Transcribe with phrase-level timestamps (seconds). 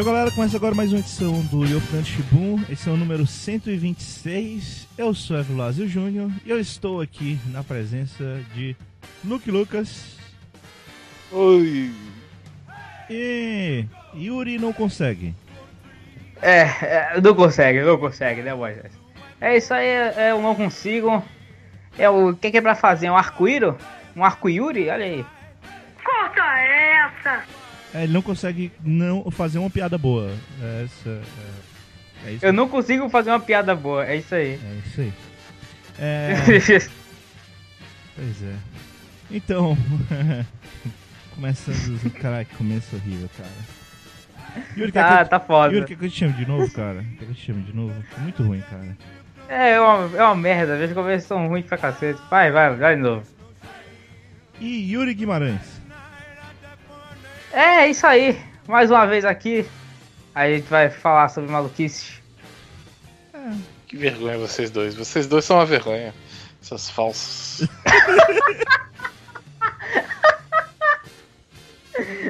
[0.00, 4.88] E aí, galera, começa agora mais uma edição do Yopan Shibun, edição número 126.
[4.96, 8.74] Eu sou Evilásio Júnior e eu estou aqui na presença de
[9.22, 10.16] Luke Lucas.
[11.30, 11.92] Oi.
[13.10, 15.34] E Yuri não consegue.
[16.40, 18.98] É, é, não consegue, não consegue, né, Moisés?
[19.38, 21.22] É isso aí, é, eu não consigo.
[21.98, 23.10] É o que, que é pra fazer?
[23.10, 23.76] Um arco-íro?
[24.16, 24.88] Um arco-yuri?
[24.88, 25.26] Olha aí.
[26.02, 27.59] Corta essa!
[27.94, 30.30] É, ele não consegue não fazer uma piada boa.
[30.84, 31.10] Essa,
[32.24, 32.46] é, é isso.
[32.46, 34.52] Eu não consigo fazer uma piada boa, é isso aí.
[34.62, 35.12] É isso aí.
[35.98, 36.34] É,
[38.16, 38.54] pois é.
[39.30, 39.76] Então,
[41.34, 42.12] começando.
[42.20, 43.50] Caraca, que começo horrível, cara.
[44.76, 45.74] Yuri, quer que tá, eu- tá foda.
[45.74, 47.04] Yuri, quer que eu te chame de novo, cara?
[47.18, 47.94] Quer que eu te chame de novo?
[48.18, 48.96] Muito ruim, cara.
[49.48, 52.20] É, é uma, é uma merda, vejo que eles são ruins pra cacete.
[52.30, 53.22] Vai, vai, vai de novo.
[54.60, 55.79] E Yuri Guimarães.
[57.52, 58.40] É, isso aí.
[58.66, 59.66] Mais uma vez aqui.
[60.34, 62.20] A gente vai falar sobre maluquices.
[63.86, 64.94] Que vergonha vocês dois.
[64.94, 66.14] Vocês dois são uma vergonha.
[66.60, 67.68] Seus falsos.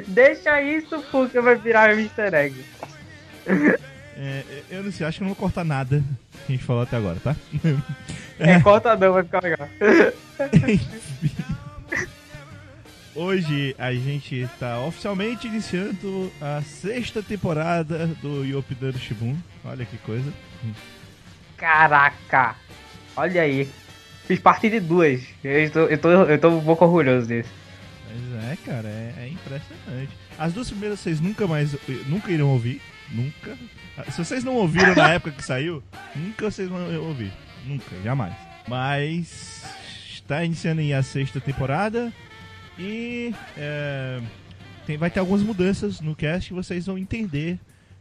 [0.07, 2.35] Deixa isso porque vai virar Mr.
[2.35, 2.65] Egg.
[4.17, 6.03] É, eu não sei, acho que eu não vou cortar nada
[6.45, 7.35] que a gente falou até agora, tá?
[8.39, 9.67] É, corta não, vai ficar legal.
[13.13, 19.35] Hoje a gente tá oficialmente iniciando a sexta temporada do Yopidano Shibun.
[19.65, 20.31] Olha que coisa.
[21.57, 22.55] Caraca!
[23.17, 23.69] Olha aí.
[24.25, 25.21] Fiz parte de duas.
[25.43, 27.49] Eu tô, eu tô, eu tô um pouco orgulhoso disso.
[28.07, 30.17] Mas é, cara, é, é impressionante.
[30.39, 31.75] As duas primeiras vocês nunca mais,
[32.07, 32.81] nunca irão ouvir.
[33.11, 33.57] Nunca.
[34.09, 35.83] Se vocês não ouviram na época que saiu,
[36.15, 37.33] nunca vocês vão ouvir.
[37.65, 38.33] Nunca, jamais.
[38.69, 39.65] Mas
[40.13, 42.11] está iniciando aí a sexta temporada
[42.77, 44.21] e é,
[44.85, 47.59] tem, vai ter algumas mudanças no cast que vocês vão entender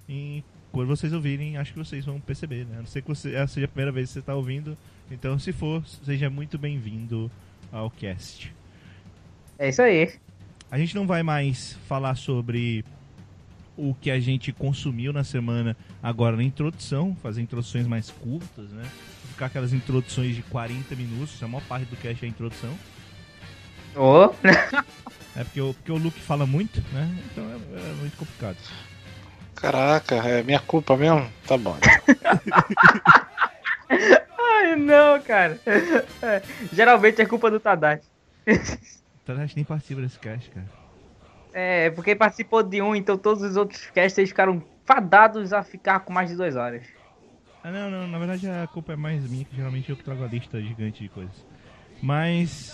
[0.09, 0.43] em,
[0.73, 1.57] quando vocês ouvirem.
[1.57, 2.77] Acho que vocês vão perceber, né?
[2.77, 4.77] A não ser que você, essa seja a primeira vez que você está ouvindo.
[5.11, 7.31] Então, se for, seja muito bem-vindo
[7.73, 8.55] ao cast.
[9.59, 10.13] É isso aí.
[10.71, 12.85] A gente não vai mais falar sobre
[13.77, 18.85] o que a gente consumiu na semana agora na introdução, fazer introduções mais curtas, né?
[19.29, 22.77] Ficar aquelas introduções de 40 minutos, a maior parte do cast é a introdução.
[23.97, 24.31] Ô,
[25.37, 27.09] É porque o, porque o Luke fala muito, né?
[27.31, 28.57] Então é, é muito complicado.
[29.55, 31.31] Caraca, é minha culpa mesmo?
[31.47, 31.77] Tá bom.
[33.89, 35.61] Ai, não, cara.
[35.67, 36.43] É,
[36.73, 38.09] geralmente é culpa do Tadashi.
[39.25, 40.67] Tadashi nem participa desse cast, cara.
[41.53, 46.01] É, porque participou de um, então todos os outros casts eles ficaram fadados a ficar
[46.01, 46.87] com mais de duas horas.
[47.63, 50.25] Ah, não, não, na verdade a culpa é mais minha, que geralmente eu que trago
[50.25, 51.35] a lista gigante de coisas.
[52.03, 52.73] Mas,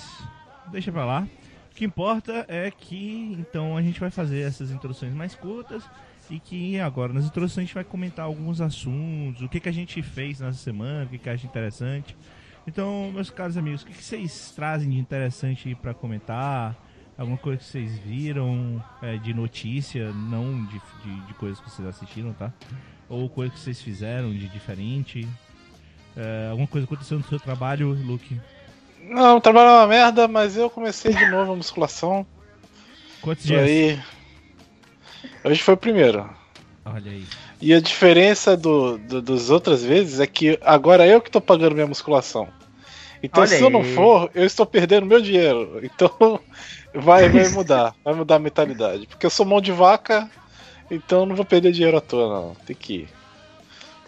[0.70, 1.28] deixa pra lá.
[1.70, 5.82] O que importa é que, então, a gente vai fazer essas introduções mais curtas
[6.30, 9.72] e que agora nas introduções a gente vai comentar alguns assuntos, o que, que a
[9.72, 12.16] gente fez nessa semana, o que, que acha interessante.
[12.66, 16.76] Então, meus caros amigos, o que, que vocês trazem de interessante pra comentar?
[17.16, 21.86] Alguma coisa que vocês viram é, de notícia, não de, de, de coisas que vocês
[21.88, 22.52] assistiram, tá?
[23.08, 25.26] Ou coisa que vocês fizeram de diferente?
[26.16, 28.38] É, alguma coisa aconteceu no seu trabalho, Luke?
[29.02, 32.26] Não, o trabalho é uma merda, mas eu comecei de novo a musculação.
[33.20, 33.64] Quantos Isso dias?
[33.68, 34.00] aí.
[35.44, 36.28] Hoje foi o primeiro.
[36.84, 37.24] Olha aí.
[37.60, 41.74] E a diferença do, do- das outras vezes é que agora eu que tô pagando
[41.74, 42.48] minha musculação.
[43.22, 43.94] Então Olha se eu não aí.
[43.94, 45.80] for, eu estou perdendo meu dinheiro.
[45.82, 46.10] Então
[46.94, 47.94] vai, vai mudar.
[48.04, 49.06] Vai mudar a mentalidade.
[49.06, 50.28] Porque eu sou mão de vaca,
[50.90, 52.54] então não vou perder dinheiro à toa, não.
[52.66, 53.08] Tem que ir.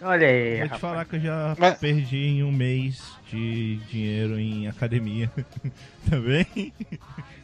[0.01, 0.81] Olha aí, Vou te rapaz.
[0.81, 3.01] falar que eu já Mas- perdi em um mês
[3.31, 5.31] de dinheiro em academia.
[6.09, 6.73] Também.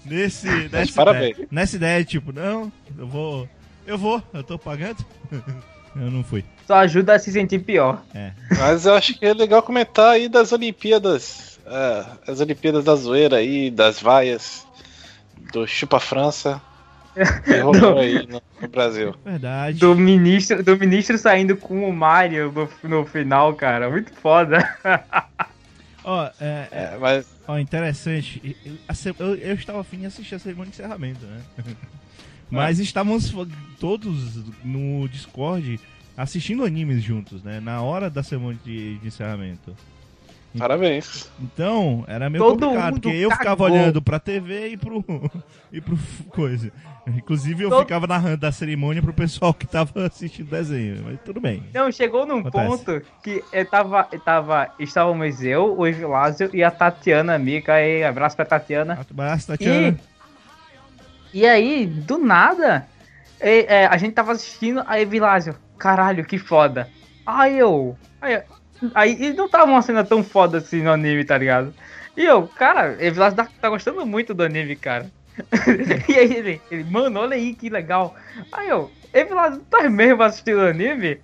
[0.05, 1.31] Nesse, nessa, parabéns.
[1.31, 3.49] ideia, nessa ideia, tipo, não, eu vou.
[3.85, 5.05] Eu vou, eu tô pagando.
[5.95, 6.43] eu não fui.
[6.65, 8.03] Só ajuda a se sentir pior.
[8.13, 8.31] É.
[8.57, 11.59] Mas eu acho que é legal comentar aí das Olimpíadas.
[11.65, 14.65] é, as Olimpíadas da zoeira aí, das vaias,
[15.53, 16.61] do Chupa França.
[17.43, 19.15] Que rolou aí no, no Brasil.
[19.23, 19.79] Verdade.
[19.79, 23.89] Do ministro, do ministro saindo com o Mario no, no final, cara.
[23.89, 24.67] Muito foda.
[26.05, 28.55] Ó, é, é, É, mas ó, interessante.
[29.19, 31.41] Eu, eu estava afim de assistir a cerimônia de encerramento, né?
[32.51, 33.47] Mas estávamos fo-
[33.79, 35.79] todos no Discord
[36.15, 37.59] assistindo animes juntos, né?
[37.59, 39.75] Na hora da cerimônia de, de encerramento.
[40.57, 41.31] Parabéns.
[41.39, 43.65] Então, era meio Todo complicado, mundo porque eu ficava cagou.
[43.71, 45.03] olhando pra TV e pro,
[45.71, 45.97] e pro
[46.29, 46.71] coisa.
[47.07, 51.19] Inclusive, eu Todo- ficava narrando da cerimônia pro pessoal que tava assistindo o desenho, mas
[51.23, 51.63] tudo bem.
[51.73, 52.67] Não, chegou num Acontece.
[52.67, 54.69] ponto que eu tava, eu tava.
[54.79, 57.73] Estávamos eu, o Evilásio e a Tatiana, amiga.
[57.73, 58.99] Aí, abraço pra Tatiana.
[59.09, 59.97] Abraço, Tatiana.
[61.33, 62.87] E aí, do nada,
[63.41, 66.89] e, é, a gente tava assistindo, aí Vilásio, caralho, que foda.
[67.25, 67.95] Aí eu.
[68.21, 68.41] Aí,
[68.93, 71.73] aí e não tava uma cena tão foda assim no anime, tá ligado?
[72.15, 75.09] E eu, cara, e Vilásio tá, gostando muito do anime, cara.
[76.07, 78.15] e aí ele, ele, mano, olha aí que legal.
[78.51, 81.19] Aí eu, Evilásio, tu tá mesmo assistindo o anime?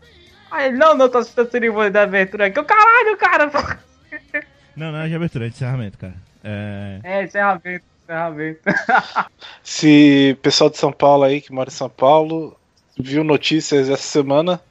[0.50, 2.60] Aí ele, não, não, tô assistindo a cerimônia da abertura aqui.
[2.60, 3.52] Eu, caralho, cara.
[4.74, 6.16] Não, não é de abertura, é de encerramento, cara.
[6.42, 8.62] É, É, encerramento, encerramento.
[9.62, 12.58] Se pessoal de São Paulo aí, que mora em São Paulo,
[12.98, 14.62] viu notícias essa semana,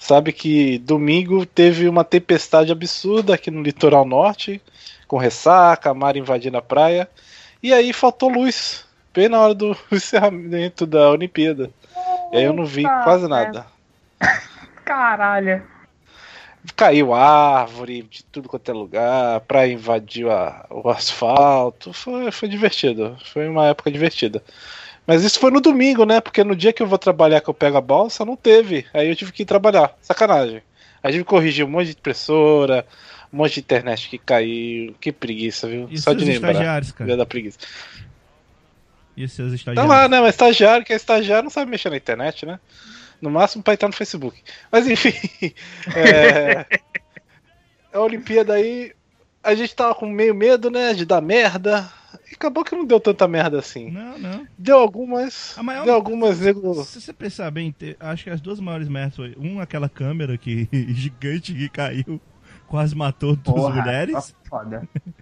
[0.00, 4.60] sabe que domingo teve uma tempestade absurda aqui no litoral norte,
[5.06, 7.08] com ressaca, mar invadindo a praia,
[7.62, 11.70] e aí faltou luz, bem na hora do encerramento da Olimpíada.
[12.32, 13.66] E aí eu não vi quase nada.
[14.84, 15.62] Caralho.
[16.76, 22.48] Caiu árvore de tudo quanto é lugar, a praia invadiu a- o asfalto, foi, foi
[22.48, 24.42] divertido, foi uma época divertida.
[25.10, 26.20] Mas isso foi no domingo, né?
[26.20, 28.86] Porque no dia que eu vou trabalhar que eu pego a balsa, não teve.
[28.94, 29.92] Aí eu tive que ir trabalhar.
[30.00, 30.62] Sacanagem.
[31.02, 32.86] Aí tive que corrigir um monte de impressora,
[33.32, 34.94] um monte de internet que caiu.
[35.00, 35.88] Que preguiça, viu?
[35.90, 36.52] e Só de lembrar.
[36.52, 37.16] estagiários, cara?
[37.16, 37.58] Da preguiça.
[39.16, 39.90] E seus Tá estagiários?
[39.90, 40.20] lá, né?
[40.20, 42.60] Mas estagiário, que é estagiário, não sabe mexer na internet, né?
[43.20, 44.40] No máximo pra entrar no Facebook.
[44.70, 45.12] Mas enfim.
[45.96, 46.66] É...
[47.92, 48.92] A Olimpíada aí.
[49.42, 50.94] A gente tava com meio medo, né?
[50.94, 51.90] De dar merda.
[52.40, 53.90] Acabou que não deu tanta merda assim.
[53.90, 54.46] Não, não.
[54.56, 55.56] Deu algumas.
[55.58, 56.82] A maior- Deu algumas, nego.
[56.84, 60.66] Se você pensar bem, acho que as duas maiores merdas foi um, aquela câmera que
[60.88, 62.18] gigante que caiu,
[62.66, 64.34] quase matou duas Porra, mulheres.
[64.48, 64.88] Foda.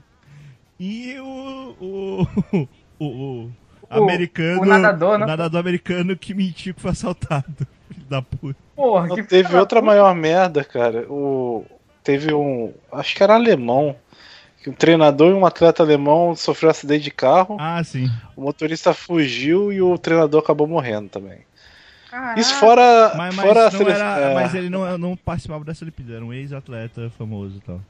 [0.81, 1.75] E o.
[1.81, 2.27] O.
[2.53, 3.05] O.
[3.05, 3.51] o
[3.91, 4.63] O- americano.
[4.63, 5.27] o nadador, o né?
[5.27, 7.67] nadador americano que mentiu que foi assaltado.
[7.91, 8.57] Filho da puta.
[8.77, 9.91] Porra, Não, que teve outra puta.
[9.91, 11.05] maior merda, cara.
[11.11, 11.65] O...
[12.05, 12.73] Teve um.
[12.93, 13.97] Acho que era alemão.
[14.63, 17.57] Que um treinador e um atleta alemão sofreu um acidente de carro.
[17.61, 18.11] Ah, sim.
[18.37, 21.39] O motorista fugiu e o treinador acabou morrendo também.
[22.11, 22.41] Caraca.
[22.41, 24.07] Isso fora, Mas, mas, fora seleção.
[24.07, 27.81] era, é, mas ele não, não participava dessa Olimpíada, era um ex-atleta famoso e tal.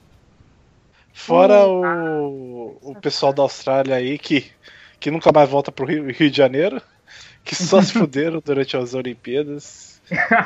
[1.13, 4.51] Fora o, o pessoal da Austrália aí que,
[5.01, 6.83] que nunca mais volta pro Rio, Rio de Janeiro,
[7.45, 10.01] que só se fuderam durante as Olimpíadas.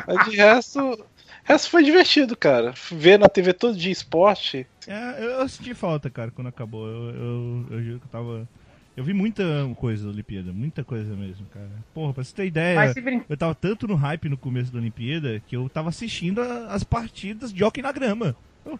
[0.06, 1.04] Mas de resto,
[1.44, 2.72] resto foi divertido, cara.
[2.90, 4.66] Ver na TV todo dia esporte.
[4.86, 6.86] É, eu, eu senti falta, cara, quando acabou.
[6.86, 8.48] Eu, eu, eu juro que eu tava.
[8.96, 9.42] Eu vi muita
[9.76, 11.70] coisa da Olimpíada, muita coisa mesmo, cara.
[11.94, 13.22] Porra, pra você ter ideia, brin...
[13.26, 16.84] eu tava tanto no hype no começo da Olimpíada que eu tava assistindo a- as
[16.84, 18.36] partidas de hockey na grama.
[18.66, 18.78] Eu,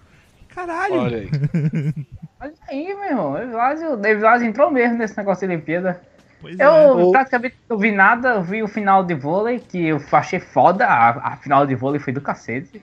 [0.48, 0.96] caralho!
[0.96, 1.28] Olha aí.
[2.40, 3.32] Olha aí, meu irmão.
[3.32, 6.02] O Evilásio entrou mesmo nesse negócio de Olimpíada.
[6.42, 7.12] Pois Eu é.
[7.12, 11.34] Praticamente não vi nada, eu vi o final de vôlei, que eu achei foda, a,
[11.34, 12.82] a final de vôlei foi do cacete.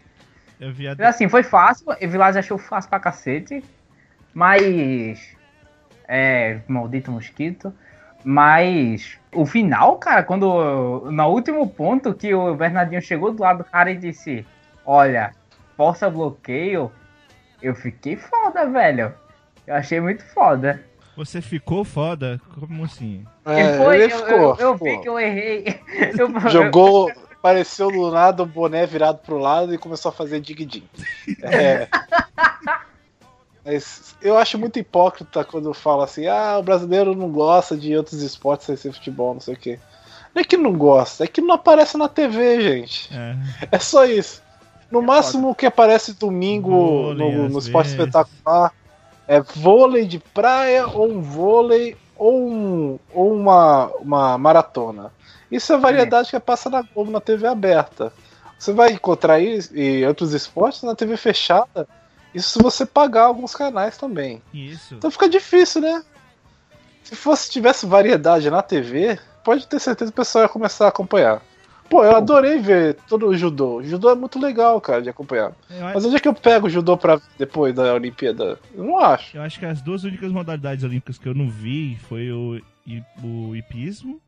[0.60, 0.96] Eu vi a...
[1.08, 3.64] Assim, foi fácil, o Evilásio achou fácil pra cacete,
[4.34, 5.38] mas...
[6.08, 7.72] É, maldito mosquito.
[8.24, 13.64] Mas o final, cara, quando no último ponto que o Bernardinho chegou do lado do
[13.64, 14.46] cara e disse:
[14.86, 15.32] Olha,
[15.78, 16.92] força bloqueio,
[17.62, 19.14] eu fiquei foda, velho.
[19.66, 20.84] Eu achei muito foda.
[21.20, 22.40] Você ficou foda?
[22.58, 23.26] Como assim?
[23.44, 24.78] É, foi, ele eu, ficou, eu, eu ficou.
[24.78, 25.82] vi que eu errei.
[26.18, 30.86] Eu- Jogou, apareceu do nada, o boné virado pro lado e começou a fazer dig-dig.
[31.42, 31.90] É.
[33.66, 38.22] Mas eu acho muito hipócrita quando fala assim: ah, o brasileiro não gosta de outros
[38.22, 39.78] esportes sem ser futebol, não sei o quê.
[40.34, 43.10] Não é que não gosta, é que não aparece na TV, gente.
[43.14, 43.36] É,
[43.74, 44.42] É só isso.
[44.90, 48.00] No máximo o que aparece domingo Vôlei, no, no esporte vezes.
[48.00, 48.74] espetacular
[49.30, 55.14] é vôlei de praia ou um vôlei ou, um, ou uma, uma maratona.
[55.52, 58.12] Isso é variedade que passa na Globo na TV aberta.
[58.58, 61.88] Você vai encontrar isso e outros esportes na TV fechada.
[62.34, 64.42] Isso se você pagar alguns canais também.
[64.52, 64.96] isso.
[64.96, 66.04] Então fica difícil, né?
[67.04, 70.90] Se fosse tivesse variedade na TV, pode ter certeza que o pessoal ia começar a
[70.90, 71.40] acompanhar.
[71.90, 73.78] Pô, eu adorei ver todo o judô.
[73.78, 75.52] O judô é muito legal, cara, de acompanhar.
[75.70, 78.60] Eu, Mas onde é que eu pego o judô pra depois da Olimpíada?
[78.76, 79.36] Eu não acho.
[79.36, 82.62] eu acho que as duas únicas modalidades olímpicas que eu não vi foi o,
[83.24, 84.22] o hipismo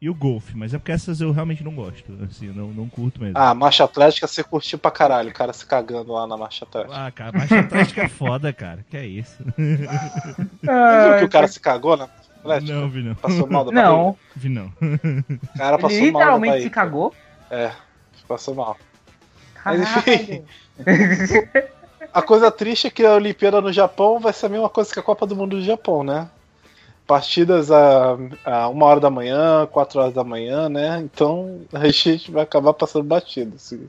[0.00, 0.56] e o golfe.
[0.56, 2.04] Mas é porque essas eu realmente não gosto.
[2.22, 3.38] Assim, eu não, não curto mesmo.
[3.38, 7.06] Ah, marcha atlética você curtiu pra caralho, o cara se cagando lá na marcha atlética.
[7.06, 8.84] Ah, cara, marcha atlética é foda, cara.
[8.90, 9.42] Que é isso?
[9.56, 12.72] Você viu que o cara se cagou na marcha atlética?
[12.80, 13.14] Não, vi não.
[13.14, 14.66] Passou mal da Não, Vi não.
[14.66, 17.14] O cara ele passou mal da literalmente se cagou.
[17.50, 17.70] É,
[18.28, 18.76] passou mal.
[19.64, 20.12] Mas Caralho.
[20.14, 20.44] enfim.
[22.12, 24.98] A coisa triste é que a Olimpíada no Japão vai ser a mesma coisa que
[24.98, 26.28] a Copa do Mundo do Japão, né?
[27.06, 30.98] Partidas a, a uma hora da manhã, quatro horas da manhã, né?
[31.00, 33.56] Então a gente vai acabar passando batido.
[33.56, 33.88] Assim.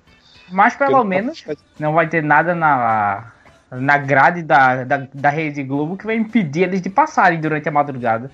[0.52, 1.44] Mas pelo Pelo- menos
[1.80, 3.32] não vai ter nada na,
[3.72, 7.72] na grade da, da, da Rede Globo que vai impedir eles de passarem durante a
[7.72, 8.30] madrugada.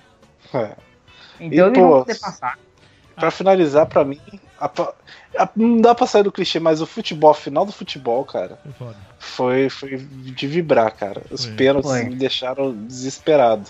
[0.54, 0.76] É.
[1.40, 2.58] Então E, eles pô, vão poder passar.
[3.16, 4.20] Pra finalizar, pra mim,
[4.58, 4.68] a
[5.38, 8.58] a- não dá pra sair do clichê, mas o futebol, a final do futebol, cara,
[9.18, 11.22] Foi foi, de vibrar, cara.
[11.30, 11.54] Os Foi.
[11.54, 12.04] pênaltis Foi.
[12.04, 13.68] me deixaram desesperado.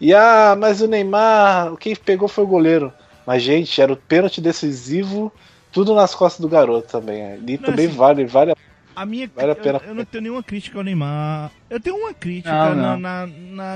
[0.00, 2.92] E ah, mas o Neymar, quem pegou foi o goleiro.
[3.26, 5.32] Mas, gente, era o pênalti decisivo,
[5.70, 7.32] tudo nas costas do garoto também.
[7.34, 8.56] Ali Não, também assim, vale, vale a
[8.94, 9.80] A minha Vale a eu- pena.
[9.86, 11.50] Eu, não tenho nenhuma crítica ao Neymar.
[11.70, 12.98] Eu tenho uma crítica Não, na, não.
[12.98, 13.26] na,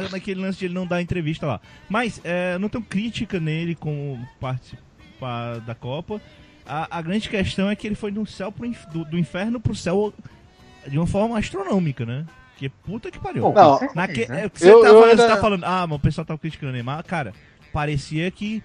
[0.01, 1.61] na- naquele lance de ele não dar entrevista lá.
[1.89, 6.21] Mas é, eu não tenho crítica nele como participar da Copa.
[6.67, 9.61] A, a grande questão é que ele foi do céu pro inf- do, do inferno
[9.61, 10.13] pro céu
[10.87, 12.27] de uma forma astronômica, né?
[12.57, 13.43] Que puta que pariu.
[13.53, 13.89] Não, com.
[13.95, 14.43] Naque, né?
[14.43, 16.25] é, o que você, Eu- tá eu falando, você tá falando, ah, mas o pessoal
[16.25, 17.05] tá criticando o Neymar.
[17.05, 17.33] Cara,
[17.73, 18.63] parecia que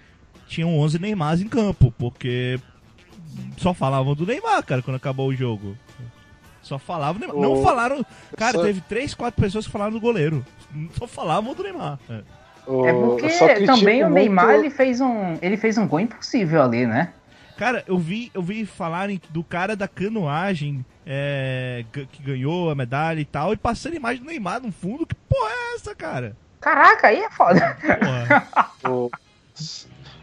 [0.48, 2.58] tinham 11 Neymars em campo, porque
[3.56, 5.76] só falavam do Neymar, cara, quando acabou o jogo.
[6.62, 7.36] Só falavam Neymar.
[7.36, 8.04] Não falaram.
[8.36, 10.44] Cara, só- teve 3, 4 pessoas que falaram do goleiro.
[10.98, 11.98] Só falavam do Neymar.
[12.08, 12.20] É.
[12.66, 16.62] o- É porque também o muito- Neymar ele fez um ele fez um gol impossível
[16.62, 17.12] ali, né?
[17.58, 23.20] Cara, eu vi, eu vi falarem do cara da canoagem é, que ganhou a medalha
[23.20, 25.04] e tal, e passando a imagem do Neymar no fundo.
[25.04, 26.36] Que porra é essa, cara?
[26.60, 27.76] Caraca, aí é foda.
[28.88, 29.10] O-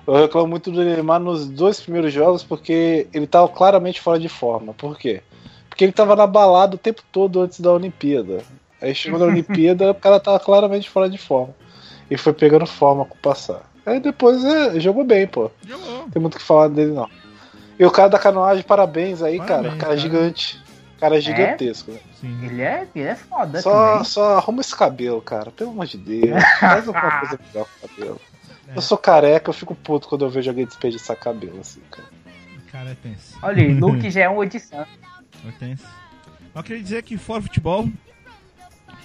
[0.08, 4.27] Eu reclamo muito do Neymar nos dois primeiros jogos porque ele tava claramente fora de
[4.29, 4.74] forma.
[4.74, 5.22] Por quê?
[5.79, 8.39] Porque ele tava na balada o tempo todo antes da Olimpíada.
[8.81, 11.55] Aí chegou na Olimpíada, o cara tava claramente fora de forma.
[12.12, 13.62] E foi pegando forma com o passar.
[13.86, 15.50] Aí depois é, jogou bem, pô.
[15.65, 16.00] Jogou.
[16.00, 17.09] Não tem muito o que falar dele, não.
[17.79, 19.69] E o cara da canoagem, parabéns aí, Parabéns, cara.
[19.69, 19.98] Cara cara.
[19.98, 20.62] gigante.
[21.00, 21.91] Cara gigantesco.
[21.91, 22.00] né?
[22.19, 22.39] Sim.
[22.43, 24.03] Ele é, ele é foda Só, também.
[24.03, 25.50] só arruma esse cabelo, cara.
[25.50, 26.43] Pelo amor de Deus.
[26.59, 28.21] Faz alguma coisa legal com o cabelo.
[28.67, 28.77] É.
[28.77, 32.09] Eu sou careca, eu fico puto quando eu vejo alguém desperdiçar cabelo, assim, cara.
[32.57, 33.38] O cara é tenso.
[33.41, 34.86] Olha aí, Luke já é um Odissan.
[35.62, 35.77] É.
[36.55, 37.89] Eu queria dizer que fora futebol,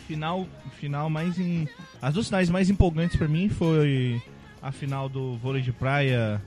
[0.07, 0.47] final,
[0.79, 1.69] final mais em.
[2.01, 4.21] As duas finais mais empolgantes pra mim foi
[4.63, 6.43] a final do vôlei de praia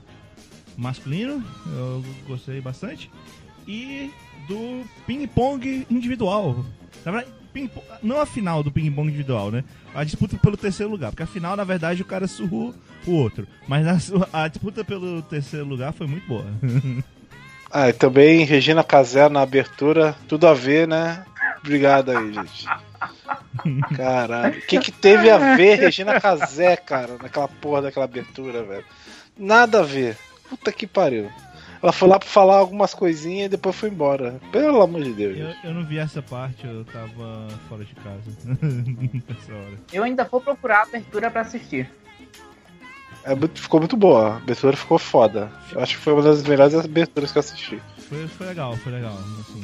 [0.76, 3.10] masculino, eu gostei bastante,
[3.68, 4.12] e
[4.48, 6.66] do ping-pong individual.
[7.04, 7.32] Na verdade,
[8.04, 9.64] não a final do ping-pong individual, né?
[9.94, 12.74] A disputa pelo terceiro lugar, porque a final, na verdade, o cara surrou
[13.06, 13.48] o outro.
[13.68, 16.46] Mas a, a disputa pelo terceiro lugar foi muito boa.
[17.72, 21.26] Ah, e também Regina Casé na abertura, tudo a ver, né?
[21.60, 22.66] Obrigado aí, gente.
[23.96, 24.58] Caralho.
[24.58, 28.86] O que, que teve a ver Regina Casé, cara, naquela porra daquela abertura, velho?
[29.38, 30.18] Nada a ver.
[30.50, 31.30] Puta que pariu.
[31.82, 34.40] Ela foi lá pra falar algumas coisinhas e depois foi embora.
[34.52, 35.38] Pelo amor de Deus.
[35.38, 38.32] Eu, eu não vi essa parte, eu tava fora de casa
[39.28, 39.78] nessa hora.
[39.94, 41.90] Eu ainda vou procurar a abertura pra assistir.
[43.30, 44.34] É muito- ficou muito boa.
[44.34, 45.52] A abertura ficou foda.
[45.72, 47.82] Eu acho que foi uma das melhores aberturas que eu assisti.
[48.08, 49.64] Foi, foi legal, foi legal, assim.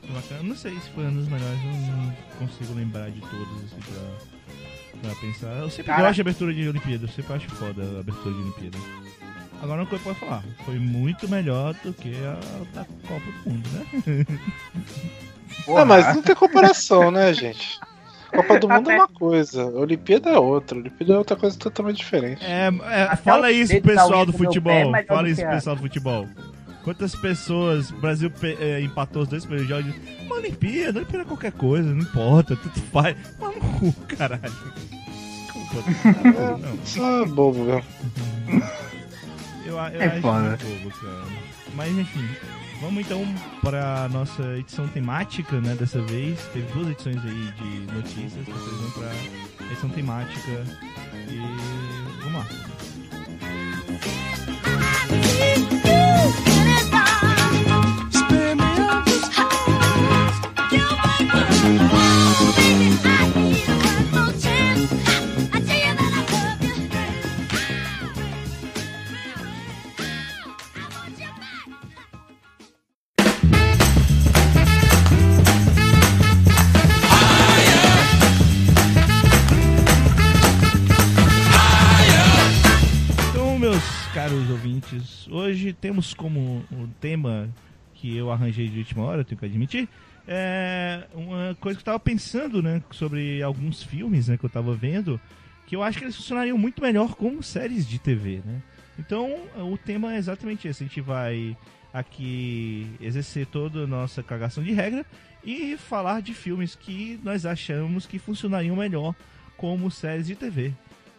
[0.00, 0.42] Foi bacana.
[0.42, 3.80] Não sei se foi um dos melhores, eu não consigo lembrar de todos, assim,
[5.00, 5.46] pra, pra pensar.
[5.58, 8.40] Eu sempre Cara- gosto de abertura de Olimpíada, eu sempre acho foda a abertura de
[8.42, 8.78] Olimpíada.
[9.62, 12.38] Agora uma coisa que eu posso falar, foi muito melhor do que a
[12.74, 14.26] da Copa do Mundo, né?
[15.64, 15.82] Porra.
[15.82, 17.78] Ah, mas não tem comparação, né, gente?
[18.34, 20.78] Copa do Mundo é uma coisa, Olimpíada é outra.
[20.78, 22.44] Olimpíada é outra coisa totalmente diferente.
[22.44, 24.92] É, é, fala isso pro da pessoal do é futebol.
[25.06, 26.28] Fala isso pro pessoal do futebol.
[26.84, 29.94] Quantas pessoas, o Brasil eh, empatou os dois primeiros jogos,
[30.24, 33.14] uma Olimpíada, Olimpíada é qualquer coisa, não importa, tudo faz.
[33.78, 34.40] Cu, caralho.
[34.42, 35.90] Desculpa.
[36.58, 37.82] Não, Só bobo, viu?
[39.66, 40.40] eu, eu É acho foda.
[40.48, 41.24] muito bobo, cara.
[41.74, 42.26] Mas enfim,
[42.80, 43.24] vamos então
[43.62, 45.74] para nossa edição temática, né?
[45.74, 46.40] Dessa vez.
[46.52, 50.64] Teve duas edições aí de notícias, vocês vão pra edição temática.
[51.28, 51.38] E
[52.22, 52.46] vamos lá.
[87.28, 87.48] Um tema
[87.94, 89.88] que eu arranjei de última hora, tenho que admitir,
[90.26, 94.74] é uma coisa que eu tava pensando, né, sobre alguns filmes, né, que eu tava
[94.74, 95.20] vendo,
[95.66, 98.62] que eu acho que eles funcionariam muito melhor como séries de TV, né?
[98.98, 101.56] Então, o tema é exatamente esse, a gente vai
[101.92, 105.04] aqui exercer toda a nossa cagação de regra
[105.44, 109.14] e falar de filmes que nós achamos que funcionariam melhor
[109.56, 110.72] como séries de TV.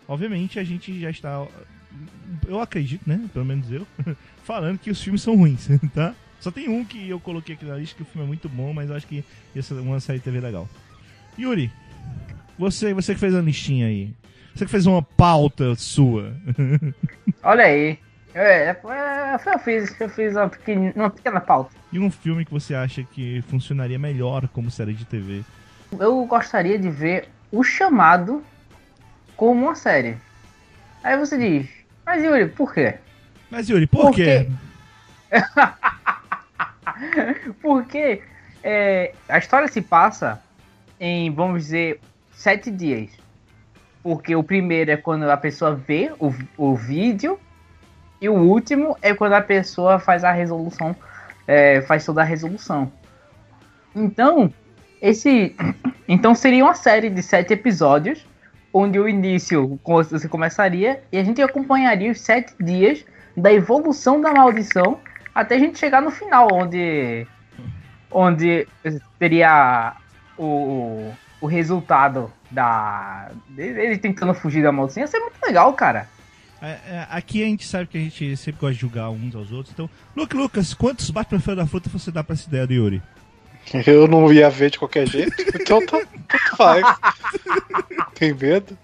[0.07, 1.47] Obviamente a gente já está
[2.47, 3.29] eu acredito, né?
[3.33, 3.85] Pelo menos eu,
[4.49, 6.15] falando que os filmes são ruins, tá?
[6.39, 8.73] Só tem um que eu coloquei aqui na lista que o filme é muito bom,
[8.73, 10.67] mas eu acho que ia ser uma série de TV legal.
[11.37, 11.71] Yuri,
[12.57, 14.11] você, você que fez a listinha aí.
[14.55, 16.33] Você que fez uma pauta sua.
[17.43, 17.99] Olha aí.
[18.33, 18.95] É, é, foi-
[19.53, 21.69] eu fiz, eu fiz uma pequena, uma pequena pauta.
[21.91, 25.43] E um filme que você acha que funcionaria melhor como série de TV?
[25.99, 28.43] Eu gostaria de ver o chamado
[29.37, 30.17] como uma série.
[31.03, 31.69] Aí você diz,
[32.03, 32.97] mas Yuri, por quê?
[33.49, 34.47] Mas Yuri, por, Por quê?
[35.29, 35.31] quê?
[37.61, 38.21] Porque
[38.63, 40.41] é, a história se passa
[40.99, 41.99] em, vamos dizer,
[42.31, 43.09] sete dias.
[44.03, 47.39] Porque o primeiro é quando a pessoa vê o, o vídeo
[48.21, 50.95] e o último é quando a pessoa faz a resolução,
[51.47, 52.91] é, faz toda a resolução.
[53.95, 54.53] Então,
[55.01, 55.55] esse,
[56.07, 58.25] então seria uma série de sete episódios,
[58.71, 63.03] onde o início você começaria e a gente acompanharia os sete dias
[63.39, 64.99] da evolução da maldição
[65.33, 67.25] até a gente chegar no final, onde
[68.11, 68.67] onde
[69.19, 69.95] teria
[70.37, 75.01] o, o resultado da ele tentando fugir da maldição.
[75.01, 76.07] Ia ser muito legal, cara.
[76.61, 79.51] É, é, aqui a gente sabe que a gente sempre gosta de julgar uns aos
[79.51, 79.73] outros.
[79.73, 83.01] Então, Luke Lucas, quantos bate pra da fruta você dá pra essa ideia do Yuri?
[83.85, 86.85] Eu não ia ver de qualquer jeito, então tá, tanto faz.
[88.15, 88.77] Tem medo?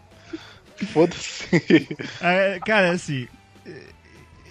[0.93, 1.87] Foda-se.
[2.21, 3.27] É, cara, assim.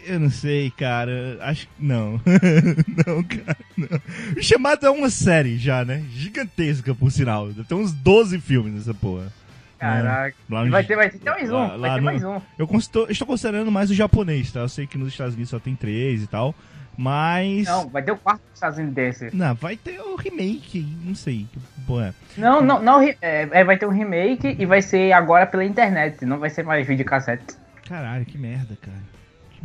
[0.06, 1.38] Eu não sei, cara.
[1.40, 1.73] Acho que.
[1.78, 2.20] Não.
[3.06, 3.88] não, cara, não.
[4.37, 6.02] O chamado é uma série já, né?
[6.11, 7.49] Gigantesca, por sinal.
[7.68, 9.32] Tem uns 12 filmes nessa porra.
[9.78, 10.34] Caraca.
[10.49, 11.54] No- Vai ter, vai ter mais um.
[11.54, 12.40] lá- vai ter no- mais um.
[12.58, 14.61] Eu consto- estou considerando mais o japonês, tá?
[14.61, 16.54] Eu sei que nos Estados Unidos só tem três e tal.
[16.96, 17.66] Mas.
[17.66, 19.28] Não, vai ter o quarto estadunidense.
[19.34, 21.46] Não, vai ter o remake, não sei.
[21.87, 22.40] porra é.
[22.40, 23.02] Não, não, não.
[23.02, 26.25] É, é, vai ter um remake e vai ser agora pela internet.
[26.25, 27.44] Não vai ser mais videocassete.
[27.88, 28.97] Caralho, que merda, cara.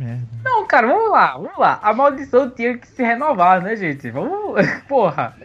[0.00, 0.26] Merda.
[0.42, 1.78] Não, cara, vamos lá, vamos lá.
[1.82, 4.10] A maldição tinha que se renovar, né, gente?
[4.10, 4.58] Vamos.
[4.88, 5.36] Porra.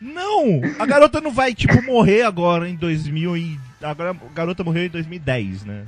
[0.00, 0.60] Não!
[0.80, 3.60] A garota não vai, tipo, morrer agora em 2000 e...
[3.80, 5.84] Agora a garota morreu em 2010, né?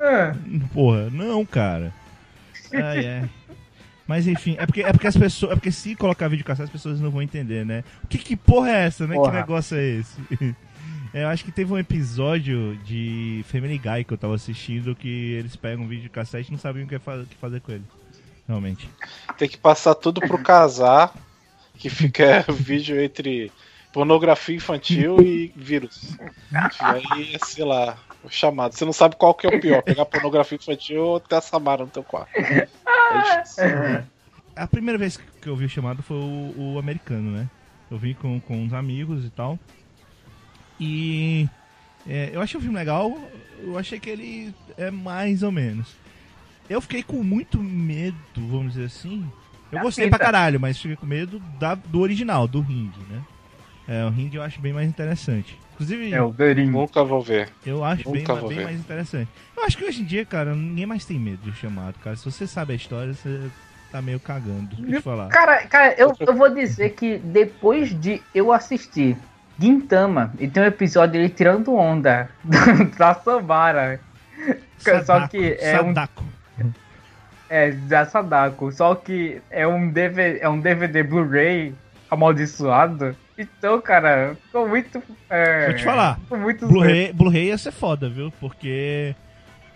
[0.00, 0.34] Ah,
[0.72, 1.92] Porra, não, cara.
[2.72, 3.28] Ai, é.
[4.06, 5.52] Mas enfim, é porque, é porque as pessoas.
[5.52, 7.84] É porque se colocar vídeo cassete, as pessoas não vão entender, né?
[8.02, 9.14] O que, que porra é essa, né?
[9.14, 9.30] Porra.
[9.30, 10.20] Que negócio é esse?
[11.14, 15.34] É, eu acho que teve um episódio de Family Guy que eu tava assistindo que
[15.34, 17.84] eles pegam um vídeo cassete e não sabiam o que, o que fazer com ele.
[18.48, 18.90] Realmente.
[19.38, 21.14] Tem que passar tudo pro casar,
[21.78, 23.52] que fica vídeo entre
[23.92, 26.18] pornografia infantil e vírus.
[26.50, 28.74] E aí, sei lá, o chamado.
[28.74, 31.84] Você não sabe qual que é o pior, pegar pornografia infantil ou ter a Samara
[31.84, 32.36] no teu quarto.
[32.36, 32.66] É
[33.36, 33.64] difícil.
[34.56, 37.48] A primeira vez que eu vi o chamado foi o, o americano, né?
[37.88, 39.56] Eu vi com, com uns amigos e tal.
[40.78, 41.48] E
[42.08, 43.16] é, eu achei o filme legal,
[43.62, 45.94] eu achei que ele é mais ou menos.
[46.68, 49.24] Eu fiquei com muito medo, vamos dizer assim.
[49.70, 50.16] Eu Da gostei fita.
[50.16, 53.22] pra caralho, mas fiquei com medo da, do original, do Ring, né?
[53.86, 55.58] É, o Ring eu acho bem mais interessante.
[55.74, 56.70] Inclusive, é o Durinho.
[56.70, 57.48] Nunca vou ver.
[57.66, 58.64] eu acho bem, Nunca bem ver.
[58.64, 59.28] mais interessante.
[59.56, 62.14] Eu acho que hoje em dia, cara, ninguém mais tem medo de chamado, cara.
[62.16, 63.50] Se você sabe a história, você
[63.90, 64.76] tá meio cagando.
[64.76, 65.28] Deixa eu te falar.
[65.28, 69.16] Cara, cara eu, eu vou dizer que depois de eu assistir
[69.58, 72.28] Gintama, e tem um episódio ele tirando onda
[72.98, 74.00] da Samara.
[74.78, 76.24] Só Sadako, que é um- Sadako.
[77.48, 78.72] É, da Sadako.
[78.72, 81.74] Só que é um DVD, é um DVD Blu-ray
[82.10, 83.14] amaldiçoado.
[83.38, 85.02] Então, cara, ficou muito.
[85.28, 88.32] É, Vou te falar, muito Blu-ray Blu-ray ia ser foda, viu?
[88.40, 89.14] Porque.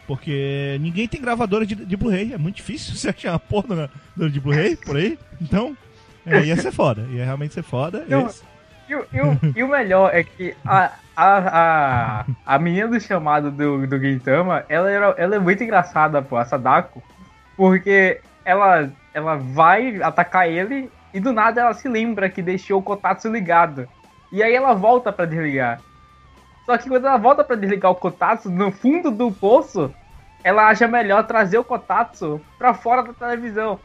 [0.06, 2.32] Porque ninguém tem gravadora de, de Blu-ray.
[2.32, 5.18] É muito difícil você achar uma porra de Bluray por aí.
[5.40, 5.76] Então,
[6.24, 7.06] é, ia ser foda.
[7.10, 8.04] Ia realmente ser foda.
[8.08, 8.42] Não, Esse-
[8.88, 13.50] E, e o, e o melhor é que a, a, a, a menina do chamado
[13.50, 17.02] do, do Gintama, ela, era, ela é muito engraçada, pô, a Sadako.
[17.56, 22.82] Porque ela, ela vai atacar ele e do nada ela se lembra que deixou o
[22.82, 23.88] Kotatsu ligado.
[24.30, 25.80] E aí ela volta pra desligar.
[26.64, 29.92] Só que quando ela volta pra desligar o Kotatsu, no fundo do poço,
[30.44, 33.80] ela acha melhor trazer o Kotatsu pra fora da televisão.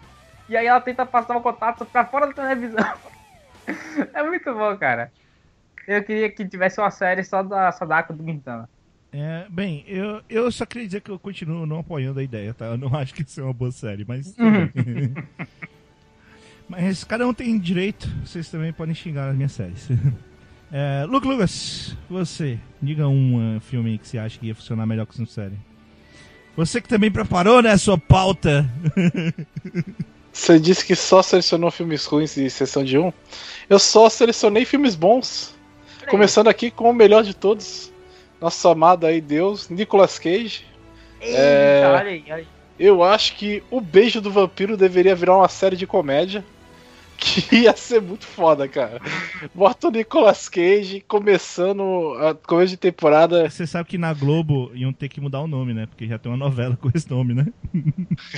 [0.47, 2.83] E aí ela tenta passar o Kotatsu pra fora da televisão.
[4.13, 5.11] É muito bom, cara.
[5.87, 8.69] Eu queria que tivesse uma série só da Sadako do Quintana.
[9.11, 12.65] é, bem, eu, eu só queria dizer que eu continuo não apoiando a ideia, tá?
[12.65, 14.35] Eu não acho que isso é uma boa série, mas.
[16.67, 19.89] mas cada um tem direito, vocês também podem xingar as minhas séries.
[20.75, 25.05] É, Luke Lucas, você, diga um uh, filme que você acha que ia funcionar melhor
[25.05, 25.53] que essa série.
[26.55, 28.67] Você que também preparou, né, a sua pauta.
[30.33, 33.13] Você disse que só selecionou filmes ruins de sessão de um?
[33.69, 35.53] Eu só selecionei filmes bons.
[36.09, 37.91] Começando aqui com o melhor de todos.
[38.41, 40.65] Nosso amado aí, Deus, Nicolas Cage.
[41.21, 41.83] Eita, É.
[41.87, 42.47] olha aí, olha aí.
[42.79, 46.43] Eu acho que O Beijo do Vampiro deveria virar uma série de comédia.
[47.17, 48.99] Que ia ser muito foda, cara.
[49.53, 53.49] Bota o Nicolas Cage começando a começo de temporada.
[53.49, 55.85] Você sabe que na Globo iam ter que mudar o nome, né?
[55.85, 57.47] Porque já tem uma novela com esse nome, né?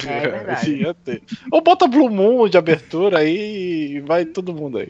[0.05, 0.75] É verdade.
[0.77, 1.21] Ia ter.
[1.51, 4.89] Ou bota Blue Moon de abertura aí e vai todo mundo aí.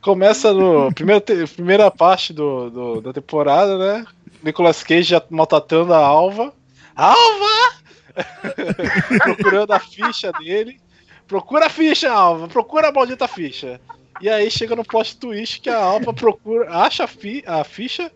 [0.00, 0.92] Começa no.
[0.92, 4.04] Primeira, te- primeira parte do, do- da temporada, né?
[4.42, 6.52] Nicolas Cage já maltratando a Alva.
[6.94, 7.76] Alva!
[9.22, 10.78] Procurando a ficha dele.
[11.26, 12.48] Procura a ficha, Alva!
[12.48, 13.80] Procura a maldita ficha.
[14.20, 18.10] E aí chega no plot twist que a Alva procura, acha a, fi- a ficha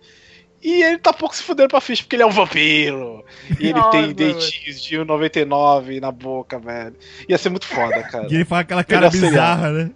[0.62, 3.25] e ele tá pouco se fudendo pra ficha, porque ele é um vampiro.
[3.59, 6.94] E ele Nossa, tem dentinhos de 1,99 na boca, velho.
[7.29, 8.27] Ia ser muito foda, cara.
[8.31, 9.90] E ele faz aquela cara bizarra, né?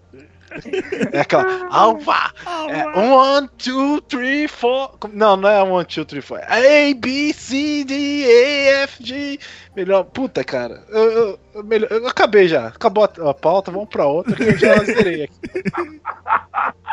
[1.12, 1.66] É aquela.
[1.70, 2.32] Alva!
[2.68, 4.96] É, one, two, three, four.
[5.12, 6.38] Não, não é one, two, three, four.
[6.38, 9.38] É A, B, C, D, E, F, G.
[9.76, 10.04] Melhor.
[10.04, 10.84] Puta, cara.
[10.88, 12.68] Eu, eu- eu melhor, eu acabei já.
[12.68, 15.70] Acabou a, a pauta, vamos pra outra que eu já zerei aqui.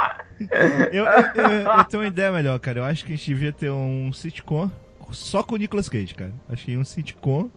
[0.92, 2.80] Eu, eu, eu- eu tenho uma ideia melhor, cara.
[2.80, 4.72] Eu acho que a gente devia ter um sitcom
[5.12, 6.34] só com o Nicolas Cage, cara.
[6.50, 7.48] Acho que um sitcom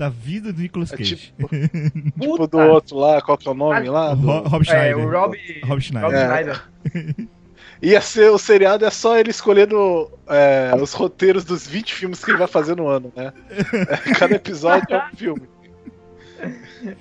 [0.00, 1.16] da vida do Nicolas É Cage.
[1.16, 2.46] tipo- Tipo Puta.
[2.48, 4.12] do outro lá, qual que é o nome lá?
[4.12, 4.98] O Do- Ro- Rob É, Schneider.
[4.98, 6.10] o Rob, Rob Schneider.
[6.10, 6.60] Rob
[6.94, 7.14] É.
[7.82, 12.30] Ia ser o seriado, é só ele escolhendo é, os roteiros dos 20 filmes que
[12.30, 13.32] ele vai fazer no ano, né?
[14.08, 15.42] É, Cada episódio é um filme.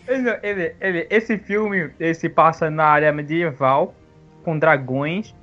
[0.08, 3.96] Ele, ele- ele- esse filme ele se passa na área medieval,
[4.44, 5.34] com dragões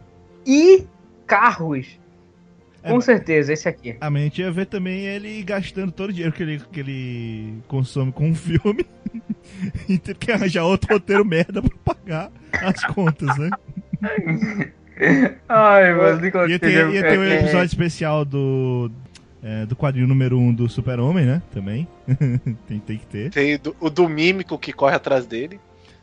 [0.46, 0.86] e
[1.26, 1.98] carros.
[2.86, 3.96] É, Com certeza, esse aqui.
[4.00, 8.12] A gente ia ver também ele gastando todo o dinheiro que ele, que ele consome
[8.12, 8.86] com um filme
[9.88, 13.50] e ter que arranjar outro roteiro merda pra pagar as contas, né?
[15.48, 18.90] Ai, mano, Nicolas Ia ter, é- ia ter um é- episódio especial do,
[19.42, 21.42] é, do quadrinho número 1 um do Super-Homem, né?
[21.52, 21.86] Também.
[22.66, 23.30] tem, tem que ter.
[23.30, 25.60] Tem do- o do mímico que corre atrás dele,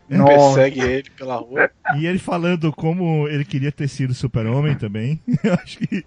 [0.09, 0.55] Nossa.
[0.55, 1.69] persegue ele pela rua.
[1.97, 5.19] E ele falando como ele queria ter sido Super-Homem também.
[5.43, 6.03] Eu acho que.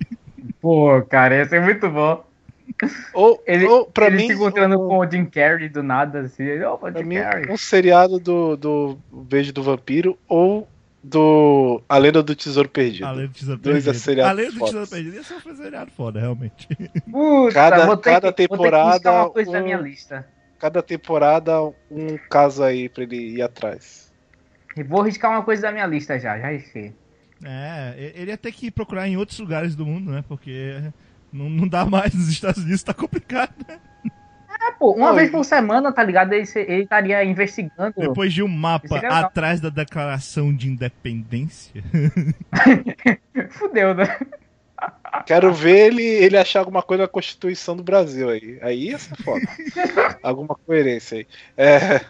[0.61, 2.25] Pô, cara, esse é muito bom.
[3.15, 6.21] Ou, Ele, ou pra ele mim, se encontrando o- com o Jim Carrey do nada,
[6.21, 6.43] assim.
[6.43, 7.51] Ele, Opa, Jim mim, Carrey.
[7.51, 10.69] um seriado do, do Beijo do Vampiro ou
[11.03, 13.07] do A Lenda do Tesouro Perdido.
[13.07, 14.03] Além do Tesouro Dois Perdido.
[14.03, 14.65] seriados Além do.
[14.65, 16.67] Tesouro Perdido, ia ser um seriado foda, realmente.
[17.11, 20.27] Puta, Cada- vou ter cada que, Vou ter temporada, uma coisa da um- minha lista.
[20.59, 24.13] Cada temporada, um caso aí pra ele ir atrás.
[24.77, 26.93] E Vou riscar uma coisa da minha lista já, já risquei.
[27.45, 30.25] É, ele ia ter que procurar em outros lugares do mundo, né?
[30.27, 30.83] Porque
[31.33, 33.79] não, não dá mais nos Estados Unidos, tá complicado, né?
[34.61, 35.17] É, pô, uma Oi.
[35.17, 36.33] vez por semana, tá ligado?
[36.33, 37.95] Ele, ele estaria investigando.
[37.97, 41.83] Depois de um mapa é atrás da declaração de independência.
[43.51, 44.19] Fudeu, né?
[45.27, 48.59] Quero ver ele, ele achar alguma coisa na Constituição do Brasil aí.
[48.63, 49.47] Aí ia ser foda.
[50.23, 51.27] alguma coerência aí.
[51.57, 52.01] É,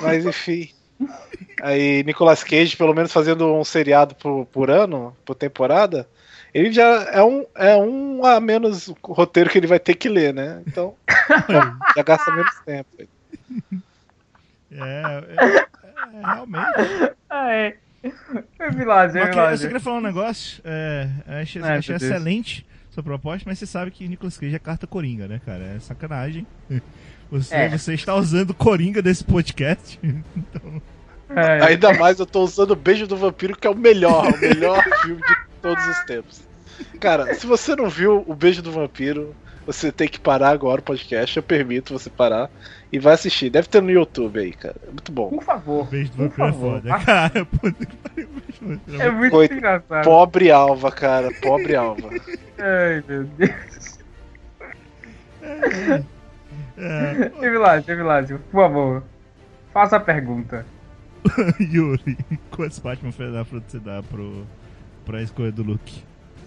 [0.00, 0.70] mas enfim.
[1.62, 6.08] Aí Nicolas Cage, pelo menos fazendo um seriado por, por ano, por temporada,
[6.54, 10.32] ele já é um, é um a menos roteiro que ele vai ter que ler,
[10.34, 10.62] né?
[10.66, 10.94] Então
[11.96, 12.88] já gasta menos tempo.
[14.72, 15.66] É, é,
[16.18, 16.66] é, realmente.
[17.28, 17.76] Ah, é.
[18.58, 20.62] É Vilásio, é que- eu só queria falar um negócio.
[20.64, 21.08] É,
[21.42, 25.28] achei, Ai, achei excelente sua proposta, mas você sabe que Nicolas Cage é carta coringa,
[25.28, 25.62] né, cara?
[25.76, 26.46] É sacanagem.
[27.30, 27.68] Você, É.
[27.68, 29.98] você está usando coringa desse podcast.
[31.32, 31.62] É.
[31.64, 34.82] Ainda mais eu tô usando o Beijo do Vampiro, que é o melhor, o melhor
[35.00, 36.40] filme de todos os tempos.
[36.98, 39.32] Cara, se você não viu o Beijo do Vampiro,
[39.64, 42.50] você tem que parar agora o podcast, eu permito você parar
[42.92, 43.48] e vai assistir.
[43.48, 44.74] Deve ter no YouTube aí, cara.
[44.82, 45.28] É muito bom.
[45.28, 45.86] Por favor.
[45.86, 46.80] Beijo do vampiro é favor.
[46.82, 47.44] foda, cara.
[47.44, 50.04] Puta que pariu, beijo do vampiro é É muito Coit- engraçado.
[50.04, 51.28] Pobre Alva, cara.
[51.40, 52.10] Pobre Alva.
[52.58, 53.98] Ai, meu Deus.
[55.42, 56.02] É,
[56.80, 58.38] É Vilásio, é Vilásio.
[58.50, 59.02] Por favor.
[59.72, 60.66] Faça a pergunta.
[61.60, 62.16] Yuri,
[62.50, 64.44] quantos Batman filha da fruta você dá pro,
[65.04, 66.02] pra escolha do Luke?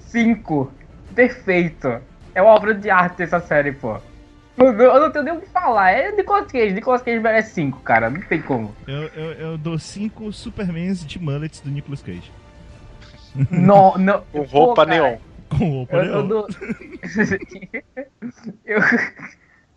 [0.08, 0.72] Cinco.
[1.16, 2.00] Perfeito.
[2.34, 3.98] É uma obra de arte essa série, pô.
[4.58, 5.92] Eu não, eu não tenho nem o que falar.
[5.92, 6.74] É Nicolas Cage.
[6.74, 8.10] Nicolas Cage merece cinco, cara.
[8.10, 8.76] Não tem como.
[8.88, 12.32] Eu, eu, eu dou cinco Supermans de mullets do Nicolas Cage.
[13.50, 14.22] Não, não.
[14.32, 15.18] Com Pô, roupa cara, neon.
[15.50, 16.28] Com roupa Eu, eu neon.
[16.28, 16.48] dou.
[18.66, 18.80] eu,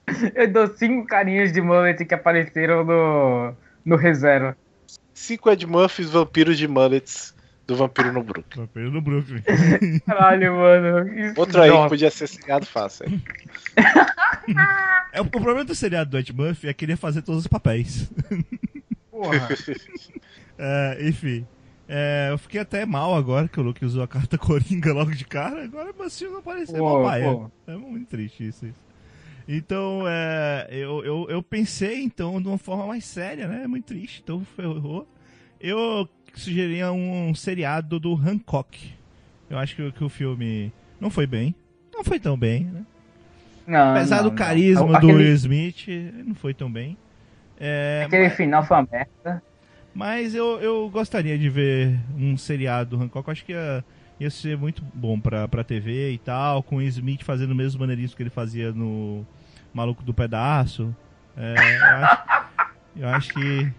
[0.35, 4.57] eu dou cinco carinhas de mullet que apareceram no, no reserva.
[5.12, 7.35] Cinco Ed Murphys, vampiros de mullets
[7.66, 8.57] do Vampiro no Brook.
[8.57, 9.42] Vampiro no Brooklyn.
[10.07, 11.19] Caralho, mano.
[11.19, 13.07] Isso- Outro aí que podia ser seriado fácil.
[13.09, 13.23] hein?
[15.12, 17.47] É, o problema do seriado do Ed Murphy é que ele ia fazer todos os
[17.47, 18.11] papéis.
[19.11, 19.49] porra.
[20.59, 21.47] É, enfim.
[21.88, 25.25] É, eu fiquei até mal agora que o Luke usou a carta Coringa logo de
[25.25, 25.64] cara.
[25.64, 27.25] Agora meus filhos não uma baia.
[27.25, 27.51] pô.
[27.66, 28.66] É muito triste isso.
[28.66, 28.86] isso.
[29.49, 33.63] Então, é, eu, eu, eu pensei, então, de uma forma mais séria, né?
[33.65, 35.07] É muito triste, então ferrou.
[35.61, 38.93] Eu sugeria um, seriado do Hancock.
[39.49, 41.55] Eu acho que, que o filme não foi bem.
[41.95, 42.85] Não foi tão bem, né?
[43.67, 44.37] Não, Apesar não, do não.
[44.37, 45.87] carisma do Aquele- Will Smith,
[46.25, 46.97] não foi tão bem.
[47.59, 49.43] É, Aquele mas, final foi uma merda.
[49.95, 53.27] mas eu, eu gostaria de ver um seriado do Hancock.
[53.29, 53.85] Eu acho que ia,
[54.21, 57.81] ia ser muito bom pra, pra TV e tal, com o Smith fazendo o mesmo
[57.81, 59.25] maneirismo que ele fazia no
[59.77, 60.95] Maluco do Pedaço.
[61.37, 62.23] É, eu, acho,
[62.97, 63.73] eu acho que.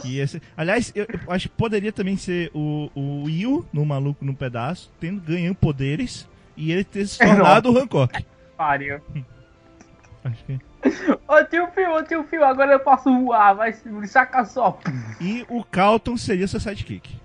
[0.00, 3.84] que ia ser- Aliás, eu, eu acho que poderia também ser o, o Will no
[3.84, 8.24] Maluco no Pedaço, tendo, ganhando poderes e ele ter se tornado o Hancock.
[8.56, 9.00] Pariu.
[10.24, 10.58] Acho que.
[11.28, 13.72] Ô tio Fio, ô tio Fio, agora eu posso voar, vai
[14.06, 14.78] saca só.
[15.20, 17.16] E o Calton seria seu sidekick.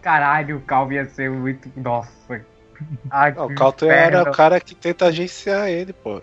[0.00, 1.70] Caralho, o Calvin ia ser muito.
[1.76, 2.44] Nossa.
[3.10, 6.20] Ai, Não, o Calton era o cara que tenta agenciar ele, pô.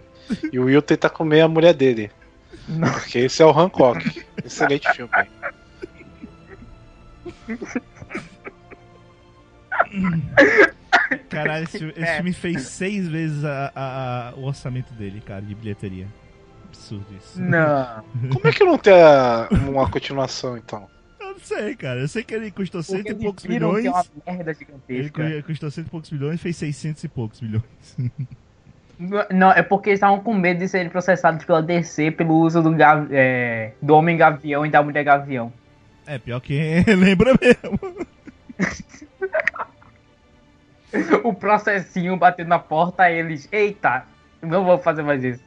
[0.52, 2.12] E o Will tenta comer a mulher dele.
[2.68, 2.92] Não.
[2.92, 4.24] Porque esse é o Hancock.
[4.44, 5.12] Excelente filme.
[11.30, 12.16] Caralho, esse, esse É.
[12.18, 16.08] filme fez seis vezes a- a- a- o orçamento dele, cara, de bilheteria.
[16.68, 17.42] Absurdo isso.
[17.42, 18.04] Não.
[18.34, 18.94] Como é que não tem
[19.68, 20.88] uma continuação, então?
[21.20, 22.00] Eu não sei, cara.
[22.02, 23.82] Eu sei que ele custou cento Porque e eles poucos milhões.
[23.82, 24.06] que é uma
[24.38, 24.60] merda Ele
[25.04, 25.42] gigantesca.
[25.42, 27.64] cu- custou cento e poucos milhões e fez 600 e poucos milhões.
[29.30, 32.76] Não, é porque eles estavam com medo de serem processados pela DC pelo uso do,
[33.12, 35.54] é, do Homem Gavião e da Mulher Gavião.
[36.06, 37.80] É, pior que lembra mesmo.
[41.24, 43.48] O processinho batendo na porta, eles.
[43.52, 44.08] Eita,
[44.42, 45.44] não vou fazer mais isso.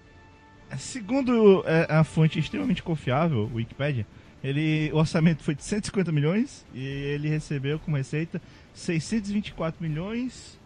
[0.79, 4.07] Segundo é, a fonte extremamente confiável, o Wikipedia,
[4.43, 8.41] ele, o orçamento foi de 150 milhões e ele recebeu como receita
[8.73, 10.61] 624 milhões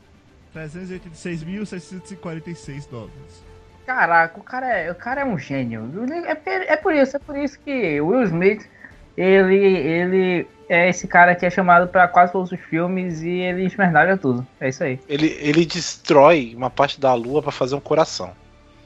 [1.64, 3.45] 386.646 dólares.
[3.87, 5.88] Caraca, o cara é, o cara é um gênio.
[6.27, 8.69] É, por- é por isso, é por isso que o Will Smith,
[9.16, 13.64] ele, ele é esse cara que é chamado pra quase todos os filmes e ele
[13.64, 14.45] esmerdalha tudo.
[14.61, 14.99] É isso aí.
[15.09, 18.33] Ele, ele destrói uma parte da lua pra fazer um coração.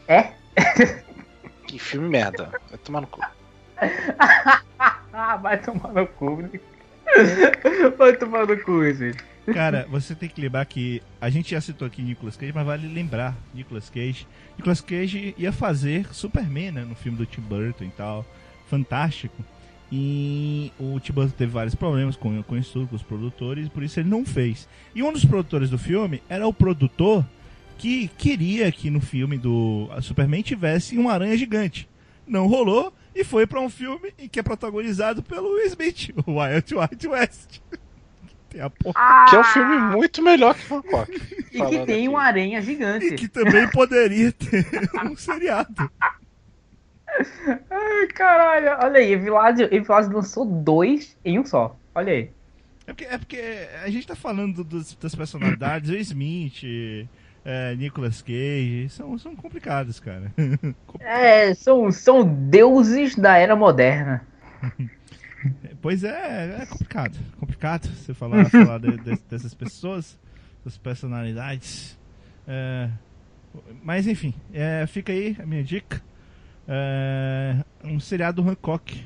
[0.06, 0.33] É?
[1.66, 2.50] Que filme merda.
[2.68, 3.20] Vai tomar no cu.
[5.40, 6.50] Vai tomar no cu.
[7.96, 9.22] Vai tomar no cu, gente.
[9.46, 12.87] Cara, você tem que lembrar que a gente já citou aqui Nicolas Cage, mas vale
[12.87, 14.26] lembrar Nicolas Cage.
[14.57, 18.24] Nicolas Cage ia fazer Superman, né, no filme do Tim Burton e tal,
[18.68, 19.44] fantástico.
[19.90, 23.98] E o Tim Burton teve vários problemas com, com isso, com os produtores, por isso
[23.98, 24.68] ele não fez.
[24.94, 27.26] E um dos produtores do filme era o produtor
[27.76, 31.88] que queria que no filme do Superman tivesse um aranha gigante.
[32.26, 36.38] Não rolou e foi pra um filme em que é protagonizado pelo Will Smith, o
[36.38, 37.61] Wild Wild West.
[38.50, 41.10] Tem a porra Que é um filme muito melhor que Hancock.
[41.52, 42.08] E que tem aqui.
[42.08, 43.14] uma aranha E gigante.
[43.14, 44.66] que também poderia ter
[45.06, 45.90] um seriado.
[47.70, 48.76] Ai, caralho.
[48.84, 51.76] Olha aí, Evilásio, Evilásio lançou dois em um só.
[51.94, 52.30] Olha aí.
[52.86, 56.62] É porque, é porque a gente tá falando dos- das personalidades, o Smith,
[57.44, 60.32] é, Nicolas Cage, são, são complicados, cara.
[61.00, 64.26] É, são, são deuses da era moderna.
[65.81, 67.18] pois é, é complicado.
[67.38, 70.18] Complicado você falar, falar de- de- dessas pessoas,
[70.64, 71.98] dessas personalidades.
[72.46, 72.90] É,
[73.83, 76.03] mas enfim, é, fica aí a minha dica.
[76.68, 79.03] É, um seriado Hancock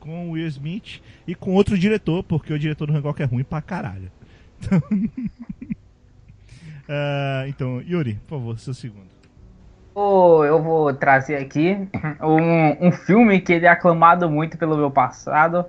[0.00, 3.44] com o Will Smith e com outro diretor, porque o diretor do Hancock é ruim
[3.44, 4.10] pra caralho.
[4.58, 4.80] Então,
[6.88, 9.15] É, então Yuri, por favor, seu segundo.
[9.98, 11.88] Eu vou trazer aqui
[12.20, 15.64] um, um filme que ele é aclamado muito pelo meu passado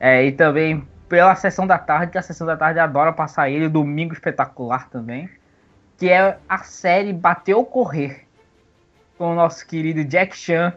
[0.00, 3.68] é, e também pela Sessão da Tarde, que a Sessão da Tarde adora passar ele,
[3.68, 5.28] Domingo Espetacular também,
[5.98, 8.24] que é a série Bateu Correr,
[9.18, 10.72] com o nosso querido Jack Chan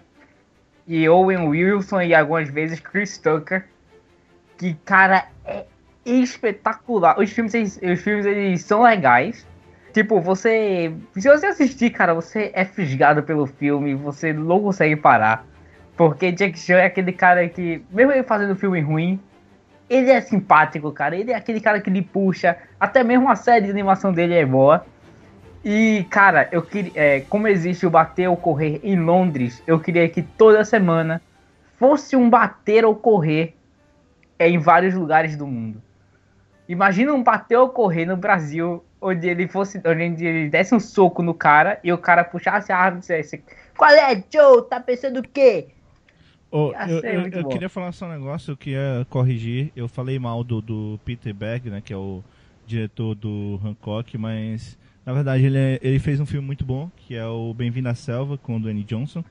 [0.86, 3.68] e Owen Wilson e algumas vezes Chris Tucker,
[4.58, 5.66] que, cara, é
[6.06, 7.18] espetacular.
[7.18, 9.48] Os filmes, os filmes eles são legais,
[9.94, 10.94] Tipo, você.
[11.14, 15.46] Se você assistir, cara, você é fisgado pelo filme, você não consegue parar.
[15.98, 19.20] Porque Jack Chan é aquele cara que, mesmo ele fazendo filme ruim,
[19.90, 21.16] ele é simpático, cara.
[21.16, 22.58] Ele é aquele cara que lhe puxa.
[22.80, 24.86] Até mesmo a série de animação dele é boa.
[25.64, 26.92] E, cara, eu queria.
[26.96, 31.22] é, como existe o bater ou correr em Londres, eu queria que toda semana
[31.78, 33.56] fosse um bater ou correr
[34.40, 35.82] em vários lugares do mundo.
[36.68, 41.22] Imagina um bater ou correr no Brasil, onde ele fosse, onde ele desse um soco
[41.24, 43.44] no cara e o cara puxasse a arma e dissesse:
[43.76, 44.64] Qual é, Joe?
[44.70, 45.68] Tá pensando o quê?
[46.54, 49.72] Ia eu eu- eu queria falar só um negócio, eu queria corrigir.
[49.76, 52.22] Eu falei mal do, do Peter Berg, né, que é o
[52.68, 57.16] diretor do Hancock, mas na verdade ele, é- ele fez um filme muito bom, que
[57.16, 59.24] é o Bem-vindo à Selva, com o Dwayne Johnson.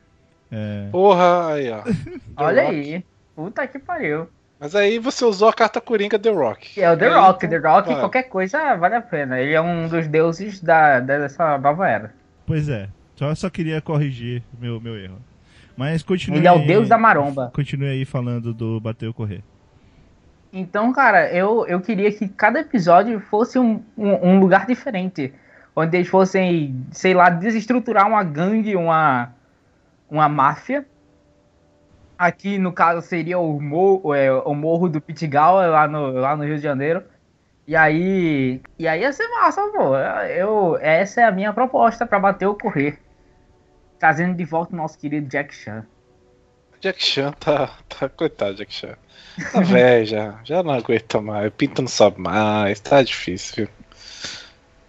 [0.50, 1.82] É, Porra, aí, ó.
[2.36, 2.74] Olha Rock.
[2.74, 3.04] aí.
[3.36, 4.26] Puta que pariu.
[4.60, 6.80] Mas aí você usou a carta coringa The Rock.
[6.80, 7.98] É o The Aí, Rock, então, The Rock, vai.
[8.00, 9.40] qualquer coisa vale a pena.
[9.40, 12.12] Ele é um dos deuses da, dessa nova era.
[12.46, 12.88] Pois é.
[13.16, 15.16] Só, só queria corrigir meu, meu erro.
[15.76, 17.50] Mas continue Ele é o aí- deus da maromba.
[17.54, 19.42] Continue aí falando do bater ou correr.
[20.52, 25.32] Então, cara, eu, eu queria que cada episódio fosse um, um, um lugar diferente.
[25.74, 29.32] Onde eles fossem, sei lá, desestruturar uma gangue, uma,
[30.10, 30.84] uma máfia.
[32.20, 36.44] Aqui, no caso, seria o, morro, é, o Morro do Pitigal, lá no, lá no
[36.44, 37.02] Rio de Janeiro.
[37.66, 38.60] E aí.
[38.78, 39.96] E aí ia ser massa, pô.
[40.28, 42.98] Eu, essa é a minha proposta pra bater ou correr.
[43.98, 45.86] Trazendo de volta o nosso querido Jack Chan.
[46.78, 48.06] Jack Chan tá, tá.
[48.10, 48.98] Coitado, Jack Chan.
[49.50, 50.40] Tá velho já.
[50.44, 51.48] Já não aguenta mais.
[51.48, 52.80] O pinto não sobe mais.
[52.80, 53.68] Tá difícil, viu?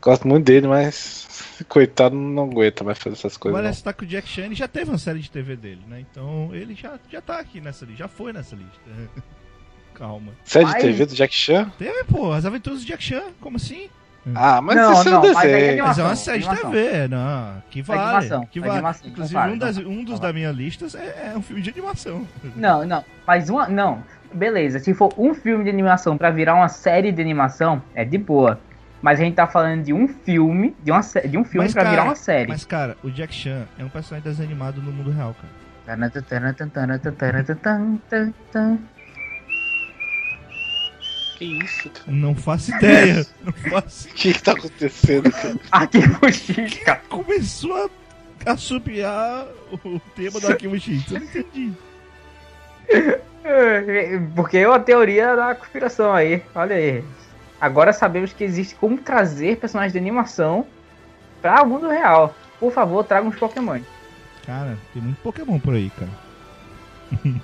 [0.02, 1.30] Gosto muito dele, mas.
[1.70, 3.78] Coitado, não aguenta mais fazer essas coisas.
[3.78, 6.00] Você tá com o Jack Chan, ele já teve uma série de TV dele, né?
[6.12, 9.22] Então ele já, já tá aqui nessa lista, já foi nessa lista.
[9.94, 10.32] Calma.
[10.44, 11.72] Série de Mas- TV do Jack Chan?
[11.78, 13.90] Teve, pô, as aventuras do Jack Chan, como assim?
[14.36, 15.84] Ah, mas Não, isso é um não, mas aí é desenho.
[15.84, 16.72] Mas é uma Animação, série de animação.
[16.72, 17.64] TV, não.
[17.72, 18.02] Que vale.
[18.02, 18.72] animação, que vale.
[18.74, 20.22] animação, Inclusive, então vale, um, das- então um dos vale.
[20.22, 22.28] da minha lista é, é um filme de animação.
[22.56, 23.04] Não, não.
[23.26, 23.68] Mas uma.
[23.68, 24.04] Não.
[24.32, 28.18] Beleza, se for um filme de animação pra virar uma série de animação, é de
[28.18, 28.60] boa.
[29.02, 31.84] Mas a gente tá falando de um filme, de, uma, de um filme Mas, pra
[31.84, 32.48] cara, virar uma série.
[32.48, 35.62] Mas, cara, o Jack Chan é um personagem desanimado no mundo real, cara.
[41.38, 42.12] Que isso, cara?
[42.12, 43.26] Não faço ideia.
[43.44, 44.08] não faço.
[44.08, 45.56] O que que tá acontecendo, cara?
[45.72, 47.02] Arquivo X, cara.
[47.10, 47.90] Começou
[48.46, 49.48] a assobiar
[49.84, 51.12] o tema do Arquivo X.
[51.12, 51.74] Eu não entendi.
[54.36, 56.44] Porque é uma teoria da conspiração aí.
[56.54, 57.04] Olha aí.
[57.62, 60.66] Agora sabemos que existe como trazer personagens de animação
[61.42, 62.34] pra o mundo real.
[62.60, 63.80] Por favor, tragam os Pokémon.
[64.46, 66.10] Cara, tem muito Pokémon por aí, cara.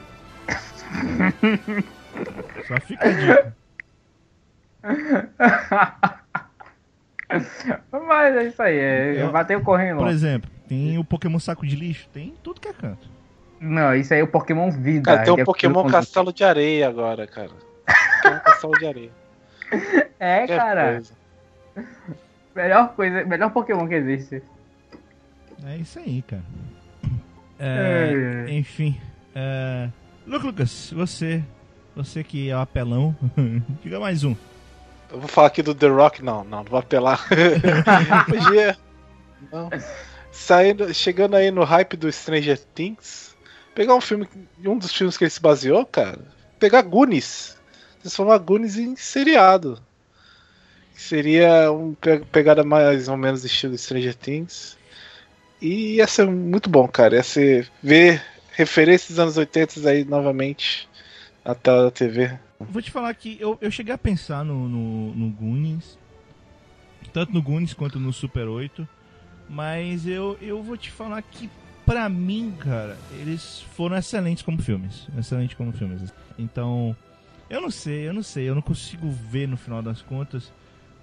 [2.67, 3.56] Só fica a dica.
[7.91, 8.77] Mas é isso aí.
[8.77, 9.97] É, Eu- bateu correndo.
[9.99, 12.08] Por exemplo, tem o Pokémon saco de lixo.
[12.13, 13.08] Tem tudo que é canto.
[13.60, 15.12] Não, isso aí é o Pokémon Vida.
[15.12, 17.49] Cara, tem de um Pokémon Castelo de Areia agora, cara.
[18.21, 19.12] Pokémon Castelo de Areia.
[20.19, 20.91] É, Qualquer cara.
[20.93, 21.13] coisa.
[22.56, 24.41] Melhor coisa, melhor Pokémon que existe.
[25.63, 26.43] É isso aí, cara.
[27.60, 28.51] É, É.
[28.53, 28.99] enfim.
[29.36, 29.89] É...
[30.25, 31.43] Luke Lucas, você.
[31.95, 33.15] Você que é o apelão.
[33.84, 34.36] Diga mais um.
[35.12, 37.25] Eu vou falar aqui do The Rock, não, não, não vou apelar.
[38.27, 38.77] Podia.
[39.51, 39.69] Não.
[40.32, 43.36] Saindo, chegando aí no hype do Stranger Things,
[43.73, 44.27] pegar um filme,
[44.65, 46.19] um dos filmes que ele se baseou, cara,
[46.60, 47.57] pegar Goonies,
[48.01, 49.79] transformar Goonies em seriado.
[50.93, 51.95] Seria uma
[52.31, 54.77] pegada mais ou menos estilo Stranger Things.
[55.62, 57.15] E ia ser muito bom, cara.
[57.15, 60.89] Ia ser ver referências dos anos 80 aí novamente
[61.45, 62.38] na tela da TV.
[62.60, 65.97] Vou te falar que eu, eu cheguei a pensar no, no, no Goonies.
[67.13, 68.88] Tanto no Goonies quanto no Super 8.
[69.49, 71.49] Mas eu, eu vou te falar que,
[71.86, 75.07] pra mim, cara, eles foram excelentes como filmes.
[75.17, 76.12] Excelentes como filmes.
[76.38, 76.95] Então,
[77.49, 78.49] eu não sei, eu não sei.
[78.49, 80.51] Eu não consigo ver no final das contas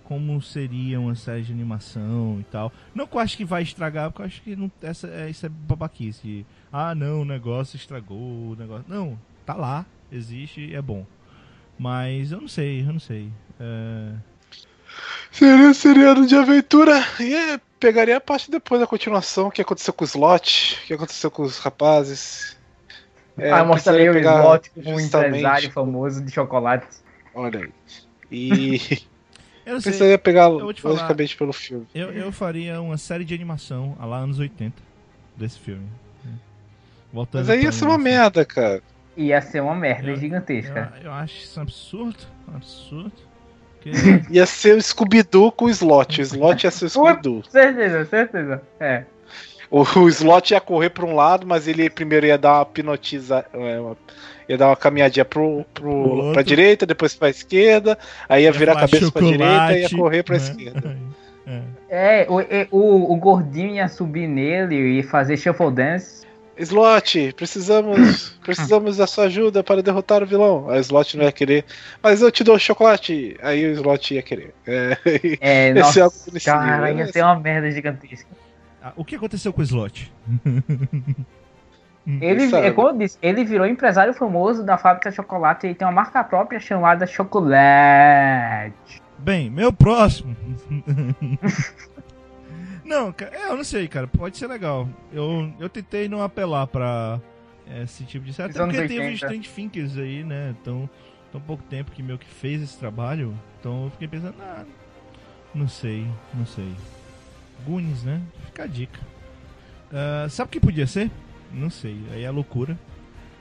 [0.04, 2.72] como seria uma série de animação e tal.
[2.94, 5.46] Não que eu acho que vai estragar, porque eu acho que não, essa, é, isso
[5.46, 6.46] é babaquice.
[6.70, 8.84] Ah, não, o negócio estragou, o negócio.
[8.86, 11.06] Não, tá lá, existe e é bom.
[11.78, 13.32] Mas eu não sei, eu não sei.
[13.58, 14.12] É...
[15.32, 19.62] Seria um seriado de aventura e é, pegaria a parte depois da continuação, o que
[19.62, 22.56] aconteceu com o Slot, o que aconteceu com os rapazes.
[23.36, 26.86] É, ah, mostraria o precisaria pegar Slot como um empresário famoso de chocolate.
[27.34, 27.70] Olha aí.
[28.30, 28.76] E
[29.66, 29.90] Eu não sei.
[29.92, 30.94] precisaria pegar vou te falar.
[30.94, 31.86] logicamente pelo filme.
[31.94, 34.74] Eu, eu faria uma série de animação a lá anos 80
[35.36, 35.86] desse filme.
[37.12, 38.18] Voltando Mas aí ia ser uma animação.
[38.22, 38.82] merda, cara.
[39.16, 40.92] Ia ser uma merda Eu- gigantesca.
[41.00, 42.18] Eu, eu acho isso um absurdo.
[42.52, 43.12] um Absurdo.
[44.30, 46.18] Ia ser o Scooby-Doo com o Slot.
[46.20, 47.42] O Slot ia ser o Scooby-Doo.
[47.50, 48.62] Certeza, certeza.
[48.80, 49.04] É.
[49.76, 53.44] O, o Slot ia correr pra um lado, mas ele primeiro ia dar uma pinotiza.
[53.52, 53.96] é, uma-
[54.48, 57.98] ia dar uma caminhadinha pro, Pro pra direita, depois pra esquerda,
[58.28, 60.42] aí ia, ia virar a cabeça pra direita e ia correr pra né?
[60.42, 60.96] esquerda.
[61.46, 61.60] É.
[62.22, 66.24] É, o, e- o, o gordinho ia subir nele e fazer shuffle dance.
[66.56, 70.70] Slot, precisamos, precisamos da sua ajuda para derrotar o vilão.
[70.70, 71.64] A Slot não ia querer,
[72.00, 73.36] mas eu te dou chocolate.
[73.42, 74.54] Aí o Slot ia querer.
[74.66, 74.96] É,
[75.40, 77.06] É, Esse nossa, é cara, ia né?
[77.12, 78.28] ser uma merda gigantesca.
[78.84, 80.12] Ah, o que aconteceu com o Slot?
[82.20, 82.66] Ele, sabe?
[82.66, 85.92] é como eu disse, ele virou empresário famoso da fábrica de chocolate e tem uma
[85.92, 89.02] marca própria chamada Chocolate.
[89.16, 90.36] Bem, meu próximo.
[92.84, 94.06] não, é, eu não sei, cara.
[94.06, 94.86] Pode ser legal.
[95.10, 97.18] Eu, eu tentei não apelar pra
[97.82, 98.50] esse tipo de série.
[98.50, 99.08] Até porque teve 80.
[99.08, 100.54] os Strange Thinkers aí, né?
[100.60, 100.90] Então,
[101.32, 103.32] tão pouco tempo que meio que fez esse trabalho.
[103.58, 104.62] Então eu fiquei pensando, ah,
[105.54, 106.70] não sei, não sei.
[107.66, 108.20] Goonies, né?
[108.46, 109.00] Fica a dica.
[109.92, 111.10] Ah, sabe o que podia ser?
[111.52, 112.76] Não sei, aí é loucura.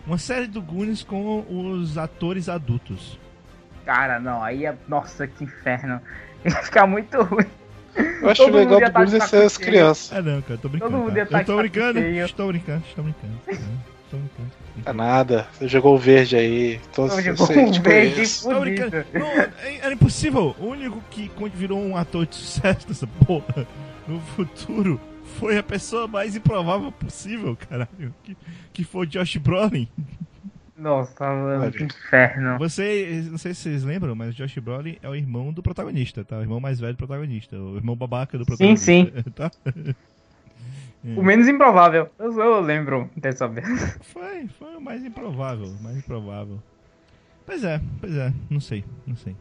[0.06, 3.18] Uma série do Goonies com os atores adultos.
[3.86, 4.76] Cara, não, aí é.
[4.88, 6.00] Nossa, que inferno.
[6.46, 7.46] Ia ficar muito ruim.
[8.22, 10.12] Eu acho Todo legal do Goonies é ser as crianças.
[10.18, 10.92] Ah não, cara, tô brincando.
[10.92, 13.34] Todo mundo ia tá Eu tô brincando, estou brincando, estou brincando.
[13.48, 14.52] Estou brincando.
[14.86, 15.48] É nada.
[15.54, 16.82] Você jogou o verde aí.
[16.92, 18.42] Então, Não, eu jogou sei, um verde.
[18.42, 19.06] Tô brincando.
[19.14, 19.52] Não, é-
[19.82, 20.56] era impossível.
[20.60, 23.68] O único que virou um ator de sucesso dessa porra
[24.08, 25.00] no futuro
[25.40, 28.14] foi a pessoa mais improvável possível, caralho.
[28.24, 28.38] Que,
[28.72, 29.88] que foi o Josh Brolin.
[30.78, 32.58] Nossa, mano, que inferno.
[32.58, 36.26] Você, não sei se vocês lembram, mas o Josh Brolin é o irmão do protagonista,
[36.26, 36.38] tá?
[36.38, 37.56] O irmão mais velho do protagonista.
[37.58, 38.86] O irmão babaca do Sim, protagonista.
[38.86, 39.12] sim.
[39.34, 39.52] Tá?
[41.04, 42.10] O menos improvável.
[42.18, 43.68] Eu, eu lembro dessa vez.
[44.14, 46.62] Foi, foi o mais improvável, o mais improvável.
[47.46, 49.36] Pois é, pois é, não sei, não sei.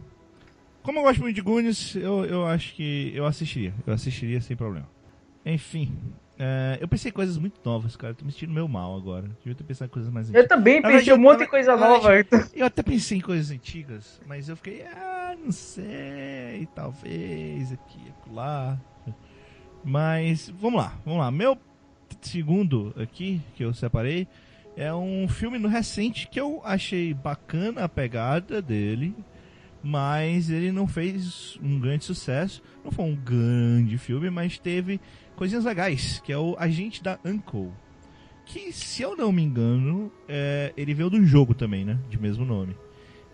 [0.83, 4.57] Como eu gosto muito de Goonies, eu, eu acho que eu assistiria, eu assistiria sem
[4.57, 4.89] problema.
[5.47, 5.97] Enfim,
[6.39, 9.29] é, eu pensei em coisas muito novas, cara, eu tô me sentindo meio mal agora.
[9.39, 10.49] Devia ter pensado em coisas mais Eu antigas.
[10.49, 12.11] também Na pensei um monte de coisa nova.
[12.55, 18.01] Eu até pensei em coisas antigas, mas eu fiquei, ah, não sei, talvez aqui,
[18.33, 18.77] lá.
[19.85, 21.31] Mas vamos lá, vamos lá.
[21.31, 21.57] Meu
[22.21, 24.27] segundo aqui que eu separei
[24.77, 29.15] é um filme no recente que eu achei bacana a pegada dele,
[29.83, 32.63] mas ele não fez um grande sucesso.
[32.85, 35.01] Não foi um grande filme, mas teve
[35.37, 37.71] coisinhas legais, que é o Agente da Uncle.
[38.45, 41.99] Que, se eu não me engano, é, ele veio do jogo também, né?
[42.11, 42.77] De mesmo nome.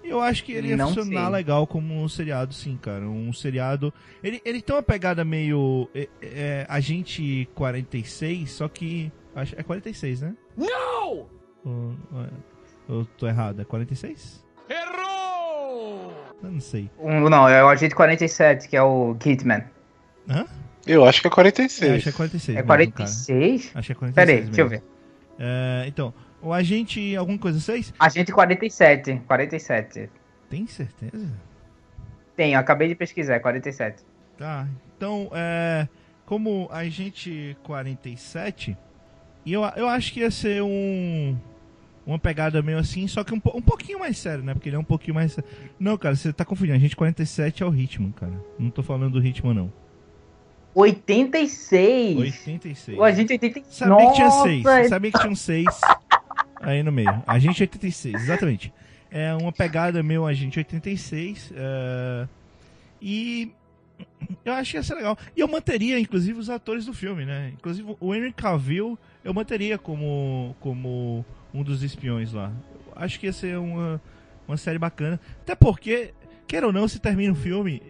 [0.05, 1.33] E eu acho que ele ia Não funcionar sei.
[1.33, 3.09] legal como um seriado, sim, cara.
[3.09, 3.93] Um seriado.
[4.23, 5.89] Ele, ele tem uma pegada meio.
[5.95, 9.11] É, é, Agente 46, só que.
[9.35, 10.37] Acho, é 46, né?
[10.57, 11.27] Não!
[12.89, 14.45] Eu tô errado, é 46?
[14.69, 15.08] Errou!
[16.43, 16.91] Eu não sei.
[16.99, 19.65] Um, não, é o Agente 47, que é o Kidman.
[20.29, 20.47] Hã?
[20.87, 21.95] Eu acho que é É, 46.
[21.95, 22.49] acho que é 46.
[22.49, 22.87] É mesmo, cara.
[22.87, 23.71] 46?
[23.75, 24.15] Acho que é 46.
[24.15, 24.51] Pera aí, mesmo.
[24.51, 24.83] deixa eu ver.
[25.39, 27.15] É, então, o agente.
[27.17, 27.93] Alguma coisa 6?
[27.99, 29.23] Agente 47.
[29.27, 30.11] 47.
[30.49, 31.29] Tem certeza?
[32.37, 34.03] Tem, eu acabei de pesquisar, é 47.
[34.39, 34.67] Tá.
[34.97, 35.89] Então, é.
[36.25, 38.77] Como agente 47,
[39.47, 41.37] e eu, eu acho que ia ser um.
[42.09, 44.55] Uma pegada meio assim, só que um, um pouquinho mais sério, né?
[44.55, 45.39] Porque ele é um pouquinho mais.
[45.79, 46.75] Não, cara, você tá confundindo.
[46.79, 48.33] Agente 47 é o ritmo, cara.
[48.59, 49.71] Não tô falando do ritmo, não.
[50.75, 52.19] 86!
[52.19, 52.99] 86.
[52.99, 53.77] O Agente 86.
[53.77, 54.65] Sabia que tinha seis.
[54.65, 55.81] Nossa, Sabia que tinha um seis
[56.63, 57.23] aí no meio.
[57.27, 58.73] Agente 86, exatamente.
[59.11, 61.53] É uma pegada meio Agente 86.
[61.55, 62.27] é,
[63.03, 63.53] E
[64.47, 65.19] eu acho que ia ser legal.
[65.37, 67.53] E eu manteria, inclusive, os atores do filme, né?
[67.55, 71.23] Inclusive o Henry Cavill eu manteria como, como
[71.53, 72.53] um dos espiões lá.
[72.73, 74.01] Eu acho que ia ser uma,
[74.47, 75.21] uma série bacana.
[75.43, 76.13] Até porque,
[76.47, 77.83] quer ou não, se termina o filme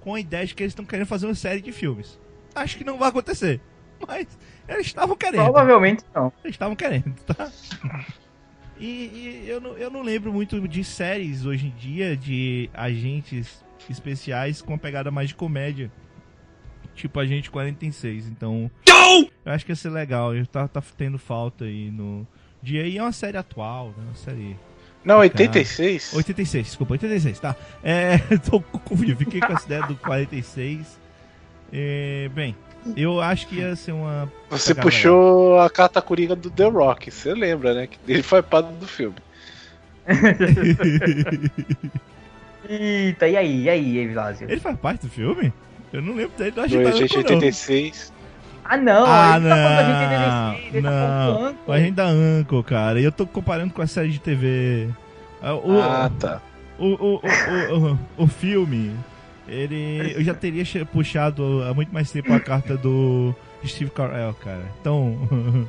[0.00, 2.18] com a ideia de que eles estão querendo fazer uma série de filmes.
[2.54, 3.60] Acho que não vai acontecer.
[4.06, 5.44] Mas eles estavam querendo.
[5.44, 6.32] Provavelmente não.
[6.42, 7.50] Eles estavam querendo, tá?
[8.78, 13.64] E, e eu, não, eu não lembro muito de séries hoje em dia de agentes
[13.88, 15.90] especiais com uma pegada mais de comédia.
[16.94, 18.28] Tipo Agente 46.
[18.28, 18.70] Então.
[19.44, 20.34] Eu acho que ia ser legal.
[20.34, 22.26] Eu tá, tá tendo falta aí no
[22.64, 22.86] dia.
[22.86, 24.04] E é uma série atual, né?
[24.06, 24.56] Uma série.
[25.04, 26.14] Não, 86?
[26.14, 27.54] 86, desculpa, 86, tá?
[27.82, 28.18] É,
[28.50, 30.98] tô confundido, fiquei com essa ideia do 46.
[31.72, 32.56] É, bem,
[32.96, 34.32] eu acho que ia ser uma.
[34.48, 37.86] Você pegada puxou a carta coringa do The Rock, você lembra, né?
[37.86, 39.16] Que ele foi parte do filme.
[42.68, 44.50] Eita, e aí, e aí, Evilásio?
[44.50, 45.52] Ele faz parte do filme?
[45.92, 47.36] Eu não lembro dele do Agente Agente Uncle, não.
[47.36, 48.12] 86.
[48.64, 51.34] Ah, não, Ah, ele tá falando da Agente 86, ele tá não.
[51.34, 53.00] falando O Agente da Uncle, cara.
[53.00, 54.88] E eu tô comparando com a série de TV.
[55.42, 56.40] Ah, O, Ah, tá.
[56.78, 58.92] o, o, o, o, o, o filme,
[59.46, 60.14] ele.
[60.16, 63.34] Eu já teria puxado há muito mais tempo a carta do
[63.66, 64.62] Steve Carell, cara.
[64.80, 65.18] Então.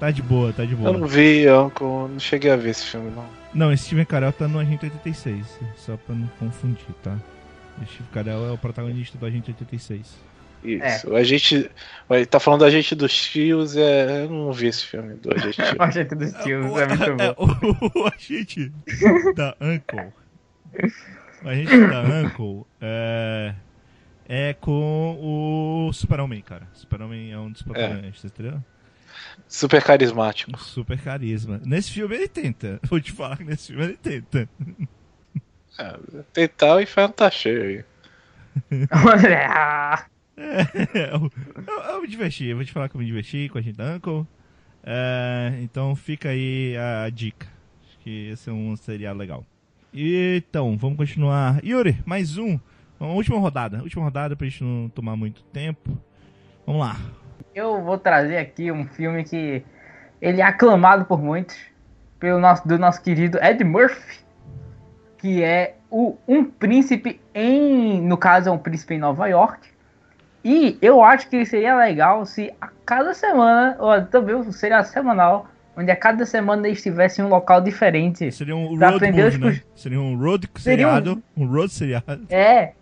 [0.00, 0.98] tá de boa, tá de Eu boa.
[0.98, 3.24] não vi, Uncle, não cheguei a ver esse filme, não.
[3.54, 5.60] Não, esse Steven Carell tá no Agente 86.
[5.76, 7.16] Só pra não confundir, tá?
[7.80, 10.16] O Steve Carell é o protagonista do Agente 86.
[10.64, 11.10] Isso.
[11.10, 11.70] O agente.
[12.10, 14.24] Ele tá falando do agente dos tios, é.
[14.24, 15.60] Eu não vi esse filme do agente.
[15.78, 17.34] O Agente dos Tios, o, é muito é, bom.
[17.38, 18.72] o, o agente
[19.34, 20.12] da Uncle.
[21.42, 23.54] O agente da Uncle é,
[24.28, 26.68] é com o Super-Homem, cara.
[26.72, 28.62] Super-Homem é um dos protagonistas, entendeu?
[29.48, 30.58] Super carismático.
[30.58, 31.60] Super carisma.
[31.64, 32.78] Nesse filme ele tenta.
[32.84, 34.48] Vou te falar que nesse filme ele tenta.
[35.78, 35.98] É,
[36.32, 37.84] tentar o inferno tá cheio aí.
[39.32, 40.04] Ah,
[40.42, 41.30] É, eu,
[41.66, 43.76] eu, eu me diverti, eu vou te falar que eu me diverti com a gente
[43.76, 44.26] da Uncle.
[44.82, 47.46] É, então fica aí a dica.
[47.86, 49.44] Acho que esse é um seriado legal.
[49.94, 51.62] Então, vamos continuar.
[51.64, 52.58] Yuri, mais um.
[52.98, 53.82] Uma última rodada.
[53.82, 55.96] Última rodada pra gente não tomar muito tempo.
[56.66, 56.96] Vamos lá.
[57.54, 59.62] Eu vou trazer aqui um filme que
[60.20, 61.56] ele é aclamado por muitos,
[62.18, 64.20] pelo nosso, do nosso querido Ed Murphy,
[65.18, 69.71] que é o Um Príncipe em, no caso é um príncipe em Nova York.
[70.44, 75.90] E eu acho que seria legal se a cada semana, ou também seria semanal, onde
[75.90, 78.30] a cada semana eles tivessem um local diferente.
[78.32, 79.60] Seria um road movie, né?
[79.74, 81.22] Seria um road Seria um- seriado.
[81.36, 82.26] Um road seriado.
[82.28, 82.72] É.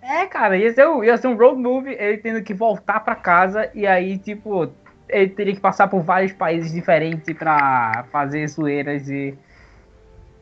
[0.00, 3.14] É, cara, ia ser, um, ia ser um road movie, ele tendo que voltar pra
[3.14, 4.70] casa e aí, tipo,
[5.08, 9.34] ele teria que passar por vários países diferentes pra fazer zoeiras e.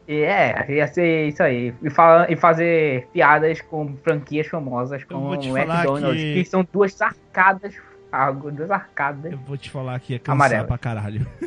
[0.07, 1.73] E é, ia ser isso aí.
[1.83, 6.45] E, fala, e fazer piadas com franquias famosas como McDonald's, que- que...
[6.45, 7.75] são duas arcadas.
[8.55, 9.33] Duas arcadas.
[9.33, 10.67] Eu vou te falar que ia cansar Amarelo.
[10.67, 11.27] pra caralho.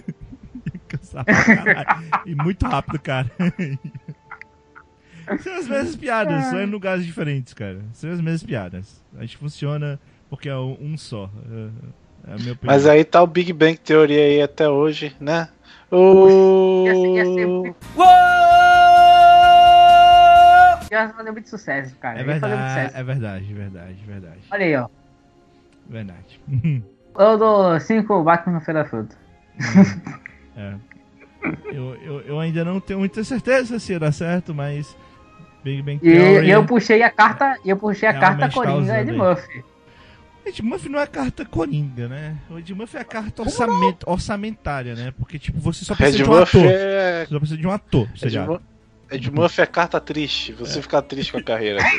[0.74, 2.08] ia cansar pra caralho.
[2.26, 3.30] E muito rápido, cara.
[5.39, 7.80] São as mesmas piadas, só em lugares diferentes, cara.
[7.93, 9.03] São as mesmas piadas.
[9.18, 9.99] A gente funciona
[10.30, 11.30] porque é um só.
[11.49, 12.58] É, é a minha opinião.
[12.76, 15.49] Mas aí tá o Big Bang Theory aí até hoje, né?
[15.92, 16.86] O...
[16.86, 17.76] Ia ser, ia ser muito.
[20.92, 22.20] Ia fazer muito sucesso, cara.
[22.20, 22.98] É verdade, sucesso.
[22.98, 24.40] é verdade, verdade, verdade.
[24.52, 24.88] Olha aí, ó.
[25.90, 26.42] Verdade.
[27.18, 29.16] Eu dou 5 Batman no Feira da Fruta.
[30.58, 30.76] É.
[31.66, 34.98] Eu, eu, eu ainda não tenho muita certeza se ia dar certo, mas
[35.64, 36.48] Big Bang E, Theory...
[36.48, 39.12] e eu puxei a carta, eu puxei a carta Coringa aí.
[39.12, 39.64] Murphy.
[40.46, 42.38] Ed Murphy não é carta coringa, né?
[42.50, 45.12] O Ed Murphy é a carta orçamento, orçamentária, né?
[45.18, 46.66] Porque, tipo, você só precisa Ed de um ator.
[46.66, 47.26] é...
[47.26, 48.52] Você só precisa de um ator, Ed, seriado.
[48.54, 48.62] Mu-
[49.12, 50.54] Ed Murphy é carta triste.
[50.54, 51.80] Você fica triste com a carreira.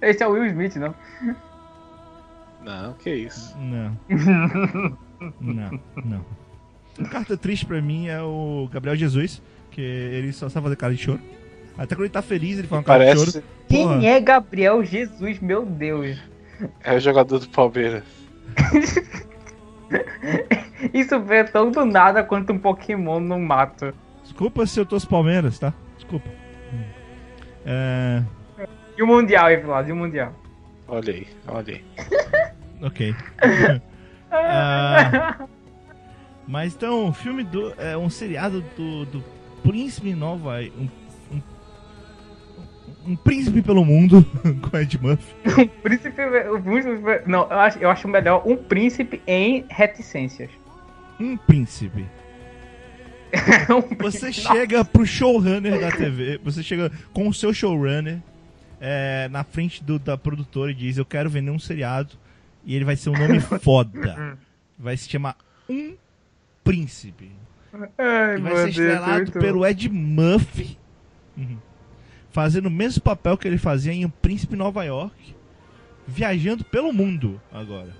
[0.00, 0.94] Esse é o Will Smith, não?
[2.62, 3.56] Não, que isso.
[3.58, 3.98] Não.
[5.40, 6.24] não, não.
[7.10, 11.02] Carta triste pra mim é o Gabriel Jesus, que ele só sabe fazer cara de
[11.02, 11.20] choro.
[11.76, 13.44] Até quando ele tá feliz, ele fala uma cara de choro.
[13.82, 13.98] Porra.
[13.98, 16.18] Quem é Gabriel Jesus, meu Deus?
[16.82, 18.04] é o jogador do Palmeiras.
[20.92, 23.94] Isso veio tão do nada quanto um Pokémon no mato.
[24.22, 25.72] Desculpa se eu tô os Palmeiras, tá?
[25.96, 26.28] Desculpa.
[27.66, 28.22] É.
[28.96, 30.32] E o Mundial, aí, Flávio, e o Mundial.
[30.86, 31.84] Olha aí, olha aí.
[32.82, 33.14] Ok.
[34.36, 35.46] Ah,
[36.44, 37.72] mas então, o filme do.
[37.78, 39.24] É um seriado do, do
[39.62, 40.58] Príncipe Nova.
[40.76, 40.88] Um,
[43.06, 44.24] um, um príncipe pelo mundo
[44.70, 45.34] com Ed Murphy.
[45.82, 50.50] Príncipe, o príncipe- não, eu acho, eu acho melhor um príncipe em reticências.
[51.20, 52.04] Um príncipe.
[53.68, 58.20] Um Você príncipe- chega pro showrunner da TV, você chega com o seu showrunner
[58.80, 62.12] é, na frente do, da produtora e diz: Eu quero vender um seriado
[62.64, 64.38] e ele vai ser um nome foda.
[64.78, 65.36] Vai se chamar
[65.68, 65.94] Um
[66.62, 67.30] Príncipe.
[67.98, 70.78] Ai, E vai ser Deus, estrelado muito pelo Ed Murphy,
[71.36, 71.56] uhum,
[72.34, 75.36] fazendo o mesmo papel que ele fazia em Um Príncipe Nova York,
[76.04, 77.90] viajando pelo mundo agora.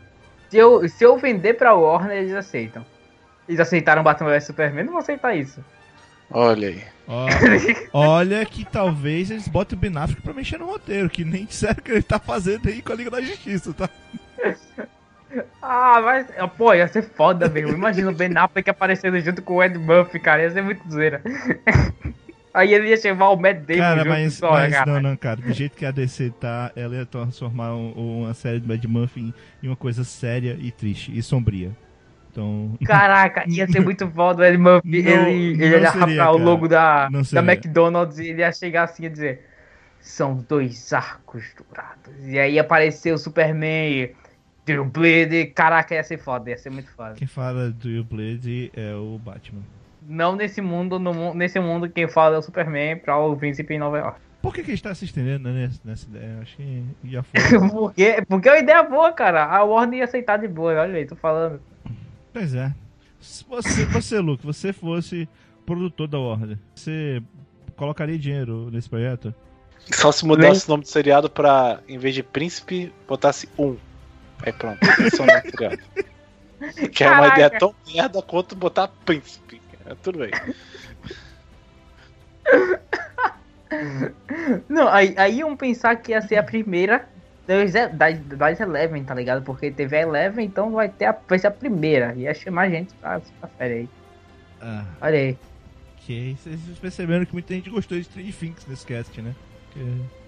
[0.50, 2.84] Se eu, se eu vender pra Warner, eles aceitam.
[3.48, 5.64] Eles aceitaram Batman vs Superman, não vão aceitar isso.
[6.32, 6.82] Olha aí.
[7.06, 7.28] Ó,
[8.16, 11.76] olha que talvez eles botem o Ben Affleck pra mexer no roteiro, que nem disseram
[11.76, 13.88] que ele tá fazendo aí com a Liga da Justiça, tá?
[15.60, 16.28] Ah, mas.
[16.56, 17.72] Pô, ia ser foda mesmo.
[17.72, 20.42] Imagina o Ben Affleck aparecendo junto com o Ed Murphy, cara.
[20.42, 21.20] Ia ser muito zoeira.
[22.54, 24.92] Aí ele ia chamar o Matt Damon Cara, mas, só, mas cara.
[24.92, 25.40] não, não, cara.
[25.42, 29.34] Do jeito que a DC tá, ela ia transformar um- uma série do Ed Murphy
[29.62, 31.72] em, uma coisa séria e triste e sombria.
[32.30, 32.78] Então.
[32.86, 35.02] Caraca, ia ser muito foda o Ed Murphy.
[35.02, 37.40] Não- ele ele ia seria, o logo da, da.
[37.42, 39.46] McDonald's e ele ia chegar assim e dizer:
[40.00, 42.14] São dois arcos dourados.
[42.28, 44.10] E aí ia aparecer o Superman.
[44.66, 47.14] Drew Blade, caraca, ia ser foda, ia ser muito foda.
[47.16, 49.60] Quem fala do You Blade é o Batman.
[50.06, 53.78] Não nesse mundo, no, nesse mundo quem fala é o Superman pra o príncipe em
[53.78, 54.20] Nova York.
[54.42, 56.38] Por que, que a gente tá se estendendo nessa, nessa ideia?
[56.42, 57.70] Acho que já foi.
[57.70, 59.46] porque, porque é uma ideia boa, cara.
[59.46, 61.60] A Warner ia aceitar de boa, olha aí, tô falando.
[62.32, 62.70] pois é.
[63.18, 65.26] Se você, você, Luke, você fosse
[65.64, 67.22] produtor da Warner, você
[67.74, 69.34] colocaria dinheiro nesse projeto?
[69.90, 73.76] Só se mudasse o nome do seriado pra, em vez de príncipe, botasse um.
[74.42, 75.78] Aí pronto, esse é o nome do seriado.
[76.92, 79.60] Que é uma ideia tão merda quanto botar príncipe.
[79.86, 80.30] É, tudo bem.
[84.68, 87.08] Não, aí, aí iam pensar que ia ser a primeira
[87.46, 89.42] das, das, Eleven, tá ligado?
[89.42, 92.14] Porque teve a Eleven, então vai, ter a, vai ser a primeira.
[92.14, 93.88] Ia chamar gente pra, pra série aí.
[94.60, 95.38] Ah, Olha aí.
[96.02, 96.36] ok.
[96.38, 99.34] Vocês perceberam que muita gente gostou de Stranger Things nesse cast, né?
[99.72, 100.24] Que-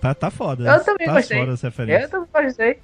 [0.00, 0.72] Tá, tá foda.
[0.72, 1.38] Eu também tá gostei.
[1.40, 2.78] foda essa Eu também gostei.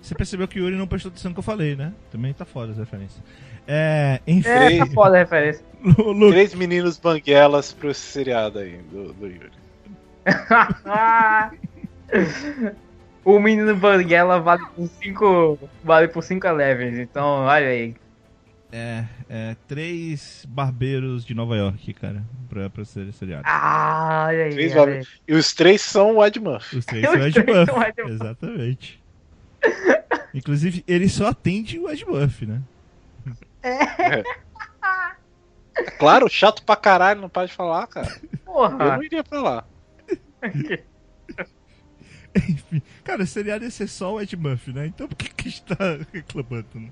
[0.00, 1.92] Você percebeu que o Yuri não prestou atenção no que eu falei, né?
[2.10, 3.22] Também tá foda essa referência.
[3.66, 5.64] É, enfim, É, tá foda a referência.
[5.82, 9.50] Lu- Lu- Três meninos banguelas pro seriado aí do, do Yuri.
[13.24, 17.94] o menino Banguela vale por 5 vale por 5 levels, então olha aí.
[18.72, 23.42] é, é, três barbeiros de Nova York, cara, pra, pra ser seriado.
[23.46, 24.50] Ah, olha aí.
[24.52, 25.04] Três olha aí.
[25.28, 26.78] E os três são o Ed Murphy.
[26.78, 27.72] Os três Os são Ed três Murphy.
[27.72, 28.12] são Ed Murphy.
[28.14, 29.02] Exatamente.
[30.34, 32.60] Inclusive, ele só atende o Ed Murphy, né?
[33.64, 34.22] É
[35.98, 38.08] claro, chato pra caralho, não para de falar, cara.
[38.32, 38.96] Eu Porra.
[38.96, 39.64] não iria pra lá.
[42.36, 44.86] Enfim, cara, seriado ia ser só o Ed Murphy, né?
[44.86, 45.74] Então por que que está
[46.12, 46.66] reclamando?
[46.74, 46.90] Né?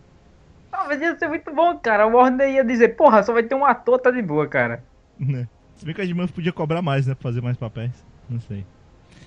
[0.71, 2.07] Talvez ia ser muito bom, cara.
[2.07, 4.83] O Warner ia dizer, porra, só vai ter um ator, tá de boa, cara.
[5.19, 5.49] né?
[5.77, 7.15] Se bem que o Ed Murphy podia cobrar mais, né?
[7.15, 7.91] Pra fazer mais papéis.
[8.31, 8.65] Não sei.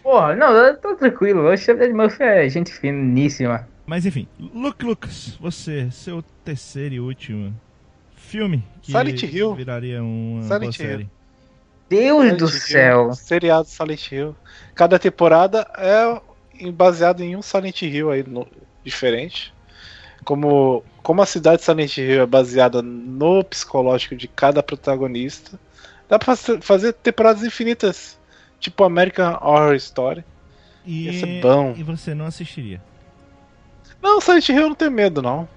[0.01, 1.41] Porra, não, eu tô tranquilo.
[1.43, 3.67] O Ed Murphy é gente finíssima.
[3.86, 7.53] Mas enfim, Luke Lucas, você, seu terceiro e último
[8.15, 9.53] filme que Silent Hill.
[9.53, 10.71] viraria uma Silent boa Hill.
[10.73, 11.09] série.
[11.88, 13.13] Deus Silent do Hill, céu.
[13.13, 14.36] Seriado Silent Hill.
[14.73, 18.47] Cada temporada é baseado em um Silent Hill aí no-
[18.83, 19.53] diferente.
[20.23, 25.59] Como, como a cidade de Silent Hill é baseada no psicológico de cada protagonista,
[26.09, 28.17] dá pra fazer- fazer temporadas infinitas.
[28.59, 30.23] Tipo American Horror Story.
[30.83, 31.75] E, Ia ser bom.
[31.77, 32.81] e você não assistiria.
[34.01, 35.47] Não, Silent Hill eu não tenho medo, não.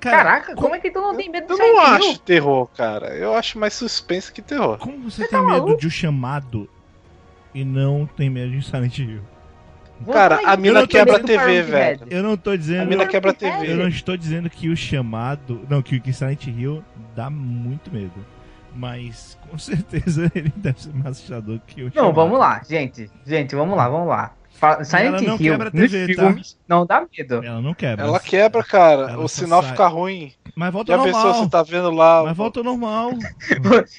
[0.00, 2.10] Caraca, como é que tu não tem medo Eu do não Silent Hill?
[2.10, 3.08] acho terror, cara.
[3.16, 4.78] Eu acho mais suspense que terror.
[4.78, 5.80] Como você, Você tem tá medo maluco?
[5.80, 6.68] de um chamado
[7.54, 9.20] e não tem medo de Silent Hill?
[10.00, 12.06] Vou Cara, a mina Eu quebra a TV, velho.
[12.08, 12.88] Eu não tô A dizendo.
[12.88, 13.74] mina quebra a é, Eu TV.
[13.74, 15.60] não estou dizendo que o chamado.
[15.68, 16.82] Não, que o Silent Hill
[17.14, 18.24] dá muito medo.
[18.74, 22.14] Mas com certeza ele deve ser mais assustador que o Não, chamado.
[22.14, 23.10] vamos lá, gente.
[23.26, 24.32] Gente, vamos lá, vamos lá.
[24.84, 26.22] Silent não Hill quebra a nos TV, tá?
[26.22, 27.44] filmes não dá medo.
[27.44, 28.04] Ela não quebra.
[28.04, 29.10] Ela quebra, cara.
[29.12, 29.70] Ela o sinal sai.
[29.70, 30.32] fica ruim.
[30.54, 31.44] Mas volta Já ao pensou, normal.
[31.44, 32.22] você tá vendo lá.
[32.24, 33.10] Mas volta ao normal.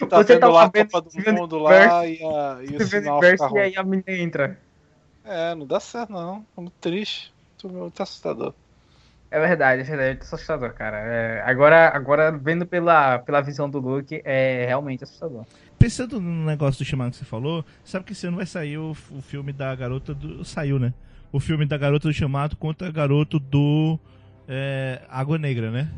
[0.09, 2.87] tá Você vendo tá lá a vendo Copa do Mundo lá e, a, e o
[2.87, 3.59] sinal fica e ruim.
[3.61, 4.59] aí a menina entra.
[5.25, 6.45] É, não dá certo não.
[6.57, 7.33] É muito triste.
[7.63, 8.53] Muito assustador.
[9.29, 10.97] É verdade, é verdade, é assustador, cara.
[10.97, 15.45] É, agora, agora, vendo pela, pela visão do Luke, é realmente assustador.
[15.81, 18.91] Pensando no negócio do chamado que você falou, sabe que esse ano vai sair o,
[19.11, 20.45] o filme da garota do.
[20.45, 20.93] Saiu, né?
[21.31, 23.97] O filme da garota do chamado contra a garoto do.
[24.47, 25.89] é, Água Negra, né?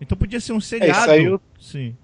[0.00, 1.04] Então podia ser um seriado.
[1.04, 1.96] saiu- Sim.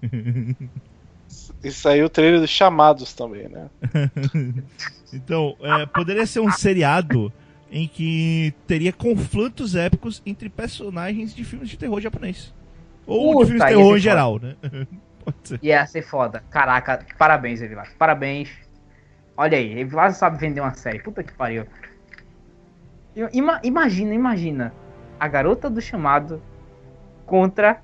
[1.63, 3.69] E saiu o trailer dos chamados também, né?
[5.11, 7.33] então, é, poderia ser um seriado
[7.71, 12.53] em que teria conflitos épicos entre personagens de filmes de terror japonês.
[13.07, 14.55] Ou Puta, de filmes de terror ser em geral, né?
[15.43, 15.59] Ser.
[15.61, 16.43] Ia ser foda.
[16.49, 17.89] Caraca, parabéns, Evilás.
[17.97, 18.49] Parabéns.
[19.37, 20.99] Olha aí, Evilás sabe vender uma série.
[20.99, 21.65] Puta que pariu.
[23.33, 24.73] Ima- imagina, imagina.
[25.19, 26.41] A garota do chamado
[27.25, 27.81] contra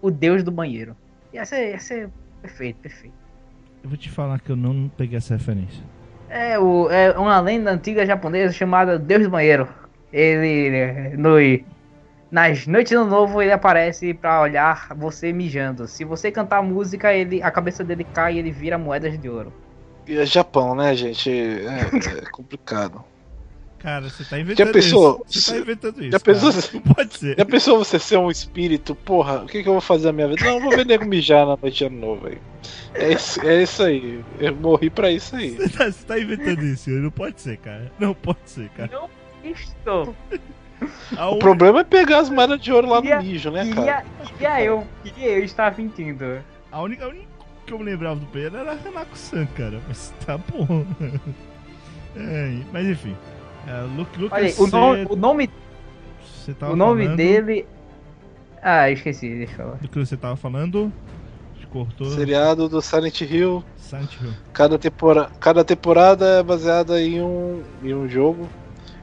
[0.00, 0.96] o deus do banheiro.
[1.32, 2.08] Ia ser, ia ser
[2.42, 3.14] perfeito, perfeito.
[3.82, 5.82] Eu vou te falar que eu não peguei essa referência.
[6.28, 9.68] É, o, é uma lenda antiga japonesa chamada Deus do Banheiro.
[10.12, 11.38] Ele, é, no,
[12.34, 15.86] nas noites do novo, ele aparece pra olhar você mijando.
[15.86, 19.52] Se você cantar música, ele, a cabeça dele cai e ele vira moedas de ouro.
[20.04, 21.30] E é Japão, né, gente?
[21.30, 21.82] É,
[22.18, 23.04] é complicado.
[23.78, 25.24] Cara, você tá inventando pensou?
[25.28, 25.42] isso.
[25.42, 26.10] Você tá inventando isso.
[26.10, 27.38] Já pensou Não pode ser.
[27.38, 28.96] Já pensou você ser um espírito?
[28.96, 30.44] Porra, o que, que eu vou fazer na minha vida?
[30.44, 32.38] Não, eu vou ver nego mijar na noite de ano novo aí.
[32.94, 34.24] É isso, é isso aí.
[34.40, 35.50] Eu morri pra isso aí.
[35.52, 36.90] Você tá, você tá inventando isso.
[36.90, 37.92] Não pode ser, cara.
[37.96, 38.90] Não pode ser, cara.
[38.90, 39.08] Não
[39.44, 40.16] estou.
[41.16, 43.68] A O un- problema é pegar as moedas de ouro lá Queria- no mijo, né,
[43.74, 44.02] cara?
[44.02, 46.24] Queria, queria eu, queria eu estar mentindo.
[46.72, 47.26] A única, a única
[47.66, 49.80] que eu me lembrava do Pedro era a Hanako-san, cara.
[49.88, 50.84] Mas tá bom.
[52.16, 53.16] É, mas enfim.
[53.66, 55.50] É, Luke, Lucas, Olha aí, o nome, o nome,
[56.22, 57.66] você tava o nome falando- dele.
[58.62, 59.76] Ah, eu esqueci, deixa eu falar.
[59.78, 60.92] Do que você tava falando?
[61.72, 62.06] Cortou.
[62.10, 63.64] Seriado do Silent Hill.
[63.76, 64.30] Silent Hill.
[64.52, 65.28] Cada, tempora...
[65.40, 68.48] Cada temporada é baseada em um, em um jogo.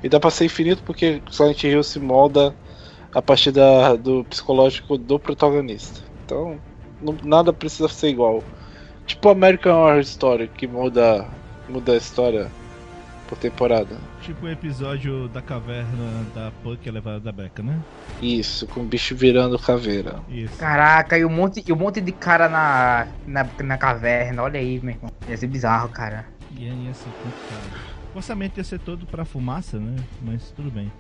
[0.04, 2.56] E dá pra ser infinito porque Silent Hill se molda
[3.14, 6.02] a partir da, do psicológico do protagonista.
[6.26, 6.60] Então,
[7.02, 8.44] não- nada precisa ser igual.
[9.06, 11.28] Tipo American Horror Story, que muda,
[11.68, 12.52] muda a história
[13.28, 13.98] por temporada.
[14.22, 17.80] Tipo o episódio da caverna da Puck levada da Becca, né?
[18.22, 20.22] Isso, com o bicho virando caveira.
[20.30, 20.58] Isso.
[20.60, 24.80] Caraca, e um monte, e um monte de cara na, na, na caverna, olha aí,
[24.82, 25.12] meu irmão.
[25.28, 26.28] Ia ser bizarro, cara.
[26.58, 27.92] E aí ia ser complicado.
[28.14, 29.96] O orçamento ia ser todo pra fumaça, né?
[30.22, 30.92] Mas tudo bem.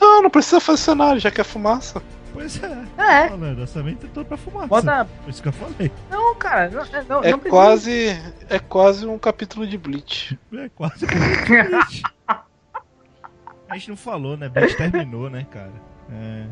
[0.00, 2.02] Não, não precisa fazer cenário, já que é fumaça.
[2.32, 2.84] Pois é.
[2.98, 4.66] É, Falando, orçamento é todo pra fumaça.
[4.68, 5.04] bota.
[5.22, 5.90] Por isso que eu falei.
[6.10, 8.08] Não, cara, não, é- não, É não quase,
[8.48, 10.38] é quase um capítulo de Bleach.
[10.54, 12.02] É quase como Bleach.
[13.68, 14.48] A gente não falou, né?
[14.48, 15.72] Bleach terminou, né, cara?
[16.12, 16.44] É.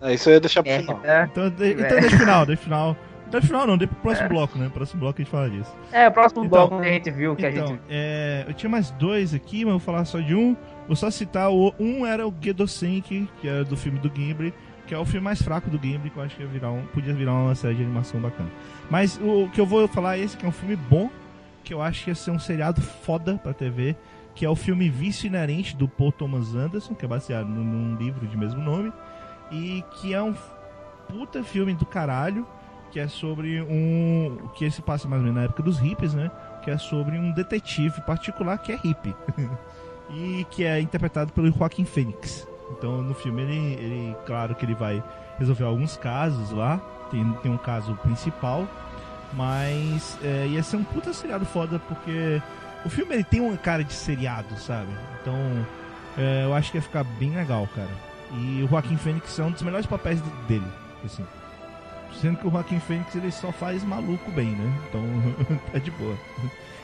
[0.00, 1.00] É, isso eu ia deixar pro É, final.
[1.02, 2.00] é, Então, de, então É.
[2.00, 2.96] deixa o final, deixa o final.
[3.30, 4.70] Deixa o final não, deixa pro próximo bloco, né?
[4.72, 5.74] Próximo bloco a gente fala disso.
[5.92, 7.80] é, o próximo Então, bloco que a gente viu, que a Então, gente...
[7.90, 10.56] é, eu tinha mais dois aqui, mas eu vou falar só de um.
[10.86, 14.54] Vou só citar o um era o Gedosenki, que era do filme do Gimli,
[14.86, 16.82] que é o filme mais fraco do Gimli, que eu acho que ia virar um,
[16.86, 18.48] podia virar uma série de animação bacana.
[18.90, 21.10] Mas o que eu vou falar é esse, que é um filme bom,
[21.62, 23.94] que eu acho que ia ser um seriado foda pra TV,
[24.34, 27.96] que é o filme Vício Inerente do Paul Thomas Anderson, que é baseado num, num
[27.96, 28.90] livro de mesmo nome,
[29.50, 30.34] e que é um
[31.08, 32.46] puta filme do caralho,
[32.90, 34.48] que é sobre um.
[34.54, 36.30] que esse passa mais ou menos na época dos hippies, né?
[36.62, 39.14] Que é sobre um detetive particular que é hippie.
[40.10, 42.46] e que é interpretado pelo Joaquim Phoenix.
[42.70, 45.02] Então no filme ele, ele claro que ele vai
[45.38, 46.78] resolver alguns casos lá.
[47.10, 48.66] Tem, tem um caso principal.
[49.34, 52.40] Mas é, ia ser um puta seriado foda porque
[52.84, 54.88] o filme ele tem uma cara de seriado, sabe?
[55.20, 55.34] Então
[56.16, 57.90] é, eu acho que ia ficar bem legal, cara.
[58.32, 60.66] E o Joaquim Fênix é um dos melhores papéis dele,
[61.04, 61.24] assim.
[62.20, 64.72] Sendo que o Joaquim Fênix ele só faz maluco bem, né?
[64.88, 65.02] Então
[65.72, 66.16] tá de boa.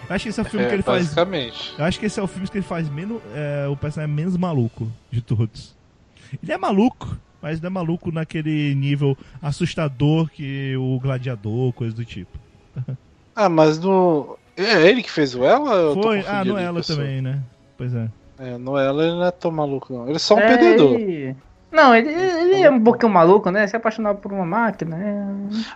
[0.09, 1.17] Eu acho que esse é o filme É, que ele faz.
[1.79, 3.21] Eu acho que esse é o filme que ele faz menos.
[3.35, 5.75] É, o personagem menos maluco de todos.
[6.43, 12.05] Ele é maluco, mas não é maluco naquele nível assustador que o gladiador, coisa do
[12.05, 12.39] tipo.
[13.37, 14.39] Ah, mas no.
[14.57, 15.93] É ele que fez o Ela?
[16.01, 16.25] Foi.
[16.25, 17.43] Ah, no ela também, né?
[17.77, 18.09] Pois é.
[18.39, 20.07] É, no Ela ele não é tão maluco, não.
[20.07, 20.97] Ele é só um É, perdedor.
[21.75, 23.67] Não, ele, ele é um pouquinho maluco, né?
[23.67, 25.27] Se apaixonar por uma máquina, é...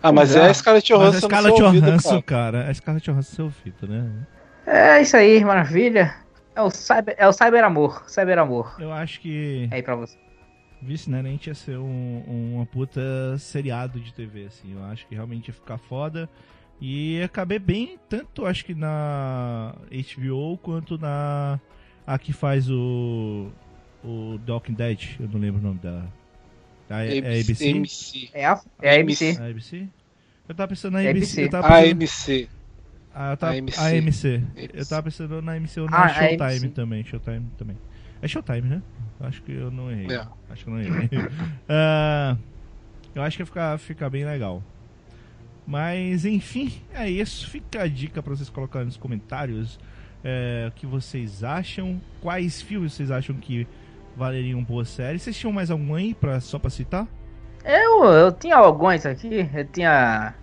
[0.00, 1.18] Ah, mas é a Scarlett Mas Johansson.
[1.18, 2.58] a no Scarlett seu ouvido, Johansson, cara.
[2.62, 2.70] cara.
[2.70, 4.10] A Scarlett Johansson é seu ouvido, né?
[4.64, 6.14] É isso aí, maravilha.
[6.54, 8.76] É o cyber, é o cyber amor, cyber amor.
[8.78, 10.16] Eu acho que É aí pra você.
[10.80, 13.00] Vice Inerente ia ser um, uma puta
[13.38, 14.74] seriado de TV, assim.
[14.76, 16.28] Eu acho que realmente ia ficar foda.
[16.80, 21.58] E ia caber bem, tanto acho que na HBO quanto na.
[22.06, 23.50] A que faz o.
[24.04, 26.04] O The Walking Dead, eu não lembro o nome da.
[26.88, 27.68] da é ABC?
[27.68, 28.30] MC.
[28.32, 29.36] É a, é a ABC.
[29.40, 29.88] A ABC?
[30.48, 31.42] Eu tava pensando na É ABC.
[31.42, 31.44] ABC.
[31.44, 32.48] Eu tava pensando, AMC.
[33.14, 33.78] ah, eu tava, AMC.
[33.78, 34.42] AMC.
[34.74, 36.68] Eu tava pensando na AMC ou na Ah, Showtime AMC.
[36.68, 37.04] também.
[37.04, 37.76] Showtime também.
[38.22, 38.82] É Showtime, né?
[39.20, 40.16] Acho que eu não errei.
[40.16, 40.26] É.
[40.50, 41.08] Acho que eu não errei.
[41.68, 42.36] Ah,
[43.14, 44.62] eu acho que ia ficar, ficar bem legal.
[45.66, 47.50] Mas, enfim, é isso.
[47.50, 49.78] Fica a dica pra vocês colocarem nos comentários
[50.24, 52.00] é, o que vocês acham.
[52.22, 53.66] Quais filmes vocês acham que
[54.18, 55.18] valeriam boa série.
[55.18, 57.06] Vocês tinham mais algum aí pra, só pra citar?
[57.64, 59.48] Eu, eu tinha alguns aqui.
[59.54, 60.34] Eu tinha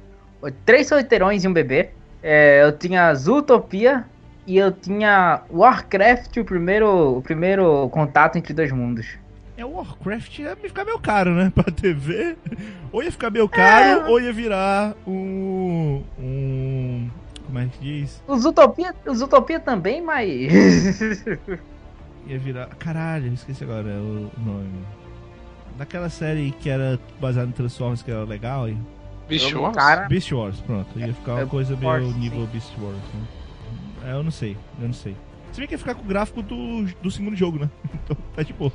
[0.66, 1.90] três solteirões e um bebê.
[2.24, 4.06] É, eu tinha Zootopia
[4.48, 9.06] e eu tinha Warcraft, o primeiro, o primeiro contato entre dois mundos.
[9.58, 11.52] É o Warcraft ia ficar meio caro, né?
[11.54, 12.38] Pra TV.
[12.92, 16.02] Ou ia ficar meio caro, ou ia virar um.
[16.20, 17.10] um.
[17.46, 18.24] Como é que diz?
[18.28, 21.00] O Zootopia, o Zootopia também, mas.
[22.28, 22.68] Ia virar.
[22.80, 24.70] Caralho, esqueci agora o nome.
[25.78, 28.68] Daquela série que era baseada em Transformers que era legal.
[28.70, 28.78] E...
[29.28, 30.98] Bicho, Eu, cara, Beast Wars, pronto.
[31.00, 32.50] Ia ficar uma É, coisa meio Wars, nível sim.
[32.54, 32.96] Beast Wars.
[32.96, 33.28] Né?
[34.08, 35.16] É, eu não sei, eu não sei.
[35.52, 37.70] Se bem que ia ficar com o gráfico do, do segundo jogo, né?
[38.04, 38.72] Então tá de boa.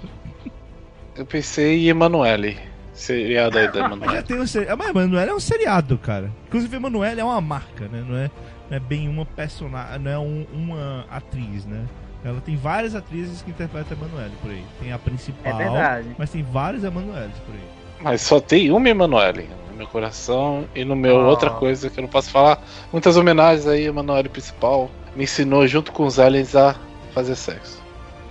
[1.16, 2.58] eu pensei em Emanuele.
[2.92, 4.22] Seriado aí da Mas já Emanuele.
[4.24, 4.76] tem um seriado.
[4.78, 6.30] Mas Emanuele é um seriado, cara.
[6.48, 8.04] Inclusive, Emanuele é uma marca, né?
[8.06, 8.30] Não é,
[8.68, 9.98] não é bem uma personagem.
[10.00, 11.86] Não é um- uma atriz, né?
[12.24, 14.64] Ela tem várias atrizes que interpretam a Emanuele por aí.
[14.80, 16.08] Tem a é principal, verdade.
[16.18, 17.68] mas tem várias Emanueles por aí.
[18.02, 21.28] Mas só tem uma Emanuele no meu coração e no meu Ah.
[21.28, 22.62] outra coisa que eu não posso falar.
[22.92, 24.90] Muitas homenagens aí, Emanuele principal.
[25.16, 26.76] Me ensinou junto com os aliens a
[27.14, 27.82] fazer sexo.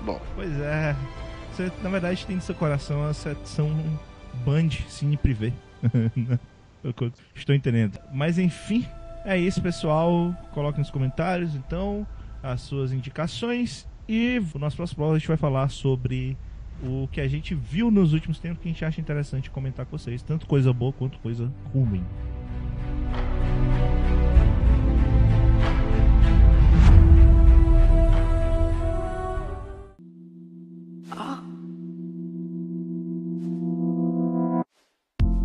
[0.01, 0.95] Bom, Pois é.
[1.51, 3.69] Você, na verdade, tem no seu coração a secção
[4.45, 5.51] Band Cine Privé.
[6.81, 6.93] É
[7.35, 7.99] Estou entendendo.
[8.13, 8.87] Mas enfim,
[9.25, 10.33] é isso, pessoal.
[10.53, 12.07] Coloque nos comentários, então,
[12.41, 13.87] as suas indicações.
[14.07, 16.37] E no nosso próximo bloco a gente vai falar sobre
[16.83, 19.97] o que a gente viu nos últimos tempos que a gente acha interessante comentar com
[19.97, 20.21] vocês.
[20.21, 22.03] Tanto coisa boa quanto coisa ruim.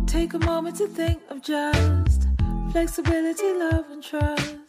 [0.07, 2.27] Take a moment to think of just
[2.71, 4.64] flexibility, love, and trust.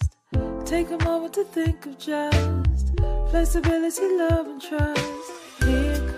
[0.68, 2.92] Take a moment to think of just
[3.30, 5.06] flexibility, love, and trust.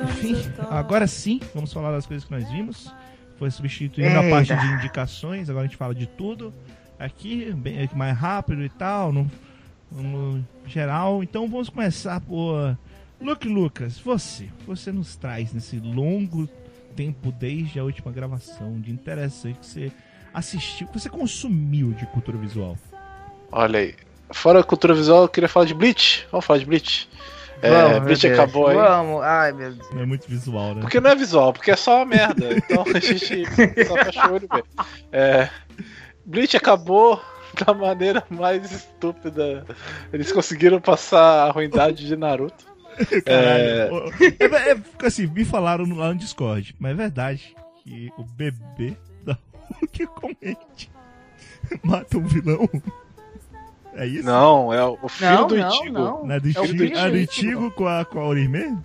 [0.03, 0.37] Enfim,
[0.71, 2.91] agora sim, vamos falar das coisas que nós vimos.
[3.39, 4.31] Foi substituindo a Eita.
[4.31, 6.53] parte de indicações, agora a gente fala de tudo.
[6.99, 9.31] Aqui, bem aqui mais rápido e tal, no,
[9.93, 11.23] no geral.
[11.23, 12.75] Então vamos começar por.
[13.21, 16.49] Luke Lucas, você, você nos traz nesse longo
[16.97, 19.93] tempo desde a última gravação de interessante que você
[20.33, 22.79] assistiu, que você consumiu de cultura visual.
[23.53, 24.08] olha aí.
[24.31, 26.27] Fora a cultura visual, eu queria falar de Bleach.
[26.31, 27.09] Vamos falar de Bleach.
[27.61, 28.39] É, Vamos, Bleach Deus.
[28.39, 28.77] acabou aí.
[28.77, 29.91] Vamos, ai meu Deus.
[29.91, 30.81] Não é muito visual, né?
[30.81, 32.55] Porque não é visual, porque é só uma merda.
[32.57, 33.45] Então a gente
[33.87, 34.49] só fecha o olho.
[35.11, 35.49] É,
[36.25, 37.21] Bleach acabou
[37.65, 39.65] da maneira mais estúpida.
[40.13, 42.67] Eles conseguiram passar a ruindade de Naruto.
[43.25, 44.13] Caralho.
[44.31, 44.73] É...
[44.73, 49.39] É, assim, me falaram lá no Discord, mas é verdade que o bebê da
[49.81, 50.91] Hulk comente
[51.83, 52.69] mata um vilão.
[53.99, 54.25] É isso?
[54.25, 55.93] Não, é o filho Não, do não, Ichigo.
[55.99, 56.27] não.
[56.27, 58.79] Na do É o Ichigo, filho a do Ichigo com a, com a Orihime?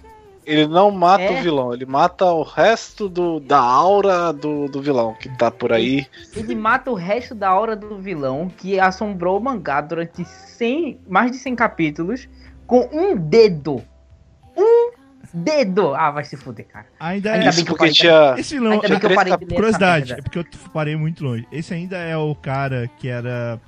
[0.45, 1.39] Ele não mata É.
[1.39, 5.71] o vilão, ele mata o resto do, da aura do, do vilão que tá por
[5.71, 6.05] aí.
[6.35, 11.31] Ele mata o resto da aura do vilão que assombrou o mangá durante 100, mais
[11.31, 12.27] de 100 capítulos
[12.67, 13.81] com um dedo.
[14.57, 14.91] Um
[15.33, 15.93] dedo!
[15.95, 16.87] Ah, vai se fuder, cara.
[16.99, 17.93] Ainda Ainda é Isso porque parei.
[17.93, 18.35] tinha.
[18.37, 20.95] Esse vilão, Ainda bem que eu parei de ler essa curiosidade, é porque eu parei
[20.97, 21.47] muito longe.
[21.53, 23.59] Esse ainda é o cara que era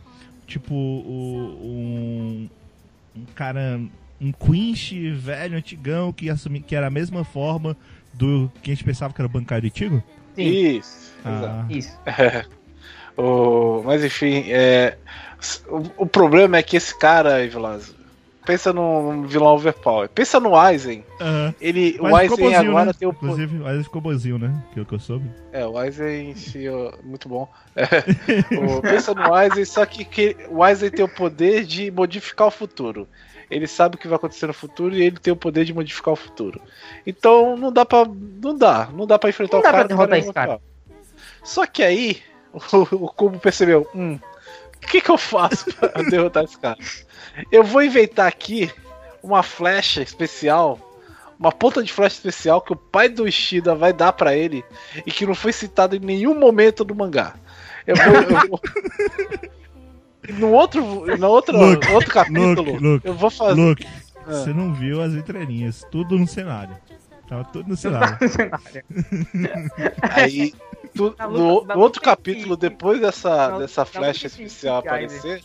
[0.46, 2.50] tipo o, um,
[3.16, 3.80] um cara,
[4.20, 7.76] um Quinch velho, antigão, que, assumi, que era a mesma forma
[8.14, 10.04] do que a gente pensava que era o bancário antigo?
[10.36, 10.44] Sim,
[10.78, 11.14] Isso.
[11.24, 11.98] Ah, isso.
[13.18, 14.98] O, mas enfim, é,
[15.70, 17.95] o, o problema é que esse cara Vilas,
[18.46, 20.08] pensa num vilão overpower.
[20.10, 21.04] Pensa no Aizen.
[21.20, 21.54] aham.
[21.60, 22.94] Ele, Mas o Aizen bonzinho, agora né?
[22.98, 23.32] tem o poder.
[23.44, 24.64] Inclusive, o Aizen ficou bonzinho, né?
[24.74, 25.30] Que é o que eu soube.
[25.52, 26.34] É, o Aizen
[27.04, 27.48] muito bom.
[27.76, 27.84] É,
[28.78, 32.52] o- pensa no Aizen, só que, que o Aizen tem o poder de modificar o
[32.52, 33.08] futuro.
[33.50, 36.14] Ele sabe o que vai acontecer no futuro e ele tem o poder de modificar
[36.14, 36.60] o futuro.
[37.06, 38.04] Então não dá pra.
[38.06, 38.90] Não dá.
[38.92, 39.86] Não dá pra enfrentar Não o dá cara.
[39.88, 40.62] pra derrotar o cara é esse cara.
[41.44, 42.22] Só que aí,
[42.52, 42.58] o,
[43.06, 44.18] o Cubo percebeu: hum,
[44.84, 46.78] o que, que eu faço pra derrotar esse cara?
[47.52, 48.72] Eu vou inventar aqui
[49.24, 50.80] uma flecha especial.
[51.38, 54.64] Uma ponta de flecha especial que o pai do Ishida vai dar pra ele
[55.06, 57.34] e que não foi citado em nenhum momento do mangá.
[57.86, 58.16] Eu vou.
[58.16, 58.62] eu vou-
[60.40, 60.82] No outro,
[61.18, 63.62] no outro, Luke, outro capítulo, Luke, Luke, eu vou fazer.
[63.62, 63.86] Luke,
[64.26, 64.32] Ah.
[64.32, 65.86] você não viu as entrelinhas.
[65.92, 66.76] Tudo no cenário.
[67.30, 68.18] Tava tudo no cenário.
[70.02, 70.54] Aí,
[70.96, 74.88] tu- Na no, no outro luta capítulo, depois dessa, na- dessa flecha especial Aizen.
[75.18, 75.44] aparecer,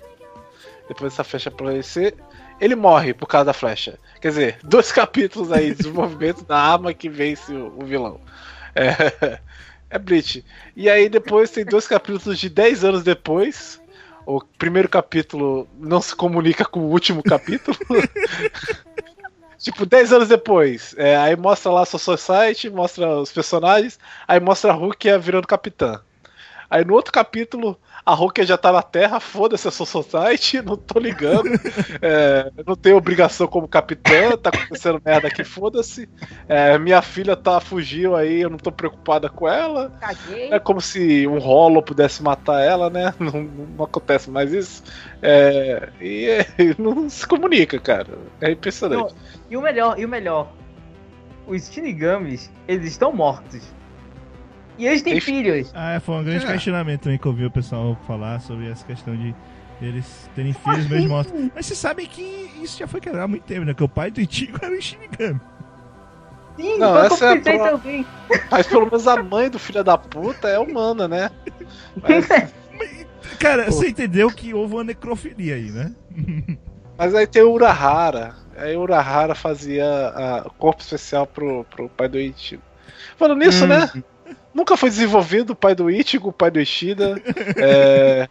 [0.91, 2.17] depois dessa flecha aparecer,
[2.61, 3.97] ele morre por causa da flecha.
[4.21, 8.21] Quer dizer, dois capítulos aí de desenvolvimento da arma que vence o, o vilão.
[8.75, 9.39] É,
[9.89, 10.45] é Bleach.
[10.75, 13.81] E aí depois tem dois capítulos de 10 anos depois.
[14.27, 17.79] O primeiro capítulo não se comunica com o último capítulo.
[19.59, 24.71] Tipo, 10 anos depois, é, aí mostra lá sua society, mostra os personagens, aí mostra
[24.71, 26.01] a Rukia virando capitã.
[26.71, 30.77] Aí no outro capítulo, a Rukia já tá na Terra, foda-se a sua society, não
[30.77, 31.49] tô ligando,
[32.01, 36.09] é, não tenho obrigação como capitã, tá acontecendo merda aqui, foda-se.
[36.49, 39.91] É, minha filha tá fugiu aí, eu não tô preocupada com ela.
[40.01, 40.53] Caguei.
[40.53, 43.13] É como se um rolo pudesse matar ela, né?
[43.21, 44.83] Não, não acontece mais isso.
[45.21, 46.47] É, e é,
[46.79, 48.19] não se comunica, cara.
[48.41, 49.15] É impressionante.
[49.49, 50.53] E o melhor, e o melhor.
[51.47, 53.63] Os Shinigamis, eles estão mortos.
[54.81, 55.71] E eles têm Tem- filhos.
[55.75, 56.53] Ah, é, foi um grande É.
[56.53, 59.35] questionamento também que eu vi o pessoal falar sobre essa questão de
[59.83, 61.33] eles terem filhos mesmo mortos.
[61.55, 62.23] Mas vocês sabem que
[62.63, 63.75] isso já foi quebrado há muito tempo, né?
[63.75, 65.41] Que o pai do Ichigo era um Shinigami.
[66.57, 68.07] Sim, Não, essa eu é a pensei pro- também.
[68.51, 71.31] Mas pelo menos a mãe do filho da puta é humana, né?
[72.03, 72.27] Mas,
[73.39, 73.73] Cara, Pô.
[73.73, 75.93] você entendeu que houve uma necrofilia aí, né?
[76.99, 78.35] mas aí tem o Urahara.
[78.57, 82.63] Aí o Urahara fazia a- o corpo especial pro, pro pai do Ichigo.
[83.17, 83.69] Falando nisso, Hum.
[83.69, 83.91] né?
[84.53, 87.21] Nunca foi desenvolvido o pai do Ichigo, o pai do Ishida.
[87.57, 88.29] É,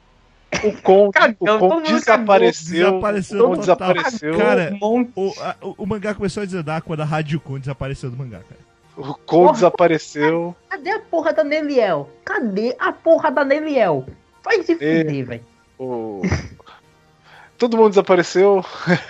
[0.64, 2.88] o Kon, o Kon desapareceu.
[2.92, 4.38] Desapareceu o Kon desapareceu.
[4.38, 4.76] Cara.
[4.82, 5.06] O,
[5.42, 8.60] a- o, mangá começou a desandar quando a Radyukon desapareceu do mangá, cara.
[8.98, 9.54] O Kon Porra.
[9.54, 10.56] desapareceu.
[10.70, 12.10] Cadê a porra da Neliel?
[12.26, 14.06] Cadê a porra da Neliel?
[14.44, 14.76] Vai se É.
[15.04, 15.44] fuder, velho.
[15.78, 16.22] O...
[17.58, 18.66] Todo mundo desapareceu.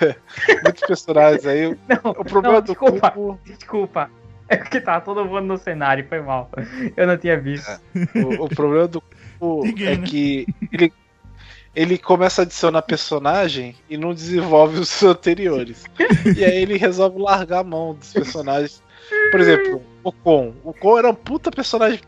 [0.64, 1.78] Muitos personagens aí.
[1.88, 3.40] Não, O problema não, do desculpa, Cubo.
[3.46, 4.12] desculpa.
[4.50, 6.50] É porque tava todo mundo no cenário, foi mal.
[6.98, 7.80] Eu não tinha visto.
[8.16, 9.02] O, o problema do
[9.40, 10.08] Cubo Ninguém, é né?
[10.08, 10.92] que ele,
[11.76, 15.86] ele começa a adicionar personagem e não desenvolve os anteriores.
[16.36, 18.82] e aí ele resolve largar a mão dos personagens.
[19.32, 20.54] Por exemplo, o Kon.
[20.64, 22.00] O Kon era um puta personagem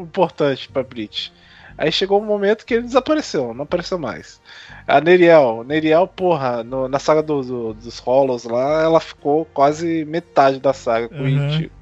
[0.00, 1.32] importante pra Bleach.
[1.76, 4.40] Aí chegou um momento que ele desapareceu, não apareceu mais.
[4.86, 10.04] A Neriel, Neriel, porra, no- na saga do- do- dos Hollows lá, ela ficou quase
[10.04, 11.48] metade da saga com o Uhum.
[11.48, 11.72] Ichigo.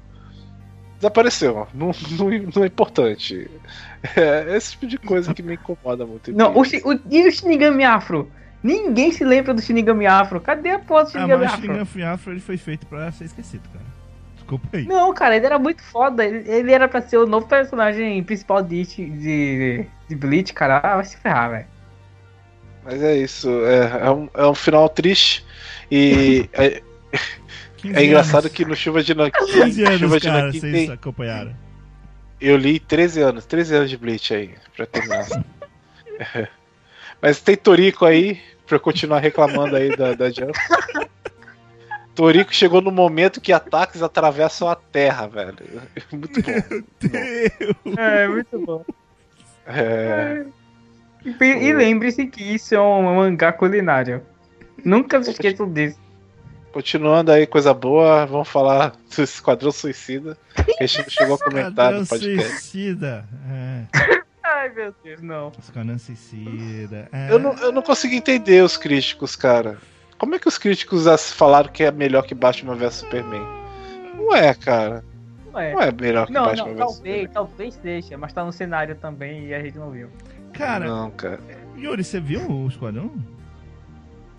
[1.03, 3.49] Desapareceu, não, não, não é importante.
[4.15, 6.31] É esse tipo de coisa que me incomoda muito.
[6.31, 8.31] Não, o, o, e o Shinigami Afro?
[8.63, 10.39] Ninguém se lembra do Shinigami Afro.
[10.39, 11.61] Cadê a porra do Ah, Shinigami o Afro?
[11.61, 13.85] Shinigami Afro ele foi feito pra ser esquecido, cara.
[14.35, 14.85] Desculpa aí.
[14.85, 16.23] Não, cara, ele era muito foda.
[16.25, 20.79] Ele, ele era pra ser o novo personagem principal de, de, de Bleach, cara.
[20.81, 21.67] Ah, vai se ferrar, velho.
[22.85, 25.45] Mas é isso, é, é um, é um final triste
[25.89, 26.49] e
[27.89, 28.51] é, 15 É engraçado anos.
[28.57, 31.55] que no Chuva de Nanquim, 15 anos, Chuva de cara, Nanquim vocês tem, acompanharam.
[32.41, 35.25] eu li 13 anos, 13 anos de Bleach aí, pra terminar.
[36.35, 36.47] É.
[37.21, 40.51] Mas tem Torico aí, pra eu continuar reclamando aí da, da Jump.
[42.13, 45.55] Torico chegou no momento que ataques atravessam a Terra, velho.
[46.11, 46.83] Muito bom.
[46.99, 47.97] Deus.
[47.97, 48.85] É, muito bom.
[49.65, 50.45] É,
[51.25, 54.21] E, e lembre-se que isso é um mangá culinário.
[54.83, 55.97] Nunca se esqueçam disso.
[56.73, 60.35] Continuando aí, coisa boa, vamos falar do Esquadrão Suicida.
[60.55, 62.05] Que a gente não chegou a comentar no Esquadrão
[62.35, 62.51] podcast.
[62.61, 63.25] Suicida.
[63.49, 63.83] É.
[64.43, 65.51] Ai, meu Deus, não.
[65.57, 67.07] Esquadrão Suicida.
[67.11, 67.31] É.
[67.31, 69.77] Eu não, eu não consigo entender os críticos, cara.
[70.17, 73.45] Como é que os críticos falaram que é melhor que Batman vs Superman?
[74.15, 75.03] Não é, cara.
[75.51, 75.73] Não é.
[75.73, 77.33] Não é melhor que Não, Batman não, vs talvez, Superman.
[77.33, 80.09] talvez seja, mas tá no cenário também e a gente não viu.
[80.53, 81.39] Cara, Não, cara.
[81.77, 83.11] Yuri, você viu o Esquadrão?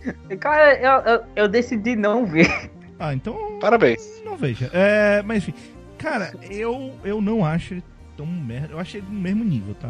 [0.40, 2.70] Cara, eu, eu, eu decidi não ver.
[2.98, 4.22] Ah, então Parabéns.
[4.24, 4.70] não veja.
[4.72, 5.54] É, mas enfim,
[5.98, 7.84] cara, eu, eu não acho ele
[8.16, 8.72] tão merda.
[8.72, 9.88] Eu achei ele no mesmo nível, tá?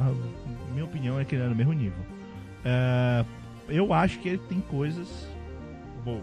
[0.72, 1.98] Minha opinião é que ele é no mesmo nível.
[2.64, 3.24] É,
[3.68, 5.28] eu acho que ele tem coisas
[6.04, 6.22] boas.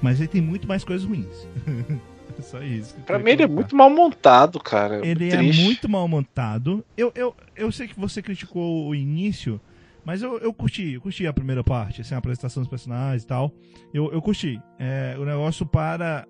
[0.00, 1.46] Mas ele tem muito mais coisas ruins.
[2.40, 2.94] Só isso.
[3.06, 5.04] Pra mim ele é muito mal montado, cara.
[5.04, 5.60] Ele Triste.
[5.60, 6.84] é muito mal montado.
[6.96, 9.60] Eu, eu, eu sei que você criticou o início,
[10.08, 13.26] mas eu, eu curti, eu curti a primeira parte, assim, a apresentação dos personagens e
[13.26, 13.52] tal.
[13.92, 14.58] Eu, eu curti.
[14.78, 16.26] É, o negócio para.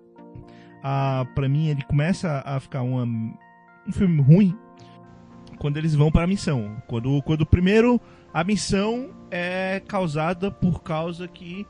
[0.83, 4.53] A, pra mim, ele começa a ficar uma, um filme ruim
[5.59, 6.75] quando eles vão para a missão.
[6.87, 8.01] Quando, quando primeiro
[8.33, 11.65] a missão é causada por causa que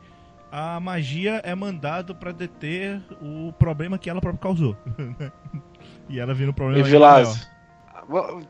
[0.51, 4.75] a magia é mandada para deter o problema que ela própria causou.
[6.09, 6.89] e ela vira um problema E.
[6.89, 7.58] Vilásio.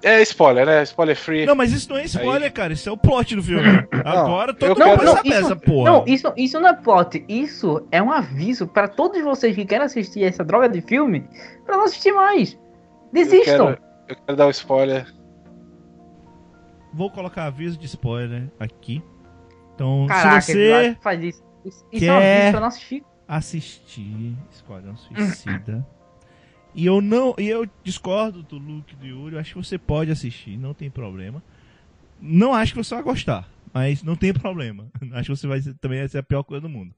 [0.02, 0.84] É spoiler, né?
[0.84, 1.46] Spoiler free.
[1.46, 2.72] Não, mas isso não é spoiler, cara.
[2.74, 3.68] Isso é o plot do filme.
[4.06, 5.92] Agora todo eu mundo quero- vai não, saber essa porra.
[5.92, 9.86] Não, isso, isso não é plot, isso é um aviso pra todos vocês que querem
[9.86, 11.28] assistir essa droga de filme
[11.66, 12.54] pra não assistir mais.
[12.54, 12.60] eu,
[13.12, 13.44] Desistam.
[13.76, 15.06] quero, eu quero dar um spoiler.
[16.94, 19.04] Vou colocar aviso de spoiler aqui.
[19.76, 21.44] Então, Caraca, se você faz isso.
[21.66, 23.04] Isso isso é um quer- aviso pra não assistir.
[23.28, 25.86] assistir Esquadrão Suicida.
[26.82, 27.36] E eu não.
[27.38, 29.36] E eu discordo do e do Yuri.
[29.36, 31.44] Eu acho que você pode assistir, não tem problema.
[32.22, 34.88] Não acho que você vai gostar, mas não tem problema.
[35.14, 36.94] Acho que você vai também vai ser a pior coisa do mundo.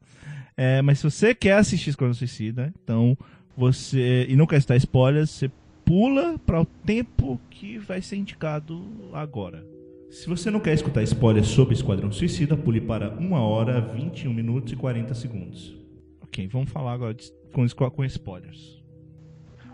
[0.58, 3.16] É, mas se você quer assistir Esquadrão Suicida, então
[3.56, 4.26] você.
[4.28, 5.52] E não quer estar spoilers, você
[5.86, 9.64] pula para o tempo que vai ser indicado agora.
[10.10, 14.74] Se você não quer escutar spoilers sobre Esquadrão Suicida, pule para 1 hora, 21 minutos
[14.74, 15.74] e 40 segundos.
[16.22, 18.81] Ok, vamos falar agora de- com, com spoilers.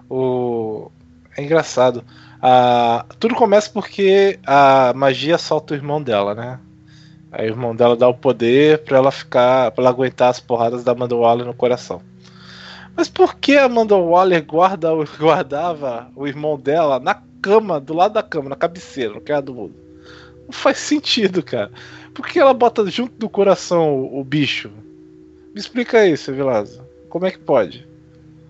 [0.09, 0.91] O...
[1.35, 2.03] É engraçado.
[2.41, 6.59] Ah, tudo começa porque a magia solta o irmão dela, né?
[7.31, 9.71] Aí o irmão dela dá o poder pra ela ficar.
[9.71, 12.01] pra ela aguentar as porradas da Amanda Waller no coração.
[12.95, 14.89] Mas por que a Amanda Waller guarda,
[15.19, 19.53] guardava o irmão dela na cama, do lado da cama, na cabeceira, no canto do
[19.53, 19.75] mundo?
[20.45, 21.71] Não faz sentido, cara.
[22.13, 24.71] Por que ela bota junto do coração o, o bicho?
[25.53, 26.81] Me explica isso, Vilazo.
[27.09, 27.86] Como é que pode?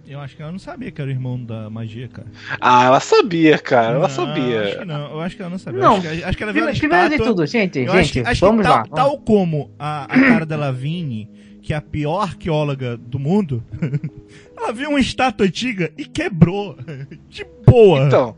[0.08, 2.28] Eu acho que ela não sabia que era o irmão da magia, cara.
[2.62, 3.96] Ah, ela sabia, cara.
[3.98, 4.62] Ela Não, sabia.
[4.62, 5.82] Acho que não, eu acho que ela não sabia.
[5.82, 5.94] Não.
[5.98, 8.12] Acho, que, acho que ela viu a Primeiro, primeiro de tudo, gente, Eu acho gente,
[8.14, 8.84] que, acho vamos que lá.
[8.84, 11.30] tal, tal como a, a cara da Lavigne,
[11.62, 13.62] que é a pior arqueóloga do mundo,
[14.56, 16.78] ela viu uma estátua antiga e quebrou.
[17.30, 18.06] De boa.
[18.06, 18.36] Então,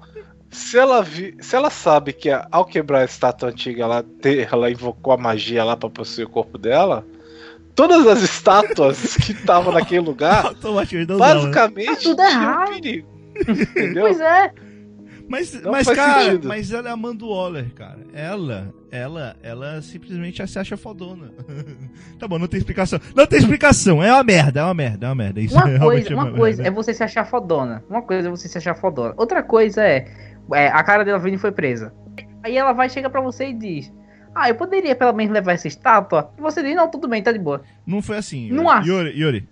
[0.50, 4.72] se ela, vi, se ela sabe que ao quebrar a estátua antiga ela, te- ela
[4.72, 7.06] invocou a magia lá pra possuir o corpo dela,
[7.80, 11.06] todas as estátuas que estavam naquele lugar, não usava, né?
[11.06, 13.08] basicamente Tá tudo perigo.
[13.40, 14.04] Entendeu?
[14.04, 14.52] Pois é.
[15.30, 16.48] Mas, Não mas cara, sentido.
[16.48, 18.00] mas ela é a Amanda Waller, cara.
[18.14, 21.32] Ela, ela, ela simplesmente se acha fodona.
[22.18, 23.00] tá bom, não tem explicação.
[23.16, 24.04] Não tem explicação.
[24.04, 25.40] É uma merda, é uma merda, é uma merda.
[25.40, 26.76] Isso Uma realmente coisa, é uma coisa é merda.
[26.76, 27.84] você se achar fodona.
[27.88, 29.14] Uma coisa é você se achar fodona.
[29.18, 30.08] Outra coisa é,
[30.52, 31.94] é, a cara dela Vini foi presa.
[32.42, 33.94] Aí ela vai, chega pra você e diz:
[34.36, 36.32] Ah, eu poderia pelo menos levar essa estátua?
[36.38, 37.62] E você diz: Não, tudo bem, tá de boa.
[37.86, 38.44] Não foi assim.
[38.48, 38.56] Yuri.
[38.56, 38.88] Não acho.
[38.90, 39.50] Yuri, Yuri.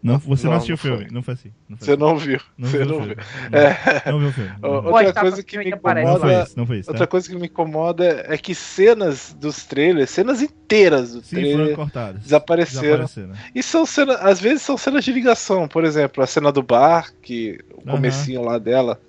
[0.00, 1.12] Não, você não, Não, assistiu o não filme.
[1.12, 1.50] Não foi assim.
[1.68, 2.00] Não foi Você assim.
[2.00, 2.40] não viu.
[2.56, 3.16] Não Você viu não viu.
[3.50, 4.10] É.
[4.12, 4.50] Não viu o filme.
[4.62, 6.42] Outra coisa que me não foi incomoda.
[6.44, 6.90] isso, não foi isso.
[6.90, 7.10] Outra Tá?
[7.10, 11.74] coisa que me incomoda é que cenas dos trailers, cenas inteiras do Sim, foram trailer,
[11.76, 12.22] cortadas.
[12.22, 13.04] desapareceram.
[13.04, 13.32] Desapareceram.
[13.52, 17.12] E são cenas, às vezes são cenas de ligação, por exemplo, a cena do bar,
[17.20, 19.00] que o comecinho lá dela,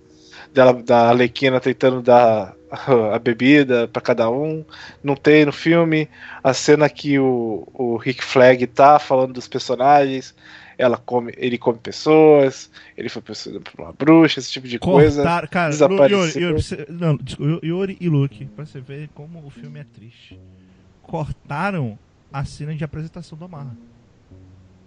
[0.56, 2.56] dela da Alequina tentando dar
[3.14, 4.64] a bebida pra cada um,
[5.04, 6.10] não tem no filme.
[6.42, 10.34] A cena que o, o Rick Flag tá falando dos personagens,
[10.78, 15.22] ela come, ele come pessoas, ele foi possuído por uma bruxa, esse tipo de coisa.
[15.22, 16.42] Cortaram, cara, desapareceu.
[16.42, 20.40] Yuri, Yuri, não, desculpa, Yuri e Luke, pra você ver como o filme é triste.
[21.02, 22.00] Cortaram
[22.32, 23.76] a cena de apresentação do Amarra.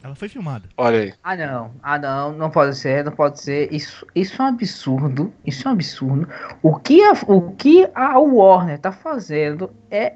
[0.03, 0.68] Ela foi filmada.
[0.76, 1.14] Olha aí.
[1.22, 3.72] Ah não, ah não, não pode ser, não pode ser.
[3.72, 5.32] Isso, isso é um absurdo.
[5.44, 6.28] Isso é um absurdo.
[6.62, 10.14] O que a, o que a Warner tá fazendo é.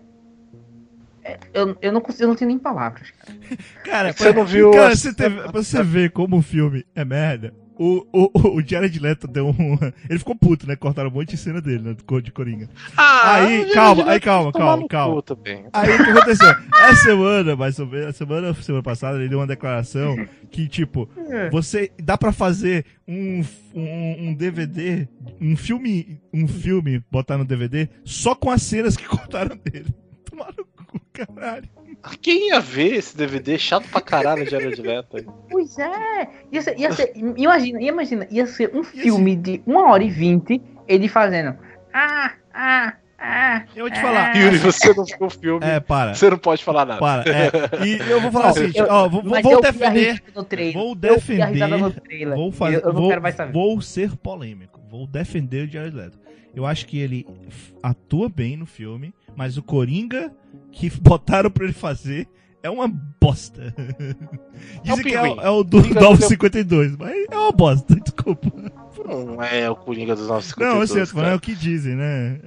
[1.24, 3.10] é- eu, eu, não consigo, eu não tenho nem palavras.
[3.10, 3.38] cara.
[3.84, 7.52] Cara, Você não viu Cara, a- você, teve, você ver como o filme é merda.
[7.78, 9.78] O, o, o Jared Leto deu um.
[10.08, 10.76] Ele ficou puto, né?
[10.76, 11.96] Cortaram um monte de cena dele, né?
[12.22, 12.68] De Coringa.
[12.96, 15.14] Aí, eu calma, aí, calma, calma, calma.
[15.72, 16.54] Aí o que aconteceu?
[16.82, 20.16] Essa semana, mais ou menos, a semana, semana passada, ele deu uma declaração
[20.50, 21.08] que, tipo,
[21.50, 23.42] você dá pra fazer um,
[23.74, 25.08] um, um DVD,
[25.40, 29.94] um filme, um filme, botar no DVD, só com as cenas que cortaram dele.
[30.44, 31.68] Tomar no cu, caralho.
[32.20, 35.16] Quem ia ver esse DVD chato pra caralho de Jared Leto?
[35.16, 35.26] aí?
[35.50, 40.02] Pois é, ia ser, ia ser, imagina, imagina, ia ser um filme de uma hora
[40.02, 41.56] e vinte, ele fazendo.
[41.94, 43.64] Ah, ah, ah.
[43.76, 44.34] Eu vou te falar.
[44.36, 46.14] Yuri, você não viu o filme, É, para.
[46.14, 46.98] você não pode falar nada.
[46.98, 47.24] Para.
[47.30, 47.50] É,
[47.86, 50.12] e eu vou falar o seguinte, Eu- ó, vou, vou, defender.
[50.12, 50.72] risada no trailer.
[50.74, 52.34] Vou defender.
[52.34, 52.76] Vou fazer.
[52.76, 53.52] Eu, eu não vou, quero mais saber.
[53.52, 54.80] vou ser polêmico.
[54.90, 56.18] Vou defender o Jared Leto.
[56.54, 57.26] Eu acho que ele
[57.82, 60.32] atua bem no filme, mas o Coringa
[60.70, 62.28] que botaram pra ele fazer
[62.62, 62.86] é uma
[63.20, 63.74] bosta.
[64.84, 68.52] Dizem que é, é o do Coringa 952, mas é uma bosta, desculpa.
[69.04, 70.74] Não é o Coringa dos 952.
[70.74, 72.38] Não, eu sei, falando, é o que dizem, né?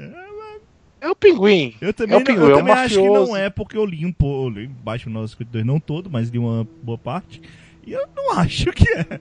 [1.02, 1.76] É o Pinguim.
[1.82, 3.78] Eu também, É o não- Pinguim, eu é o também acho que não é porque
[3.78, 6.98] eu li um pouco, eu li baixo no 952, não todo, mas li uma boa
[6.98, 7.42] parte.
[7.86, 9.20] E eu não acho que é.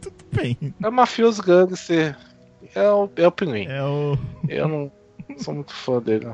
[0.00, 0.56] Tudo bem.
[0.80, 2.16] É o mafioso gangster.
[2.74, 3.66] É o, é o Pinguim.
[3.66, 4.16] É o.
[4.48, 4.92] Eu não
[5.38, 6.28] sou muito fã dele.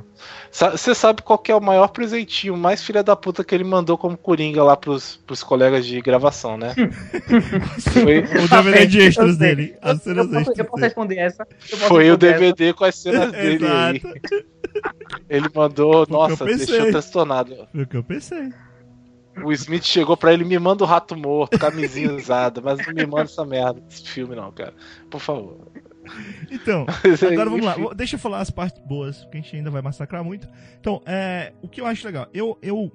[0.50, 3.96] Você sabe qual que é o maior presentinho, mais filha da puta que ele mandou
[3.98, 6.74] como Coringa lá pros, pros colegas de gravação, né?
[7.92, 9.76] Foi, O DVD de Eu extras dele.
[9.82, 10.86] Eu, As cenas eu extras eu posso dele.
[10.86, 11.44] responder essa.
[11.46, 12.40] posso foi o responder essa.
[12.40, 14.02] DVD com as cenas dele aí.
[15.28, 17.68] Ele mandou, nossa, deixou transtornado.
[17.72, 18.52] Foi o que eu pensei.
[19.44, 23.04] O Smith chegou pra ele, me manda o rato morto, camisinha usada, mas não me
[23.04, 24.72] manda essa merda desse filme não, cara.
[25.10, 25.58] Por favor.
[26.50, 26.86] Então,
[27.32, 27.76] agora vamos lá.
[27.94, 30.48] Deixa eu falar as partes boas, porque a gente ainda vai massacrar muito.
[30.80, 32.92] Então, é, o que eu acho legal, eu, eu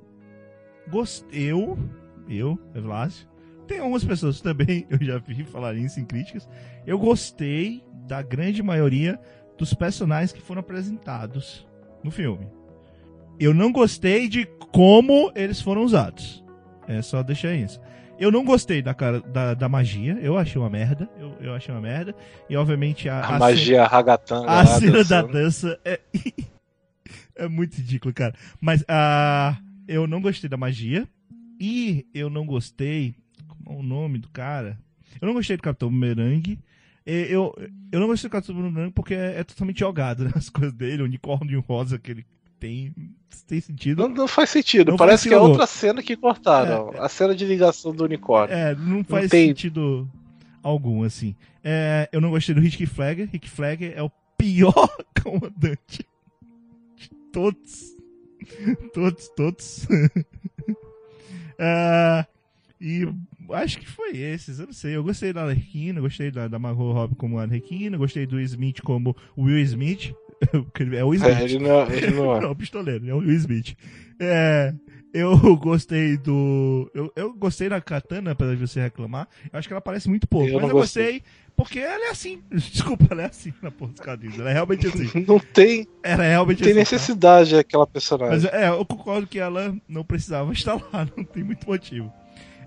[0.89, 1.77] gostei, eu,
[2.27, 3.27] eu, Evlásio,
[3.67, 6.47] tem algumas pessoas também, eu já vi falar isso em críticas,
[6.85, 9.19] eu gostei da grande maioria
[9.57, 11.67] dos personagens que foram apresentados
[12.03, 12.47] no filme.
[13.39, 16.43] Eu não gostei de como eles foram usados.
[16.87, 17.79] É só deixar isso.
[18.21, 21.09] Eu não gostei da, cara, da, da magia, eu achei uma merda.
[21.17, 22.15] Eu, eu achei uma merda.
[22.47, 24.47] E obviamente a, A a magia ragatanga.
[24.47, 25.99] a cena da dança é.
[27.35, 28.35] é muito ridículo, cara.
[28.61, 29.57] Mas ah,
[29.87, 31.07] eu não gostei da magia.
[31.59, 33.15] E eu não gostei.
[33.47, 34.77] Como é o nome do cara?
[35.19, 36.59] Eu não gostei do Capitão Bumerangue.
[37.03, 37.55] Eu,
[37.91, 41.01] eu não gostei do Capitão Bumerangue porque é, é totalmente jogado né, as coisas dele.
[41.01, 42.25] O unicórnio rosa que ele
[42.61, 42.93] tem.
[43.47, 44.03] Tem sentido.
[44.03, 44.91] Não, não faz sentido.
[44.91, 46.91] Não Parece faz que é outra cena que cortaram.
[46.97, 48.55] A cena de ligação do unicórnio.
[48.55, 50.09] É, não faz tem- sentido
[50.63, 51.35] algum, assim.
[51.63, 53.27] É, eu não gostei do Rick Flagger.
[53.29, 54.89] Rick Flagger é o pior
[55.21, 56.05] comandante
[56.95, 57.91] de todos.
[58.93, 59.87] Todos, todos.
[61.59, 62.25] Ah,
[62.79, 63.07] e
[63.51, 64.95] acho que foi esses, eu não sei.
[64.95, 69.15] Eu gostei da Arlequina, gostei da, da Margot Robbie como Arlequina, gostei do Smith como
[69.37, 70.13] Will Smith.
[70.97, 71.29] É o Smith.
[71.37, 72.41] É, ele não, ele não é.
[72.41, 73.75] Não, pistoleiro, é o Will Smith.
[74.19, 74.73] É,
[75.13, 76.89] eu gostei do.
[76.93, 79.27] Eu, eu gostei da Katana, apesar de você reclamar.
[79.51, 80.47] Eu acho que ela parece muito pouco.
[80.47, 81.03] Eu mas não eu gostei.
[81.03, 81.23] gostei
[81.55, 82.41] porque ela é assim.
[82.51, 84.39] Desculpa, ela é assim na porra dos quadrinhos.
[84.39, 85.25] Ela é realmente assim.
[85.27, 86.79] Não tem, Ela é realmente não tem assim.
[86.79, 87.91] necessidade aquela tá?
[87.91, 88.35] personagem.
[88.35, 92.11] Mas é, eu concordo que ela não precisava estar lá, não tem muito motivo.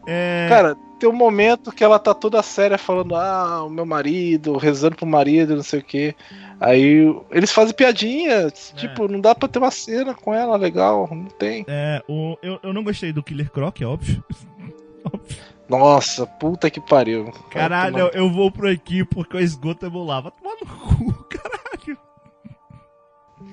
[0.06, 4.56] É, Cara, tem um momento que ela tá toda séria falando, ah, o meu marido,
[4.56, 6.14] rezando pro marido, não sei o quê.
[6.60, 11.26] Aí eles fazem piadinha, tipo, não dá pra ter uma cena com ela legal, não
[11.26, 11.64] tem.
[11.68, 14.22] é, o, eu, eu não gostei do Killer Croc, é óbvio.
[15.04, 15.36] óbvio.
[15.68, 17.32] Nossa, puta que pariu.
[17.50, 19.88] Caralho, eu, eu vou por aqui porque o esgoto é.
[19.88, 21.98] Vai tomar no cu, caralho.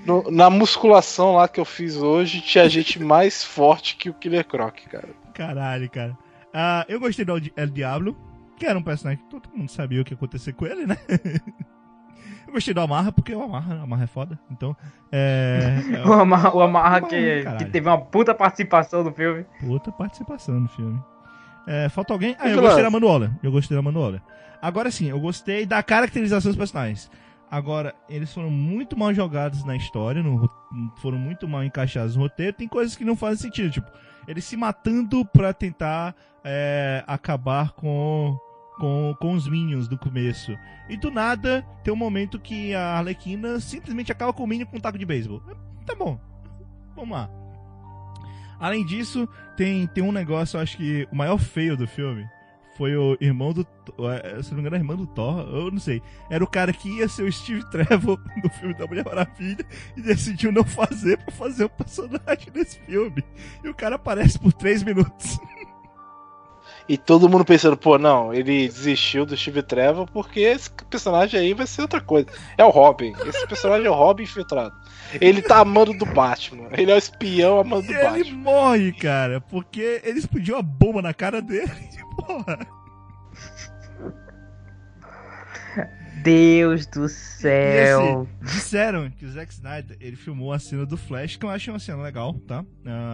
[0.05, 4.45] No- na musculação lá que eu fiz hoje, tinha gente mais forte que o Killer
[4.45, 5.09] Croc, cara.
[5.33, 6.17] Caralho, cara.
[6.53, 8.17] Ah, eu gostei do El Diablo,
[8.57, 10.97] que era um personagem que todo mundo sabia o que ia acontecer com ele, né?
[12.47, 14.39] eu gostei do Amarra, porque o Amarra, o Amarra é foda.
[14.51, 14.75] Então,
[15.11, 15.77] é.
[15.95, 19.45] é O Amarra, o Amarra Amarra, que, que teve uma puta participação no filme.
[19.59, 21.01] Puta participação no filme.
[21.67, 22.35] É, falta alguém?
[22.39, 23.31] Ah, eu gostei da Manuola.
[23.41, 24.21] Eu gostei da Manuola.
[24.61, 27.09] Agora sim, eu gostei da caracterização dos personagens.
[27.49, 30.49] Agora, eles foram muito mal jogados na história, no
[31.01, 32.53] foram muito mal encaixados no roteiro.
[32.53, 33.91] Tem coisas que não fazem sentido, tipo,
[34.25, 38.38] eles se matando pra tentar é, acabar com,
[38.77, 40.57] com, com os Minions do começo.
[40.89, 44.77] E do nada, tem um momento que a Arlequina simplesmente acaba com o Minion com
[44.77, 45.41] um taco de beisebol.
[45.85, 46.19] Tá bom,
[46.95, 47.30] vamos lá.
[48.59, 49.27] Além disso,
[49.57, 52.27] tem, tem um negócio, acho que o maior feio do filme
[52.77, 53.65] foi o irmão do.
[54.11, 56.01] é, Se não me engano, era irmão do Thor, eu não sei.
[56.30, 59.65] Era o cara que ia ser o Steve Trevor no filme da Mulher Maravilha
[59.95, 63.23] e decidiu não fazer pra fazer o personagem desse filme.
[63.63, 65.39] E o cara aparece por três minutos.
[66.91, 71.53] E todo mundo pensando, pô, não, ele desistiu do Steve Trevor porque esse personagem aí
[71.53, 72.27] vai ser outra coisa.
[72.57, 73.13] É o Robin.
[73.26, 74.76] Esse personagem é o Robin infiltrado.
[75.13, 76.68] Ele tá amando do Batman.
[76.73, 78.38] Ele é o espião amando do ele Batman.
[78.39, 81.72] morre, cara, porque ele explodiu uma bomba na cara dele.
[82.27, 82.68] Porra.
[86.23, 88.22] Deus do E céu.
[88.22, 91.72] assim, disseram que o Zack Snyder ele filmou a cena do Flash, que eu achei
[91.73, 92.64] uma cena legal, tá?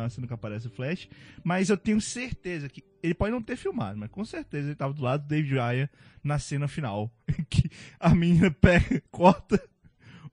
[0.05, 1.07] A cena que aparece o Flash.
[1.43, 4.93] Mas eu tenho certeza que ele pode não ter filmado, mas com certeza ele tava
[4.93, 5.89] do lado do David Ryan
[6.23, 7.11] na cena final.
[7.49, 7.69] Que
[7.99, 9.61] a menina pega, corta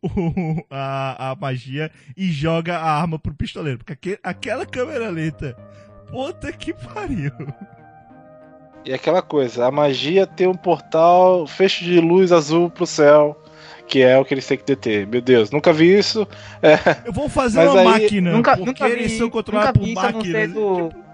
[0.03, 3.79] o- a, a magia e joga a arma pro pistoleiro.
[3.79, 5.55] Porque aque- aquela câmera lenta,
[6.11, 7.31] puta que pariu.
[8.85, 13.35] E aquela coisa, a magia tem um portal, fecho de luz azul pro céu,
[13.87, 15.07] que é o que eles têm que deter.
[15.07, 16.27] Meu Deus, nunca vi isso.
[17.07, 19.89] Eu vou fazer Mas uma aí- máquina, Nunca, porque nunca vi, eles são controlados por
[19.89, 20.53] isso a não ser máquinas.
[20.53, 21.05] do...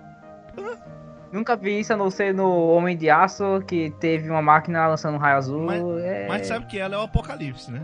[1.33, 5.15] Nunca vi isso a não ser no Homem de Aço, que teve uma máquina lançando
[5.15, 5.63] um raio azul.
[5.63, 6.27] Mas- é...
[6.27, 7.81] Mas sabe que ela é o Apocalipse, né?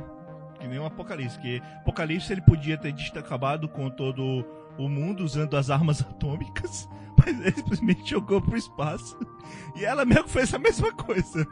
[0.58, 1.38] Que nem o Apocalipse.
[1.38, 4.44] Que Apocalipse ele podia ter acabado com todo
[4.78, 6.88] o mundo usando as armas atômicas,
[7.18, 9.16] mas ele simplesmente jogou pro espaço.
[9.74, 11.46] E ela mesmo fez a mesma coisa.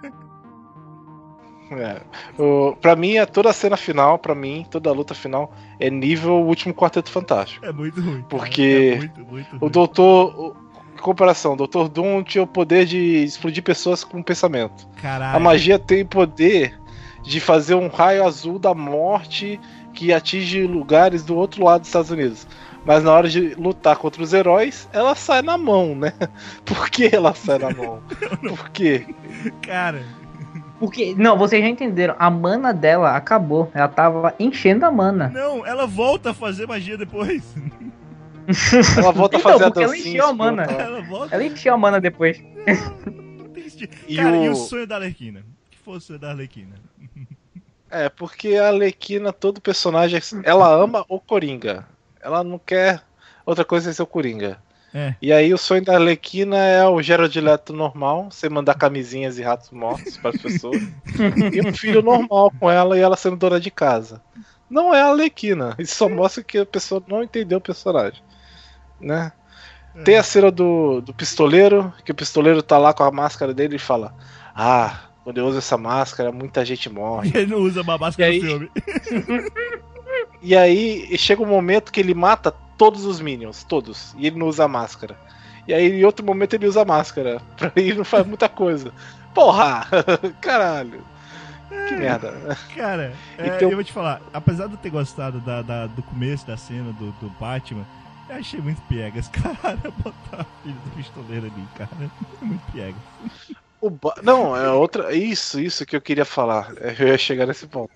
[1.71, 2.03] É.
[2.41, 5.89] O, pra mim, é toda a cena final, pra mim, toda a luta final é
[5.91, 7.65] nível Último Quarteto Fantástico.
[7.65, 8.23] É muito ruim.
[8.29, 10.35] Porque É muito, muito O doutor.
[10.39, 10.65] o-
[10.95, 11.89] em comparação, o Dr.
[11.89, 14.87] Doom tinha o poder de explodir pessoas com pensamento.
[15.03, 15.37] Caralho.
[15.37, 16.79] A magia tem o poder
[17.23, 19.59] de fazer um raio azul da morte
[19.93, 22.47] que atinge lugares do outro lado dos Estados Unidos.
[22.85, 26.13] Mas na hora de lutar contra os heróis, ela sai na mão, né?
[26.65, 28.03] Por que ela sai na mão?
[28.47, 29.07] Por quê?
[29.63, 30.03] Cara,
[30.79, 33.71] Porque, não, vocês já entenderam, a mana dela acabou.
[33.75, 35.29] Ela tava enchendo a mana.
[35.29, 37.43] não, ela volta a fazer magia depois.
[38.99, 40.15] Ela volta Então, a fazer a porque ela dancinha.
[40.17, 40.63] encheu a mana.
[40.65, 41.35] Ela volta.
[41.35, 42.43] Ela encheu a mana depois.
[43.39, 43.97] Não tem sentido.
[44.07, 45.43] E Cara, e o- o sonho da Arlequina?
[45.71, 46.75] Que foi o sonho da Arlequina?
[47.91, 51.87] É, porque a Alequina, todo personagem, ela ama o Coringa.
[52.25, 53.03] Ela não quer
[53.45, 54.59] outra coisa sem ser o Coringa.
[54.95, 55.15] É.
[55.21, 59.43] E aí o sonho da Arlequina é o Gerald Leto normal, você mandar camisinhas e
[59.43, 60.81] ratos mortos para as pessoas.
[61.53, 64.23] e um filho normal com ela e ela sendo dona de casa.
[64.71, 65.75] Não é a Arlequina.
[65.79, 68.23] Isso só mostra que a pessoa não entendeu o personagem.
[69.01, 69.33] Né?
[70.05, 73.77] Tem a cena do, do pistoleiro, que o pistoleiro tá lá com a máscara dele
[73.77, 74.15] e fala:
[74.55, 77.31] Ah, quando eu uso essa máscara, muita gente morre.
[77.35, 78.51] Ele não usa uma máscara E no aí?
[78.51, 78.71] filme.
[80.45, 84.47] E aí chega um momento que ele mata todos os minions, todos, e ele não
[84.47, 85.17] usa máscara.
[85.67, 87.41] E aí em outro momento ele usa máscara.
[87.57, 88.93] Pra ele não faz muita coisa.
[89.35, 89.87] Porra!
[90.41, 91.03] Caralho!
[91.89, 92.57] Que merda.
[92.77, 96.03] Cara, é, Então- eu vou te falar, apesar de eu ter gostado da, da- do
[96.03, 97.85] começo da cena do, do Batman,
[98.29, 101.91] eu achei muito piegas, cara, botar a filha do pistoleiro ali, cara.
[102.43, 103.01] É muito piegas.
[103.81, 105.15] O Ba- Não, é outra.
[105.15, 106.73] Isso, isso que eu queria falar.
[106.79, 107.91] É, Eu ia chegar nesse ponto.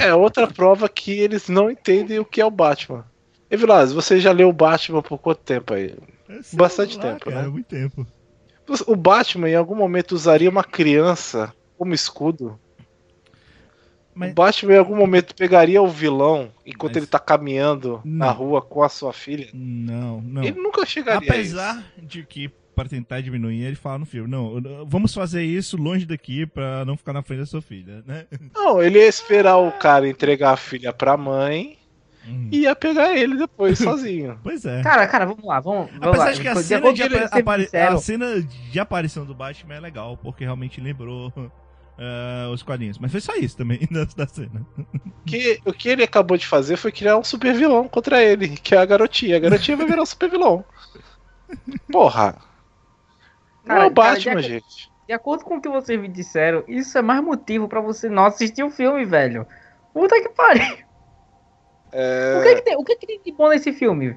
[0.00, 3.04] É outra prova que eles não entendem o que é o Batman.
[3.50, 5.94] E Vilas, você já leu o Batman por quanto tempo aí?
[6.28, 7.48] É, Bastante lá, tempo, cara, né?
[7.48, 8.06] muito tempo.
[8.86, 12.58] O Batman em algum momento usaria uma criança como escudo.
[14.14, 18.26] Mas- O Batman em algum momento pegaria o vilão enquanto Mas- ele tá caminhando na
[18.26, 18.32] Não.
[18.34, 19.48] rua com a sua filha.
[19.54, 20.42] Não, não.
[20.44, 21.28] Ele nunca chegaria.
[21.30, 22.50] a Apesar de que,
[22.80, 26.96] para tentar diminuir, ele fala no filme, não, vamos fazer isso longe daqui pra não
[26.96, 28.26] ficar na frente da sua filha, né?
[28.54, 31.76] Não, ele ia esperar o cara entregar a filha pra mãe
[32.28, 32.48] Hum.
[32.52, 34.38] e ia pegar ele depois sozinho.
[34.42, 34.82] Pois é.
[34.82, 36.32] Cara, cara, vamos lá, vamos, vamos Apesar lá.
[36.32, 38.78] de que a cena de, com o que apa- vocês apare- disseram, a cena de
[38.80, 41.32] aparição do Batman é legal, porque realmente lembrou
[41.98, 42.98] ah, os quadrinhos.
[42.98, 44.66] Mas foi só isso também da, da cena.
[45.26, 48.74] que, o que ele acabou de fazer foi criar um super vilão contra ele, que
[48.74, 49.36] é a garotinha.
[49.36, 50.62] A garotinha vai virar um super vilão.
[51.90, 52.36] Porra.
[53.64, 54.90] Não Cara, é o cara, Batman, de- gente.
[55.06, 58.26] De acordo com o que vocês me disseram, isso é mais motivo pra você não
[58.26, 59.44] assistir o filme, velho.
[59.92, 60.78] Puta que pariu.
[61.92, 64.16] É, O que, que tem, o que, que tem de bom nesse filme?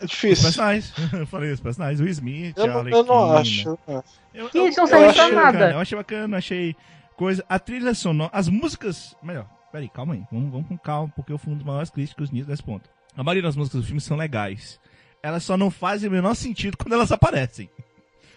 [0.00, 0.44] é Os difícil.
[0.44, 0.92] personagens.
[1.12, 2.00] Eu falei os personagens.
[2.00, 3.40] O Smith, Eu, a não- eu não Arlequina.
[3.40, 3.78] acho.
[3.88, 4.02] né?
[4.34, 5.52] Eu, Que eles não eu servem pra achei nada.
[5.52, 6.76] bacana, eu achei bacana, achei
[7.16, 7.44] coisa.
[7.48, 9.16] A trilha sonora, as músicas.
[9.22, 10.22] Melhor, peraí, calma aí.
[10.30, 12.88] Vamos, vamos com calma, porque eu fui um dos maiores críticos nisso nesse ponto.
[13.16, 14.80] A maioria das músicas do filme são legais.
[15.22, 17.68] Elas só não fazem o menor sentido quando elas aparecem.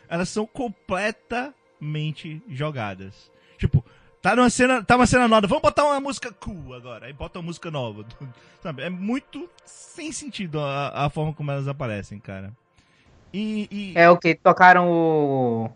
[0.09, 3.31] Elas são completamente jogadas.
[3.57, 3.83] Tipo,
[4.25, 7.05] Tá numa cena, tá uma cena nova, vamos botar uma música cool agora.
[7.05, 8.03] Aí bota uma música nova.
[8.59, 8.81] Sabe?
[8.81, 12.51] É muito sem sentido a, a forma como elas aparecem, cara.
[13.31, 13.67] E.
[13.69, 14.33] e- É o que?
[14.33, 15.69] Tocaram o.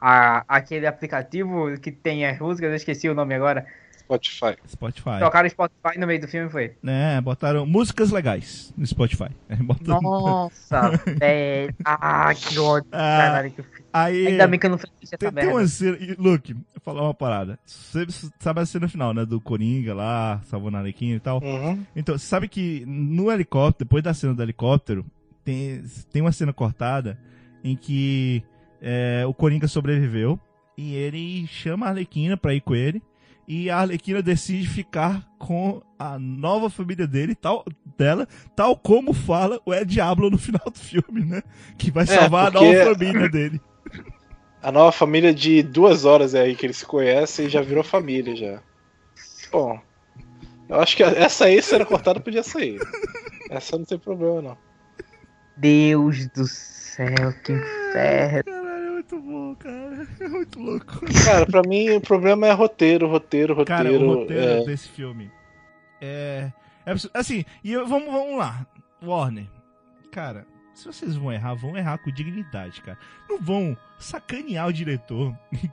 [0.00, 3.64] A, aquele aplicativo que tem as músicas, eu esqueci o nome agora.
[4.06, 4.56] Spotify.
[4.68, 5.18] Spotify.
[5.20, 6.74] Tocaram Spotify no meio do filme, foi?
[6.82, 9.28] Né, botaram músicas legais no Spotify.
[9.62, 11.74] Botam- Nossa, velho.
[11.84, 12.88] Ah, que ódio.
[12.92, 13.64] Ah, Caralho, que.
[13.92, 14.26] Aí.
[14.28, 15.96] Ainda bem que eu não fiz essa Tem, tem uma cena.
[15.98, 17.58] e, Luke, vou falar uma parada.
[17.64, 18.06] Você
[18.38, 19.24] sabe a cena final, né?
[19.24, 21.42] Do Coringa lá, salvando a Arlequina e tal.
[21.42, 21.82] Uhum.
[21.94, 25.04] Então, você sabe que no helicóptero, depois da cena do helicóptero,
[25.44, 27.18] tem, tem uma cena cortada
[27.64, 28.42] em que
[28.82, 30.38] é, o Coringa sobreviveu
[30.76, 33.02] e ele chama a Arlequina pra ir com ele.
[33.48, 37.64] E a Arlequina decide ficar com a nova família dele, tal,
[37.96, 41.42] dela, tal como fala o El Diablo no final do filme, né?
[41.78, 43.60] Que vai salvar porque- a nova família dele.
[44.62, 47.84] A nova família de duas horas é aí que eles se conhecem e já virou
[47.84, 48.60] família já.
[49.52, 49.78] Bom,
[50.68, 52.80] eu acho que essa aí, se era cortada, podia sair.
[53.48, 54.58] Essa não tem problema, não.
[55.56, 58.65] Deus do céu, que inferno.
[59.10, 60.06] É muito bom, cara.
[60.20, 61.00] É muito louco.
[61.24, 63.82] Cara, pra mim o problema é roteiro, roteiro, roteiro.
[63.84, 64.64] Cara, o roteiro é.
[64.64, 65.30] desse filme
[66.00, 66.50] é.
[66.84, 68.66] é assim, e eu- vamos, vamos lá.
[69.02, 69.46] Warner.
[70.10, 72.98] Cara, se vocês vão errar, vão errar com dignidade, cara.
[73.28, 75.36] Não vão sacanear o diretor.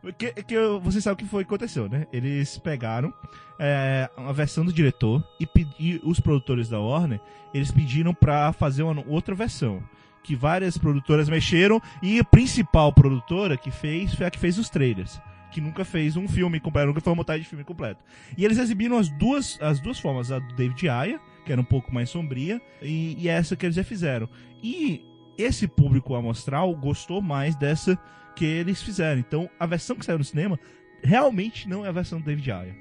[0.00, 2.06] Porque que eu- vocês sabem o que foi que aconteceu, né?
[2.12, 3.12] Eles pegaram
[3.58, 7.20] é, uma versão do diretor e, pedi, os produtores da Warner,
[7.54, 9.82] eles pediram pra fazer uma outra versão.
[10.22, 14.70] Que várias produtoras mexeram e a principal produtora que fez foi a que fez os
[14.70, 15.20] trailers.
[15.50, 18.02] Que nunca fez um filme completo, nunca foi uma montagem de filme completo.
[18.38, 21.64] E eles exibiram as duas, as duas formas, a do David Ayer, que era um
[21.64, 24.28] pouco mais sombria, e, e essa que eles já fizeram.
[24.62, 25.04] E
[25.36, 27.98] esse público amostral gostou mais dessa
[28.34, 29.20] que eles fizeram.
[29.20, 30.58] Então, a versão que saiu no cinema
[31.02, 32.74] realmente não é a versão do David Ayer.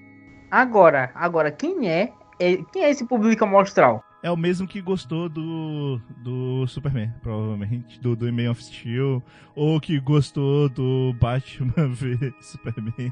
[0.49, 4.03] Agora, agora, quem é, é- quem é esse público amostral?
[4.23, 9.22] É o mesmo que gostou do, do Superman, provavelmente, do, do Man of Steel,
[9.56, 13.11] ou que gostou do Batman v Superman.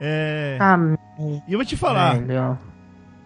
[0.00, 0.78] É, Ah,
[1.48, 2.56] e eu vou te falar, velho.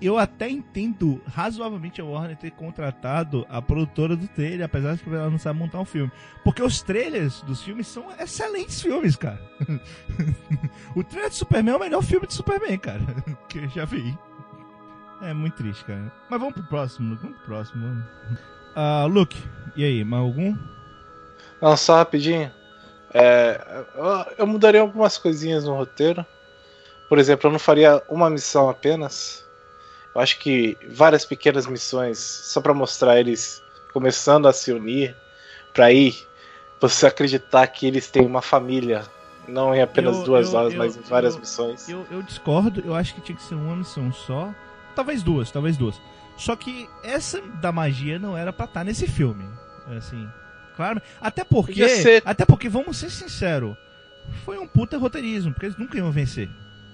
[0.01, 5.11] eu até entendo razoavelmente a Warner ter contratado a produtora do trailer, apesar de que
[5.11, 6.11] ela não sabe montar um filme.
[6.43, 9.41] Porque os trailers dos filmes são excelentes filmes, cara.
[10.97, 13.03] o trailer de Superman é o melhor filme de Superman, cara,
[13.51, 14.17] que eu já vi.
[15.21, 16.13] É muito triste, cara.
[16.29, 17.23] Mas vamos pro próximo, Luke.
[17.23, 18.05] Vamos pro próximo.
[18.75, 19.37] Ah, Luke,
[19.75, 20.57] e aí, mais algum?
[21.61, 22.51] Não, só rapidinho.
[23.15, 23.85] É,
[24.37, 26.25] eu, mudaria algumas coisinhas no roteiro.
[27.09, 29.47] Por exemplo, eu não faria uma missão apenas.
[30.15, 33.63] Eu acho que várias pequenas missões, só pra mostrar eles
[33.93, 35.17] começando a se unir,
[35.73, 36.27] pra ir
[36.81, 39.03] você acreditar que eles têm uma família,
[39.49, 41.89] não em apenas Eu- duas eu- horas, eu- mas em várias missões.
[41.89, 44.53] Eu discordo, eu acho que tinha que ser uma missão só.
[44.97, 46.01] Talvez duas, talvez duas.
[46.37, 49.45] Só que essa da magia não era pra estar nesse filme.
[49.97, 50.29] Assim,
[50.75, 51.01] claro.
[51.21, 51.75] Até porque.
[51.89, 52.23] Ser.
[52.27, 53.77] Até porque, vamos ser sinceros,
[54.45, 56.49] foi um puta roteirismo, porque eles nunca iam vencer.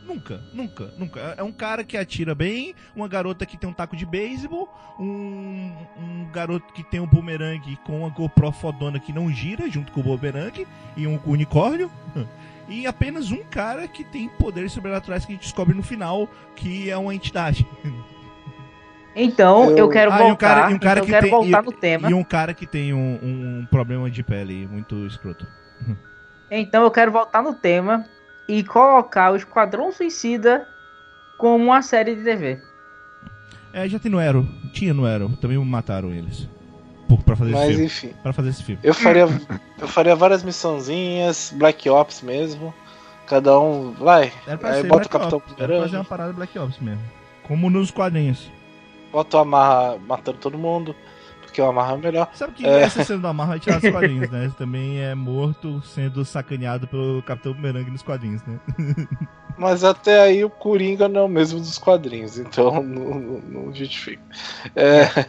[0.06, 1.20] Nunca, nunca, nunca.
[1.20, 4.68] É- É um cara que atira bem, uma garota que tem um taco de beisebol,
[4.98, 9.92] um, um garoto que tem um bumerangue com uma GoPro fodona que não gira junto
[9.92, 10.66] com o bumerangue
[10.96, 11.90] e um unicórnio.
[12.68, 16.88] E apenas um cara que tem poderes sobrenaturais que a gente descobre no final, que
[16.88, 17.66] é uma entidade.
[19.14, 21.10] Então, eu, Eu- quero Ah, e um voltar, cara- e um cara então eu que
[21.10, 22.10] quero tem- voltar e- no tema.
[22.10, 25.47] E um cara que tem um, um problema de pele muito escroto.
[26.51, 28.05] Então eu quero voltar no tema
[28.48, 30.66] e colocar o Esquadrão Suicida
[31.39, 32.60] como uma série de TV.
[33.72, 34.47] É, já tem no Arrow.
[34.72, 35.30] Tinha no Arrow.
[35.40, 36.48] Também mataram eles.
[37.26, 37.84] Pra fazer esse Mas filme.
[37.84, 38.80] enfim, Pra fazer esse filme.
[38.82, 39.28] eu faria,
[39.78, 42.72] eu faria várias missãozinhas, Black Ops mesmo.
[43.26, 44.32] Cada um vai.
[44.47, 45.55] Aí bota o Black Capitão Ops.
[45.59, 47.02] Era pra fazer uma parada Black Ops mesmo.
[47.44, 48.51] Como nos quadrinhos.
[49.12, 50.97] Bota o Amarra matando todo mundo,
[51.43, 52.30] porque o Amarra é melhor.
[52.32, 52.80] Sabe que É.
[52.82, 54.44] essa cena do Amarra vai tirar dos quadrinhos, né?
[54.44, 58.59] Ele também é morto sendo sacaneado pelo Capitão Bumerangue nos quadrinhos, né?
[59.59, 63.74] Mas até aí o Coringa não é o mesmo dos quadrinhos, então não, não- não
[63.74, 64.22] justifica.
[64.74, 65.26] É,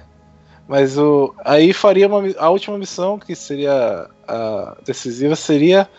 [0.65, 5.89] mas o, aí faria uma, a última missão, que seria a decisiva, seria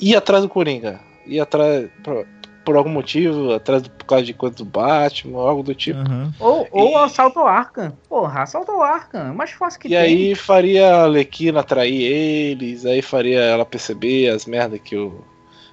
[0.00, 0.98] ir atrás do Coringa.
[1.24, 2.26] Ir atrás, por,
[2.68, 5.98] por algum motivo, atrás do, por causa de coisa do Batman, algo do tipo.
[6.00, 6.34] Aham.
[6.38, 7.96] Ou, ou E- assalto ao Arkham.
[8.10, 9.28] Porra, assalto ao Arkham.
[9.28, 9.98] É mais fácil que E tem.
[9.98, 15.24] aí faria a Alequina atrair eles, aí faria ela perceber as merdas que o,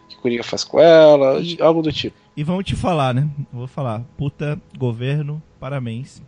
[0.08, 2.16] que o Coringa faz com ela, E- algo do tipo.
[2.38, 3.28] E vamos te falar, né?
[3.52, 4.00] Vou falar.
[4.18, 6.24] Puta governo, parabéns.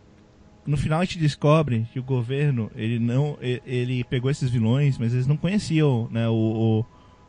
[0.66, 3.38] No final a gente descobre que o governo, ele não.
[3.40, 6.28] Ele pegou esses vilões, mas eles não conheciam, né?
[6.28, 6.84] O, o,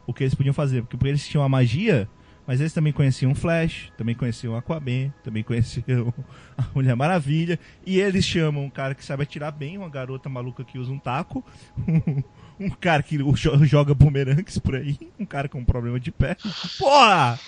[0.07, 0.83] o que eles podiam fazer.
[0.83, 2.05] Porque eles tinham a magia,
[2.49, 6.11] Mas eles também conheciam o Flash, também conheciam o Aquaman, também conheciam
[6.57, 7.59] a Mulher Maravilha.
[7.85, 10.97] E eles chamam um cara que sabe atirar bem, uma garota maluca que usa um
[10.97, 11.45] taco,
[12.59, 16.35] um cara que jo- joga bumerangues por aí, um cara com problema de pé.
[16.79, 17.39] Porra!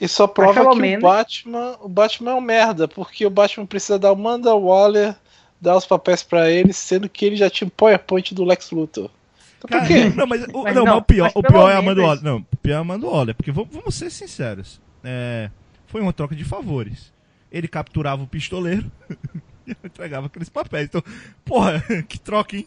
[0.00, 3.66] E só prova que menos- o Batman, o Batman é um merda, porque o Batman
[3.66, 5.14] precisa dar o Amanda Waller,
[5.60, 9.08] dar os papéis pra ele, sendo que ele já tinha um PowerPoint do Lex Luthor.
[9.64, 10.12] Então por Cara, quê?
[10.16, 12.24] não, mas, o, Mas não, não, o pior, mas o pior é a Amanda Waller.
[12.24, 14.80] Não, o pior é a Amanda Waller, porque vamos, vamos ser sinceros.
[15.04, 15.50] É,
[15.86, 17.12] foi uma troca de favores.
[17.50, 18.90] Ele capturava o pistoleiro
[19.66, 20.86] e entregava aqueles papéis.
[20.86, 21.02] Então,
[21.44, 22.66] porra, que troca, hein?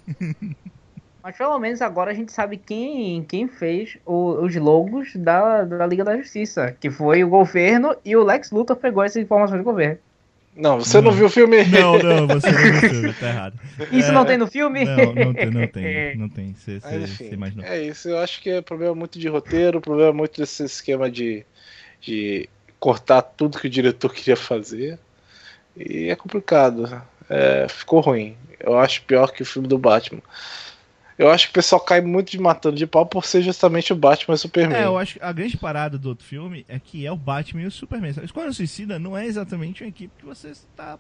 [1.24, 5.86] Mas pelo menos agora a gente sabe quem, quem fez o- os logos da, da
[5.88, 9.64] Liga da Justiça, que foi o governo e o Lex Luthor pegou essas informações do
[9.64, 9.98] governo.
[10.56, 11.18] Não, você não, Não.
[11.18, 11.66] viu o filme?
[11.66, 13.60] Não, não, você não viu o filme, tá errado.
[13.92, 14.86] Isso É, não tem no filme?
[14.86, 16.54] Não, não tem, não tem, não tem.
[16.56, 17.66] Você, Mas, você, enfim, você imaginou.
[17.66, 18.08] é isso.
[18.10, 21.46] Eu acho que é problema muito de roteiro, problema muito desse esquema de,
[22.00, 22.48] de
[22.80, 24.98] cortar tudo que o diretor queria fazer.
[25.76, 27.02] E é complicado.
[27.30, 28.38] É, ficou ruim.
[28.60, 30.22] Eu acho pior que o filme do Batman.
[31.18, 33.96] Eu acho que o pessoal cai muito de matando de pau por ser justamente o
[33.96, 34.78] Batman e o Superman.
[34.78, 37.62] É, eu acho que a grande parada do outro filme é que é o Batman
[37.62, 38.14] e o Superman.
[38.18, 41.00] O Esquadrão Suicida não é exatamente uma equipe que você está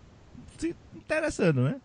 [0.58, 1.76] se interessando, né?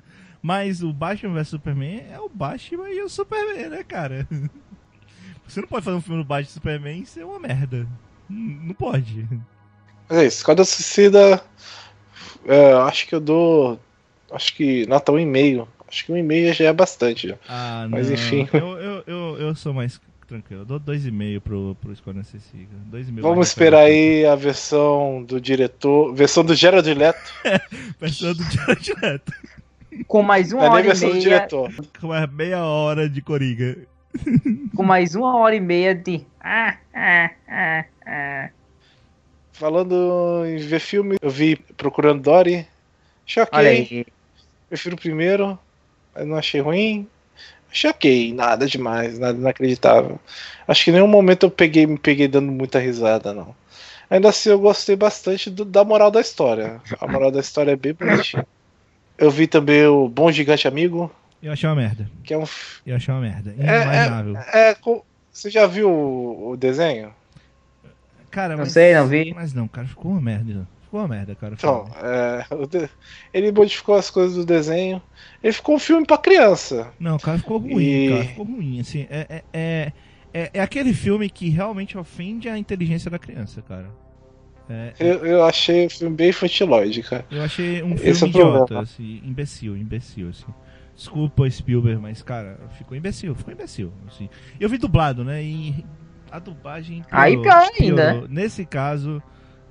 [0.40, 4.26] Mas o Batman vs Superman é o Batman e o Superman, né, cara?
[5.46, 7.86] Você não pode fazer um filme do Batman e Superman e ser uma merda.
[8.28, 9.28] Não pode.
[10.08, 10.44] É isso.
[10.44, 11.42] Quando eu suicida,
[12.46, 13.80] é, acho que eu dou.
[14.30, 15.66] Acho que nota 1,5.
[15.90, 17.28] Acho que 1,5 já é bastante.
[17.28, 17.34] Já.
[17.48, 18.14] Ah, Mas não.
[18.14, 18.48] enfim.
[18.52, 20.62] Eu, eu, eu, eu sou mais tranquilo.
[20.62, 22.76] Eu dou 2,5 pro, pro Esquadrão Suicida.
[22.92, 24.24] 2,5 Vamos mais esperar diferente.
[24.24, 26.14] aí a versão do diretor.
[26.14, 27.32] Versão do Gerard Leto.
[28.00, 29.32] Versão do Jared Leto.
[30.06, 31.24] Com mais uma é hora e versão do meia.
[31.24, 31.72] diretor.
[32.00, 33.76] Com mais meia hora de Coringa.
[34.74, 36.24] Com mais uma hora e meia de.
[36.40, 38.50] Ah, ah, ah, ah.
[39.52, 42.66] Falando em ver filme, eu vi Procurando Dory.
[43.52, 44.06] Olha aí.
[44.68, 45.58] Prefiro o primeiro,
[46.14, 47.06] mas não achei ruim.
[47.70, 50.18] Achei ok, nada demais, nada inacreditável.
[50.66, 53.54] Acho que em nenhum momento eu peguei, me peguei dando muita risada, não.
[54.10, 56.80] Ainda assim, eu gostei bastante do- da moral da história.
[57.00, 58.44] A moral da história é bem bonitinha.
[59.16, 61.10] Eu vi também o Bom Gigante Amigo,
[61.40, 62.10] Eu achei uma merda.
[62.24, 62.44] que é um.
[62.84, 63.54] Eu achei uma merda.
[63.56, 64.36] É, Inimaginável.
[64.52, 67.14] É, co- você já viu o, o desenho?
[68.32, 69.32] Cara, Não mas, sei, não vi.
[69.34, 70.66] Mas não, cara, ficou uma merda.
[70.90, 71.54] Ficou uma merda, cara.
[71.54, 72.44] Então, é,
[73.32, 75.00] ele modificou as coisas do desenho.
[75.40, 76.92] Ele ficou um filme pra criança.
[76.98, 78.24] Não, cara, ficou ruim, E- cara.
[78.24, 79.06] Ficou ruim, assim.
[79.08, 79.92] É, é, é,
[80.34, 83.88] é, é aquele filme que realmente ofende a inteligência da criança, cara.
[84.68, 87.24] É, Eu, eu achei o filme bem infantiloide, cara.
[87.30, 88.82] eu achei um Esse filme é o idiota, problema.
[88.82, 90.46] assim, imbecil, imbecil, assim.
[90.96, 94.28] Desculpa, Spielberg, mas, cara, ficou imbecil, ficou imbecil, assim.
[94.58, 95.84] Eu vi dublado, né, e
[96.32, 98.10] a dublagem piorou, Aí pior ainda.
[98.12, 98.28] piorou.
[98.28, 99.22] Nesse caso,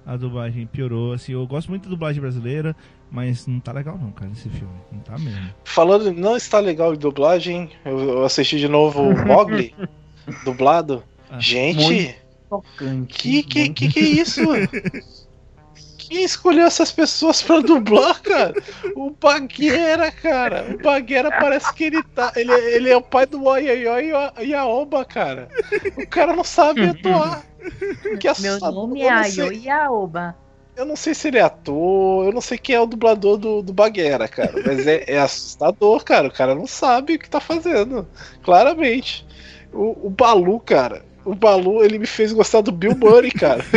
[0.10, 1.34] a dublagem piorou, assim.
[1.34, 2.76] Eu gosto muito da dublagem brasileira,
[3.11, 4.73] mas não tá legal não, cara, esse filme.
[4.91, 5.53] Não tá mesmo.
[5.64, 9.76] Falando não está legal de dublagem, eu, assisti de novo o Mogli,
[10.44, 11.03] dublado.
[11.30, 12.18] Ah, Gente,
[13.07, 14.41] que, que, que que é isso?
[16.10, 18.53] Quem escolheu essas pessoas pra dublar, cara?
[18.95, 20.65] O Baguera, cara.
[20.73, 22.34] O Baguera parece que ele tá.
[22.36, 24.11] Ele, ele é o pai do Oioi
[24.41, 25.48] e a Oba, cara.
[25.98, 27.44] O cara não sabe atuar.
[28.19, 30.36] Que Meu nome é Ayo Yaoba.
[30.76, 33.61] eu não sei se ele é ator, eu não sei quem é o dublador do,
[33.61, 34.53] do Baguera, cara.
[34.65, 36.27] Mas é, é assustador, cara.
[36.27, 38.07] O cara não sabe o que tá fazendo.
[38.41, 39.27] Claramente.
[39.72, 41.03] O, o Balu, cara.
[41.30, 43.64] O Balu, ele me fez gostar do Bill Murray, cara.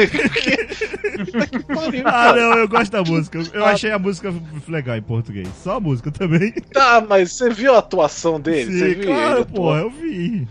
[1.51, 2.41] Que pariu, Ah, cara.
[2.41, 3.39] não, eu gosto da música.
[3.53, 4.33] Eu achei a música
[4.67, 5.49] legal em português.
[5.63, 6.53] Só a música também.
[6.73, 8.73] Tá, mas você viu a atuação dele?
[8.73, 10.49] você Sim, viu claro, pô, eu vi.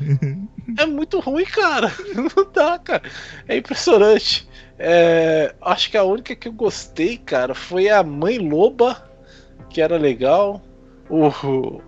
[0.78, 1.92] É muito ruim, cara.
[2.16, 3.02] Não dá, cara.
[3.48, 4.48] É impressionante.
[4.78, 9.10] É, acho que a única que eu gostei, cara, foi a Mãe Loba,
[9.70, 10.62] que era legal.
[11.10, 11.28] O,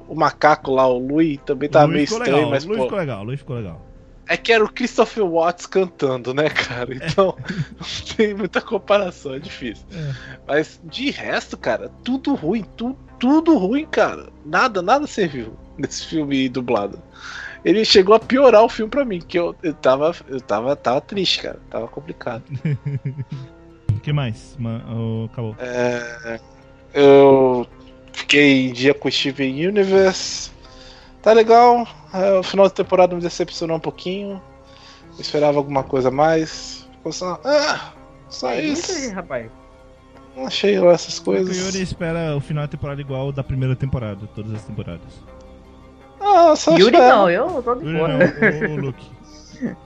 [0.10, 3.24] o macaco lá, o Louis, também tava meio estranho, legal, mas Luiz pô, ficou legal,
[3.24, 3.93] Luiz ficou legal.
[4.28, 6.94] É que era o Christopher Watts cantando, né, cara?
[6.96, 7.36] Então
[7.80, 9.86] não tem muita comparação, é difícil.
[9.92, 10.14] É.
[10.48, 14.28] Mas de resto, cara, tudo ruim, tu, tudo ruim, cara.
[14.46, 17.02] Nada, nada serviu nesse filme dublado.
[17.66, 21.00] Ele chegou a piorar o filme pra mim, que eu, eu tava, eu tava, tava
[21.00, 21.60] triste, cara.
[21.70, 22.44] Tava complicado.
[23.90, 24.56] O que mais?
[24.60, 25.56] Ma- oh, acabou.
[25.60, 26.40] É,
[26.94, 27.66] eu
[28.12, 30.52] fiquei em dia com o Steven Universe.
[31.24, 31.88] Tá legal.
[32.14, 34.40] É, o final da temporada me decepcionou um pouquinho.
[35.16, 36.88] Eu esperava alguma coisa a mais.
[36.98, 37.40] Ficou só.
[37.44, 37.92] Ah,
[38.30, 39.14] só É isso aí, isso.
[39.16, 39.50] rapaz.
[40.36, 41.58] Não achei lá essas O coisas.
[41.58, 45.02] Yuri espera o final da temporada igual ao da primeira temporada, todas as temporadas.
[46.20, 47.16] Ah, só Yuri espero.
[47.16, 48.08] não, eu tô de boa.
[48.08, 49.12] não, o, o Luke.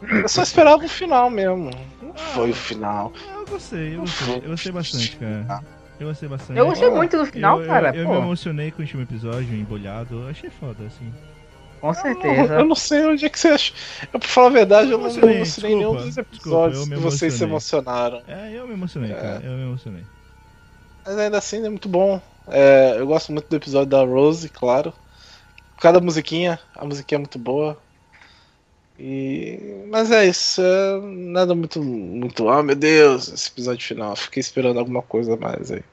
[0.09, 1.69] Eu só esperava o final mesmo.
[2.01, 3.11] Não foi o final.
[3.30, 4.35] Ah, Eu gostei, eu gostei.
[4.38, 5.64] Eu gostei bastante, cara.
[5.99, 6.59] Eu gostei bastante.
[6.59, 7.89] Eu gostei muito do final, eu, cara.
[7.95, 10.21] Eu, eu pô, me emocionei com o último episódio, embolhado.
[10.21, 11.11] Eu achei foda, assim.
[11.81, 12.63] com Eu certeza.
[12.63, 13.73] não sei onde é que você acha.
[14.13, 16.79] Eu, pra falar a verdade, eu não me Emocionei, em nenhum desculpa, dos desculpa, episódios
[16.81, 18.21] eu me que vocês se emocionaram.
[18.27, 19.15] É, eu me emocionei, É.
[19.15, 19.41] cara.
[19.43, 20.03] Eu me emocionei.
[21.05, 22.21] Mas ainda assim é muito bom.
[22.49, 24.93] É, eu gosto muito do episódio da Rose, claro.
[25.79, 27.77] Cada musiquinha, a musiquinha é muito boa.
[28.99, 29.85] E...
[29.89, 32.49] Mas é isso, é nada muito, muito.
[32.49, 34.15] Ah, meu Deus, esse episódio final.
[34.15, 35.83] Fiquei esperando alguma coisa mais aí.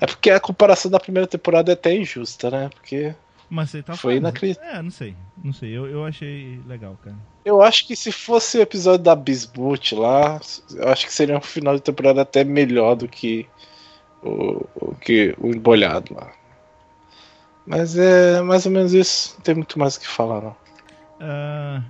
[0.00, 2.70] É porque a comparação da primeira temporada é até injusta, né?
[2.72, 3.14] Porque
[3.48, 4.70] Mas você tá Foi inacreditável.
[4.70, 5.16] É, não sei.
[5.42, 5.70] Não sei.
[5.76, 7.16] Eu, eu achei legal, cara.
[7.44, 10.38] eu acho que se fosse o episódio da Bismuth lá,
[10.74, 13.48] eu acho que seria um final de temporada até melhor do que
[14.22, 16.30] o, o que o embolhado lá.
[17.66, 19.34] Mas é mais ou menos isso.
[19.36, 20.56] Não tem muito mais o que falar, não.
[21.20, 21.82] Ah,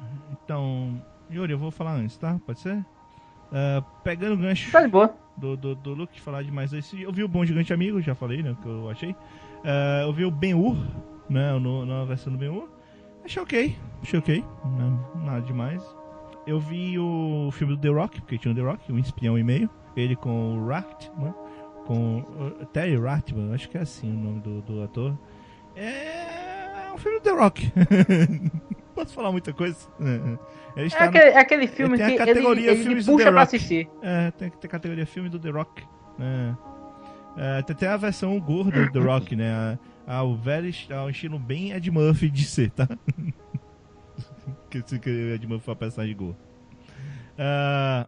[0.50, 1.00] então,
[1.30, 2.36] Yuri, eu vou falar antes, tá?
[2.44, 2.84] Pode ser?
[3.52, 5.14] Ah, pegando o gancho Tá de boa.
[5.36, 6.72] do, do, do Luke falar demais.
[6.92, 8.56] Eu vi o Bom Gigante Amigo, já falei, né?
[8.60, 9.14] Que eu achei.
[9.64, 10.76] Ah, eu vi o Ben-Hur,
[11.28, 11.56] né?
[11.56, 12.68] No, na versão do Ben-Hur.
[13.24, 13.76] Achei ok.
[14.02, 14.44] Achei ok.
[14.76, 15.80] Não, nada demais.
[16.48, 19.44] Eu vi o filme do The Rock, porque tinha o The Rock, um espião e
[19.44, 19.70] meio.
[19.96, 21.32] Ele com o Ratman.
[21.86, 25.16] Com o Terry Ratman, acho que é assim o nome do, do ator.
[25.76, 27.72] É um filme do The Rock.
[29.02, 29.76] Posso falar muita coisa?
[30.00, 30.38] Ele
[30.76, 33.24] É está no- aquele, é aquele filme tem a que ele, categoria ele do puxa
[33.24, 33.56] The pra Rock.
[33.56, 33.88] assistir.
[34.02, 35.82] É, tem que ter categoria filme do The Rock.
[36.18, 36.56] né?
[37.36, 39.78] É, tem até a versão gorda do The Rock, né?
[40.06, 42.88] A, a, o velho est- a, o estilo bem Ed Murphy de ser, tá?
[44.70, 46.38] que se o Ed Murphy foi a personagem gorda.
[47.38, 48.06] Ah,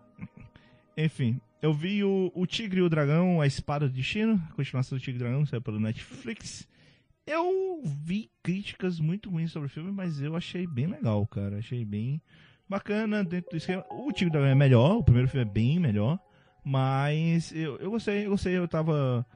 [0.97, 4.99] enfim, eu vi o, o Tigre e o Dragão, A Espada do Destino, a continuação
[4.99, 6.69] do Tigre e o Dragão, saiu pelo Netflix.
[7.27, 11.59] Eu vi críticas muito ruins sobre o filme, mas eu achei bem legal, cara.
[11.59, 12.21] Achei bem
[12.69, 13.85] bacana dentro do esquema.
[13.91, 16.19] O e Dragão é melhor, o primeiro filme é bem melhor.
[16.65, 19.27] Mas eu, eu gostei, eu gostei, eu tava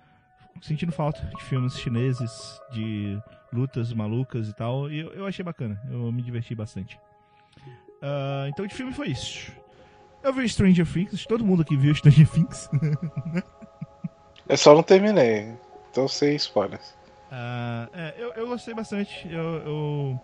[0.63, 3.21] sentindo falta de filmes chineses, de
[3.53, 4.91] lutas malucas e tal.
[4.91, 6.99] E eu, eu achei bacana, eu me diverti bastante.
[8.03, 9.53] Ah, então de filme foi isso.
[10.23, 12.69] Eu vi Stranger Things, todo mundo aqui viu Stranger Things.
[14.49, 15.57] Eu só não terminei.
[15.91, 16.96] Então sem spoilers.
[17.31, 19.29] Ah, é, eu, eu gostei bastante.
[19.31, 20.21] Eu, eu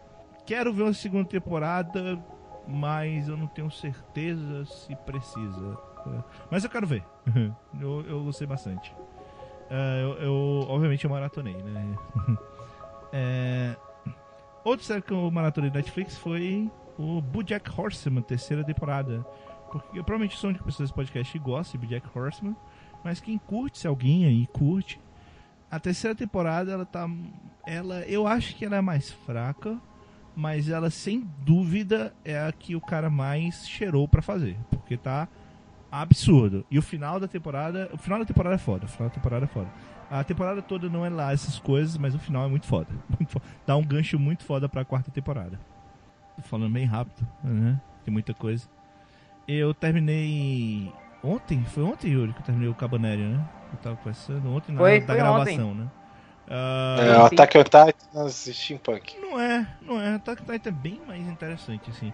[0.46, 2.18] quero ver uma segunda temporada,
[2.66, 5.78] mas eu não tenho certeza se precisa.
[6.06, 7.04] É, Mas eu quero ver.
[7.80, 8.94] eu, eu gostei bastante.
[9.70, 11.96] Ah, eu, eu, obviamente, eu maratonei, né?
[13.14, 13.76] É,
[14.64, 19.26] Outra série que eu maratonei da Netflix foi o BoJack Horseman, terceira temporada.
[19.70, 22.56] Porque eu provavelmente sou a única pessoa desse podcast que gosta de BoJack Horseman.
[23.02, 25.00] Mas quem curte, se alguém aí curte,
[25.72, 27.08] a terceira temporada, ela tá.
[27.66, 29.78] Ela, eu acho que ela é mais fraca,
[30.36, 34.58] mas ela sem dúvida é a que o cara mais cheirou pra fazer.
[34.70, 35.26] Porque tá
[35.90, 36.66] absurdo.
[36.70, 37.88] E o final da temporada.
[37.90, 38.84] O final da temporada é foda.
[38.84, 39.70] O final da temporada é foda.
[40.10, 42.88] A temporada toda não é lá essas coisas, mas o final é muito foda.
[43.18, 43.46] Muito foda.
[43.66, 45.58] Dá um gancho muito foda pra quarta temporada.
[46.36, 47.80] Tô falando bem rápido, né?
[48.04, 48.68] Tem muita coisa.
[49.48, 50.92] Eu terminei.
[51.22, 51.64] Ontem?
[51.66, 53.40] Foi ontem, Yuri, que eu terminei o Cabanéria, né?
[53.72, 55.86] Eu tava conversando ontem na Foi- da foi gravação, né?
[56.48, 59.16] Ah, É, o Attack on Titan Steampunk.
[59.20, 60.14] não é, não é.
[60.14, 62.12] Attack on Titan é bem mais interessante, assim.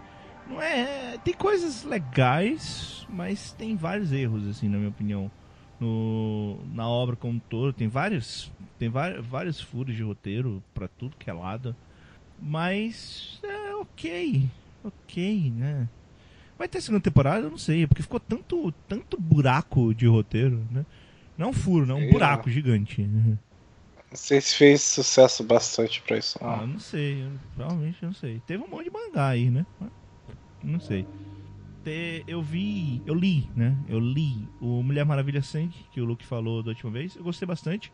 [0.49, 1.17] Não é.
[1.19, 5.31] Tem coisas legais, mas tem vários erros, assim, na minha opinião.
[5.81, 7.73] No, na obra como um todo.
[7.73, 8.51] Tem vários.
[8.79, 11.75] Tem vários, vários furos de roteiro pra tudo que é lado.
[12.41, 14.45] Mas é ok.
[14.85, 15.89] Ok, né?
[16.59, 17.47] Vai ter segunda temporada?
[17.47, 20.85] Eu não sei, porque ficou tanto, tanto buraco de roteiro, né?
[21.37, 23.03] Não é um furo, não é um Sei buraco gigante.
[23.03, 23.39] Não
[24.13, 26.39] sei se fez sucesso bastante pra isso.
[26.43, 26.67] Ah, Não.
[26.67, 28.41] não sei, eu, provavelmente não sei.
[28.47, 29.65] Teve um monte de mangá aí, né?
[30.65, 31.07] Não sei.
[31.85, 33.77] Te- eu vi, eu li, né?
[33.89, 37.15] Eu li o Mulher Maravilha Sangue, que o Luke falou da última vez.
[37.15, 37.93] Eu gostei bastante.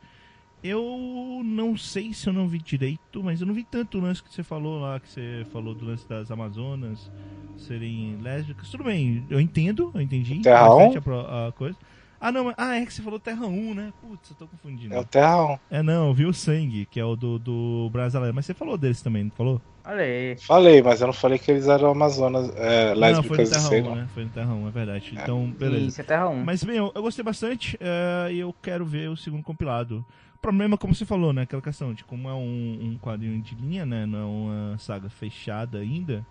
[0.64, 4.22] Eu não sei se eu não vi direito, mas eu não vi tanto o lance
[4.22, 7.12] que você falou lá, que você falou do lance das Amazonas
[7.58, 8.70] serem lésbicas.
[8.70, 10.40] Tudo bem, eu entendo, eu entendi.
[10.40, 10.90] Terra um?
[10.90, 11.76] a, a coisa.
[12.18, 13.92] Ah, não, mas- ah, é que você falou Terra 1, né?
[14.00, 14.94] Putz, eu tô confundindo.
[14.94, 15.58] É o Terra 1.
[15.70, 18.34] É, não, eu vi o Sangue, que é o do, do Brasileiro.
[18.34, 19.60] Mas você falou deles também, não falou?
[19.84, 20.34] Aí.
[20.38, 23.60] Falei, mas eu não falei que eles eram Amazonas é, não, foi no lésbicas Terra
[23.68, 23.94] sei 1, lá.
[23.96, 24.08] né?
[24.14, 25.10] Foi no Terra 1, é verdade.
[25.12, 25.86] Então, beleza.
[25.88, 26.42] Isso é Terra 1.
[26.42, 30.02] Mas bem, eu, eu gostei bastante eh, e eu quero ver o segundo compilado.
[30.44, 31.40] Problema, como você falou, né?
[31.40, 34.04] Aquela questão de como é um, um quadrinho de linha, né?
[34.04, 36.22] Não é uma saga fechada ainda.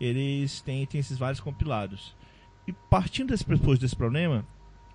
[0.00, 2.16] Eles têm, têm esses vários compilados.
[2.66, 4.44] E partindo desse pressuposto desse problema,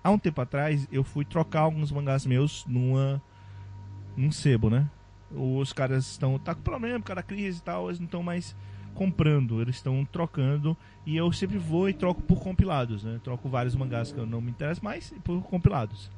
[0.04, 3.22] há um tempo atrás eu fui trocar alguns mangás meus numa
[4.14, 4.90] num sebo, né?
[5.30, 8.54] Os caras estão tá com problema da crise e tal, eles não estão mais
[8.92, 10.76] comprando, eles estão trocando
[11.06, 13.22] e eu sempre vou e troco por compilados, né?
[13.24, 16.10] Troco vários mangás que eu não me interesso mais por compilados.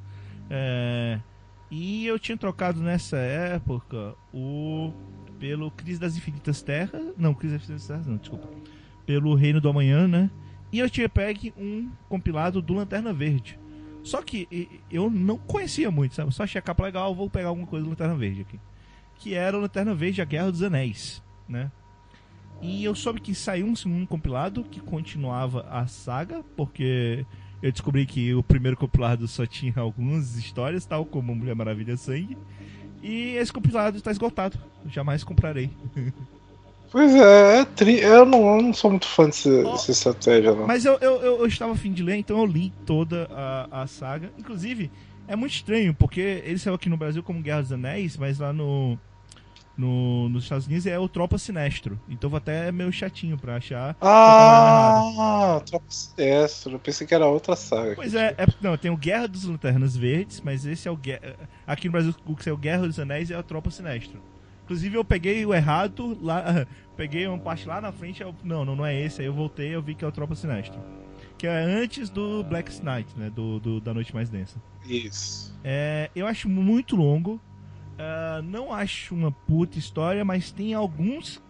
[0.49, 1.21] É,
[1.75, 4.93] e eu tinha trocado nessa época o
[5.39, 8.47] pelo Crise das Infinitas Terras, não, Crise das Infinitas Terras, não, desculpa.
[9.07, 10.29] Pelo Reino do Amanhã, né?
[10.71, 13.57] E eu tinha pegue um compilado do Lanterna Verde.
[14.03, 14.47] Só que
[14.91, 16.31] eu não conhecia muito, sabe?
[16.31, 18.59] Só achei a capa legal, vou pegar alguma coisa do Lanterna Verde aqui.
[19.15, 21.71] Que era o Lanterna Verde A Guerra dos Anéis, né?
[22.61, 27.25] E eu soube que saiu um segundo compilado que continuava a saga, porque
[27.63, 32.37] eu descobri que o primeiro compilado só tinha algumas histórias, tal como Mulher Maravilha Sangue.
[33.01, 34.59] E esse compilado está esgotado.
[34.83, 35.71] Eu jamais comprarei.
[36.91, 37.99] Pois é, é tri...
[37.99, 39.71] eu, não, eu não sou muito fã desse, Ó.
[39.71, 40.67] dessa estratégia, não.
[40.67, 43.87] Mas eu, eu, eu, eu estava afim de ler, então eu li toda a, a
[43.87, 44.31] saga.
[44.37, 44.91] Inclusive,
[45.27, 48.53] é muito estranho, porque ele saiu aqui no Brasil como Guerra dos Anéis, mas lá
[48.53, 48.95] no,
[49.77, 51.99] no, nos Estados Unidos é o Tropa Sinestro.
[52.07, 53.95] Então vou até meio chatinho pra achar.
[54.01, 56.73] Ah, Tropa Sinestro.
[56.73, 57.95] Eu pensei que era outra saga.
[57.95, 61.35] Pois é, é, não, tem o Guerra dos Lanternas Verdes, mas esse é o Guerra.
[61.65, 64.21] Aqui no Brasil, o que saiu Guerra dos Anéis é a Tropa Sinestro.
[64.63, 66.65] Inclusive, eu peguei o errado lá.
[66.95, 68.21] Peguei uma parte lá na frente.
[68.21, 69.19] Eu, não, não, não é esse.
[69.19, 70.79] Aí eu voltei e eu vi que é o Tropa Sinestro.
[71.39, 73.31] Que é antes do Black Knight, né?
[73.31, 74.61] Do, do- da Noite Mais Densa.
[74.87, 75.57] Isso.
[75.63, 77.41] É, eu acho muito longo.
[77.97, 81.41] Ah, não acho uma puta história, mas tem alguns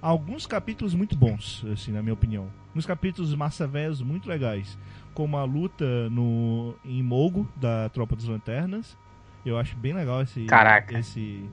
[0.00, 2.48] alguns capítulos muito bons, assim, na minha opinião.
[2.74, 4.78] Uns capítulos massa velhos muito legais,
[5.12, 8.96] como a luta no em Mogo da Tropa das Lanternas.
[9.44, 10.98] Eu acho bem legal esse Caraca.
[10.98, 11.48] esse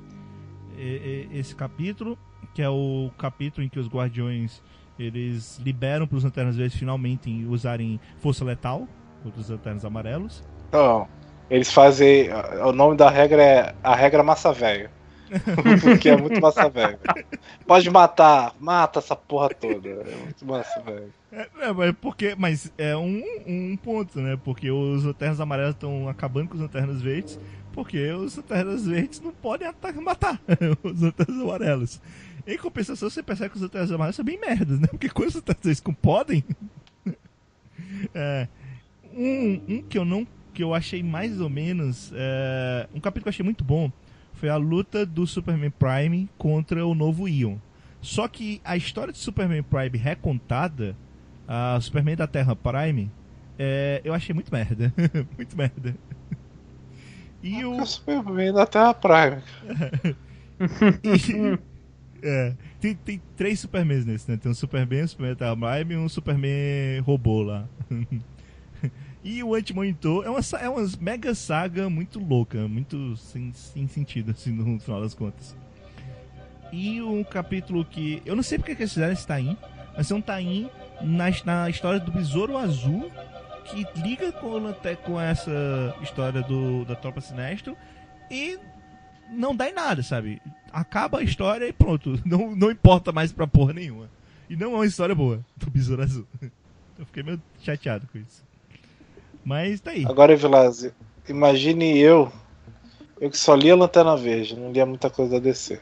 [1.32, 2.18] esse capítulo,
[2.54, 4.62] que é o capítulo em que os Guardiões
[5.00, 8.88] eles liberam para os Lanternas Verdes finalmente usarem força letal
[9.24, 10.44] contra os Lanternas Amarelos.
[10.68, 11.08] Então,
[11.50, 12.30] eles fazem.
[12.64, 14.90] O nome da regra é a regra massa velho.
[15.82, 17.00] Porque é muito massa velho.
[17.66, 19.90] Pode matar, mata essa porra toda.
[19.90, 21.14] É muito massa velho.
[21.32, 24.40] É, é, mas porque, mas é um, um ponto, né?
[24.42, 27.38] Porque os lanternas amarelas estão acabando com os lanternas verdes,
[27.74, 30.40] porque os lanternas verdes não podem atacar, matar
[30.82, 32.02] os lanternas amarelas.
[32.48, 34.88] Em compensação, você percebe que os lanternas amarelas são bem merdas, né?
[34.88, 36.44] Porque quando os lanternas verdes com podem.
[38.16, 38.48] é,
[39.14, 40.26] um, um que eu não.
[40.56, 42.11] Que eu achei mais ou menos.
[42.15, 43.91] é, um capítulo que eu achei muito bom
[44.34, 47.57] foi a luta do Superman Prime contra o novo Ion.
[48.02, 50.95] Só que a história de Superman Prime recontada,
[51.48, 53.11] a Superman da Terra Prime,
[53.60, 54.94] é, eu achei muito merda.
[55.38, 55.95] muito merda.
[57.44, 57.82] E o.
[57.82, 59.41] O Superman da Terra Prime.
[61.03, 61.60] e-
[62.27, 64.38] é, tem, tem três Supermans nesse, né?
[64.38, 67.68] Tem um Superman, um Superman da Terra Prime e um Superman robô lá.
[69.26, 74.30] E o Anti-Monitor é uma, é uma mega saga muito louca, muito sem, sem sentido,
[74.38, 75.56] assim, no final das contas.
[76.72, 78.22] E um capítulo que.
[78.23, 79.57] Eu não sei porque que eles fizeram esse Tain,
[79.97, 80.69] mas é um Tain
[81.02, 83.11] na, na história do Besouro Azul,
[83.65, 85.52] que liga com, até com essa
[86.03, 87.76] história do, da Tropa Sinestro
[88.30, 88.60] e
[89.31, 90.39] não dá em nada, sabe?
[90.72, 92.19] Acaba a história e pronto.
[92.23, 94.07] Não, não importa mais pra porra nenhuma.
[94.47, 96.27] E não é uma história boa do Besouro Azul.
[96.99, 98.43] Eu fiquei meio chateado com isso.
[99.46, 100.04] Mas tá aí.
[100.06, 100.92] Agora, Vilazzi,
[101.30, 102.32] imagine eu.
[103.22, 105.80] Eu que só lia Lanterna Verde, não lia muita coisa da DC.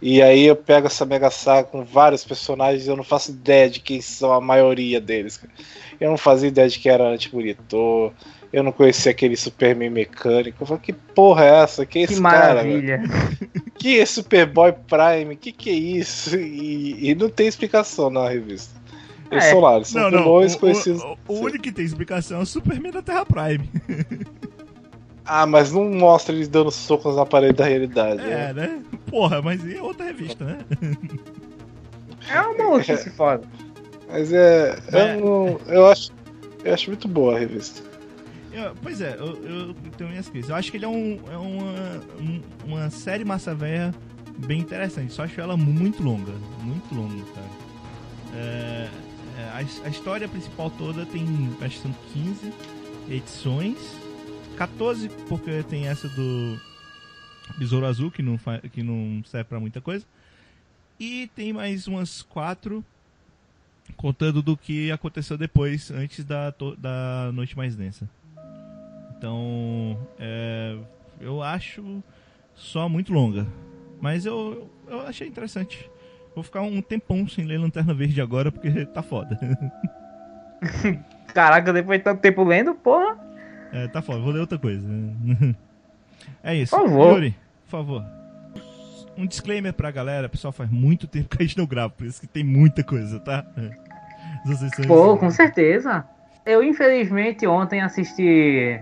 [0.00, 3.68] E aí eu pego essa mega saga com vários personagens e eu não faço ideia
[3.68, 5.36] de quem são a maioria deles.
[5.36, 5.52] cara.
[6.00, 8.12] Eu não fazia ideia de quem era Antimonitor.
[8.50, 10.62] Eu não conhecia aquele Superman mecânico.
[10.62, 11.84] Eu falei, que porra é essa?
[11.84, 12.54] Que é Que esse cara?
[12.54, 13.02] maravilha.
[13.78, 15.36] Que é Superboy Prime?
[15.36, 16.36] Que que é isso?
[16.36, 18.79] E, e não tem explicação na revista.
[19.30, 19.50] Eles É.
[19.50, 20.18] são lá, eles são Não, não.
[20.24, 21.02] vilões O, conhecidos.
[21.02, 23.68] o, o único que tem explicação é o Superman da Terra Prime.
[25.32, 28.16] Ah, mas não mostra eles dando socos na parede da realidade.
[28.20, 28.50] né?
[28.50, 28.82] É, né?
[29.06, 30.58] Porra, mas é outra revista, né?
[32.28, 33.42] É uma maluquice foda.
[34.08, 34.76] Mas é.
[34.90, 35.14] É.
[35.14, 36.10] Eu, não- eu, acho,
[36.64, 37.80] eu acho muito boa a revista.
[38.52, 40.50] Eu- pois é, eu, eu tenho minhas críticas.
[40.50, 43.94] Eu acho que ele é, um, é uma, um- uma série massa velha
[44.36, 45.12] bem interessante.
[45.12, 46.32] Só acho ela muito longa.
[46.60, 47.46] Muito longa, cara.
[48.34, 48.88] É,
[49.54, 51.24] a, his- a história principal toda tem,
[51.60, 52.52] acho que são 15
[53.08, 53.76] edições.
[54.56, 56.58] 14 porque tem essa do
[57.58, 58.38] Besouro Azul, que não,
[58.72, 60.04] que não serve pra muita coisa.
[60.98, 62.84] E tem mais umas 4
[63.96, 68.08] contando do que aconteceu depois, antes da, da Noite Mais Densa.
[69.16, 70.76] Então, é,
[71.20, 72.02] eu acho
[72.54, 73.46] só muito longa.
[74.00, 75.88] Mas eu, eu achei interessante.
[76.34, 79.38] Vou ficar um tempão sem ler Lanterna Verde agora, porque tá foda.
[81.34, 83.16] Caraca, depois de tanto tempo lendo, porra.
[83.72, 84.86] É, tá foda, vou ler outra coisa.
[86.44, 86.76] É isso.
[86.76, 87.14] Por favor.
[87.14, 88.04] Yuri, por favor.
[89.16, 92.20] um disclaimer pra galera, pessoal, faz muito tempo que a gente não grava, por isso
[92.20, 93.44] que tem muita coisa, tá?
[94.86, 96.04] Pô, com certeza.
[96.44, 98.80] Eu, infelizmente, ontem assisti.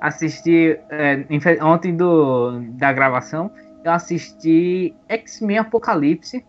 [0.00, 0.78] Assisti.
[0.90, 1.24] é,
[1.62, 3.50] ontem do, da gravação,
[3.84, 6.44] eu assisti X-Men Apocalipse.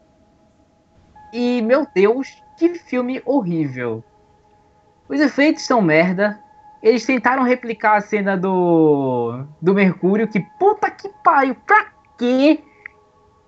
[1.31, 4.03] E, meu Deus, que filme horrível.
[5.07, 6.39] Os efeitos são merda.
[6.81, 9.43] Eles tentaram replicar a cena do.
[9.61, 11.87] do Mercúrio, que puta que pariu, pra
[12.17, 12.63] quê?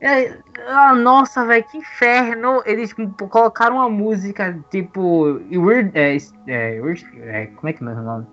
[0.02, 0.36] É,
[0.68, 2.64] ah, nossa, velho, que inferno!
[2.66, 2.94] Eles
[3.30, 5.40] colocaram uma música tipo.
[5.52, 6.18] Weird, é,
[6.48, 6.82] é,
[7.28, 8.28] é, como é que é o nome?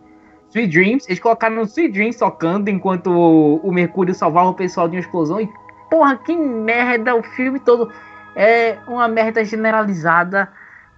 [0.48, 1.06] Sweet Dreams.
[1.06, 5.40] Eles colocaram Sweet Dreams tocando enquanto o, o Mercúrio salvava o pessoal de uma explosão.
[5.40, 5.48] E
[5.90, 7.14] porra, que merda!
[7.14, 7.92] O filme todo
[8.38, 10.48] é uma merda generalizada.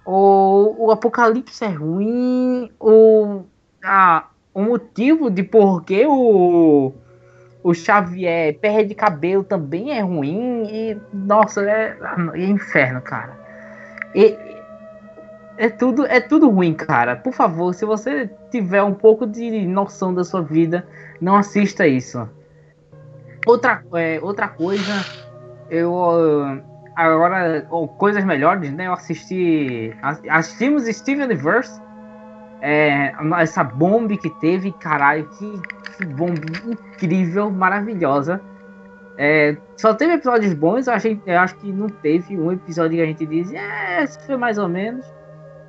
[0.05, 2.71] O, o Apocalipse é ruim.
[2.79, 3.41] O,
[3.83, 6.93] ah, o motivo de por que o
[7.63, 11.95] o Xavier perde cabelo também é ruim e nossa é,
[12.33, 13.37] é inferno cara
[14.15, 14.35] E-
[15.57, 20.11] é tudo é tudo ruim cara por favor se você tiver um pouco de noção
[20.11, 20.87] da sua vida
[21.21, 22.27] não assista isso
[23.45, 25.05] outra é, outra coisa
[25.69, 25.93] eu
[26.95, 31.79] agora ou coisas melhores né eu assisti ass- assistimos Steven Universe
[32.61, 35.51] é, essa bomba que teve, caralho, que,
[35.97, 36.33] que bomba
[36.67, 38.39] incrível, maravilhosa.
[39.17, 43.01] É, só teve episódios bons, eu, achei, eu acho que não teve um episódio que
[43.01, 45.03] a gente diz, é, esse foi mais ou menos.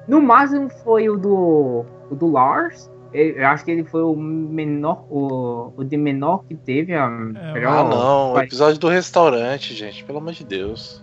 [0.06, 2.90] No máximo foi o do, o do Lars.
[3.14, 6.94] Eu, acho que ele foi o menor, o, o de menor que teve.
[6.94, 8.32] A melhor- Ah, não.
[8.34, 10.04] O episódio do restaurante, gente.
[10.04, 11.02] Pelo amor de Deus.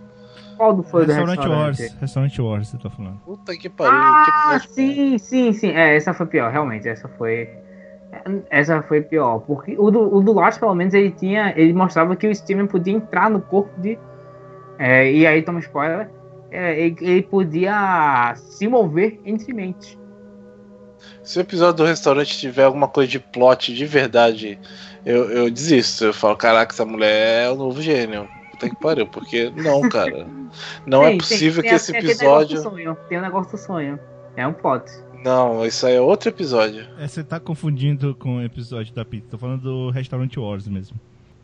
[0.59, 1.79] Qual do foi do Restaurant restaurante?
[1.81, 1.95] Wars.
[2.01, 3.17] Restaurant Wars, você tá falando.
[3.23, 3.93] Puta que pariu.
[3.93, 5.69] Ah, que episódio- sim, sim, sim.
[5.69, 6.85] É, essa foi pior, realmente.
[6.85, 7.49] Essa foi.
[8.49, 9.39] Essa foi pior.
[9.39, 11.53] Porque o do, o do Lars, pelo menos, ele tinha.
[11.55, 13.97] Ele mostrava que o Steven podia entrar no corpo de.
[14.77, 16.09] é, e aí, toma spoiler.
[16.51, 19.97] é, ele, ele podia se mover entre mentes.
[21.23, 24.59] Se o episódio do restaurante tiver alguma coisa de plot de verdade,
[25.05, 26.03] eu, eu desisto.
[26.03, 28.27] Eu falo, caraca, essa mulher é o novo gênio.
[28.59, 30.27] Puta que pariu, porque não, cara.
[30.85, 32.11] Não é Tem- possível tem- que tem- esse negócio do
[32.55, 32.61] episódio.
[32.61, 33.99] sonho, Tem o negócio do sonho.
[34.35, 34.83] É um plot.
[35.23, 36.85] Não, isso aí é outro episódio.
[36.99, 39.27] É, você tá confundindo com o episódio da pizza.
[39.31, 40.97] Tô falando do Restaurant Wars mesmo.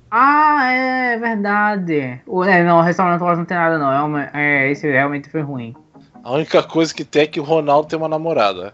[0.10, 2.22] Ah, é verdade.
[2.26, 3.92] O, é, não, o restaurante Wars não tem nada, não.
[3.92, 5.76] É, uma, é, esse realmente foi ruim.
[6.24, 8.74] A única coisa que tem é que o Ronaldo tem uma namorada.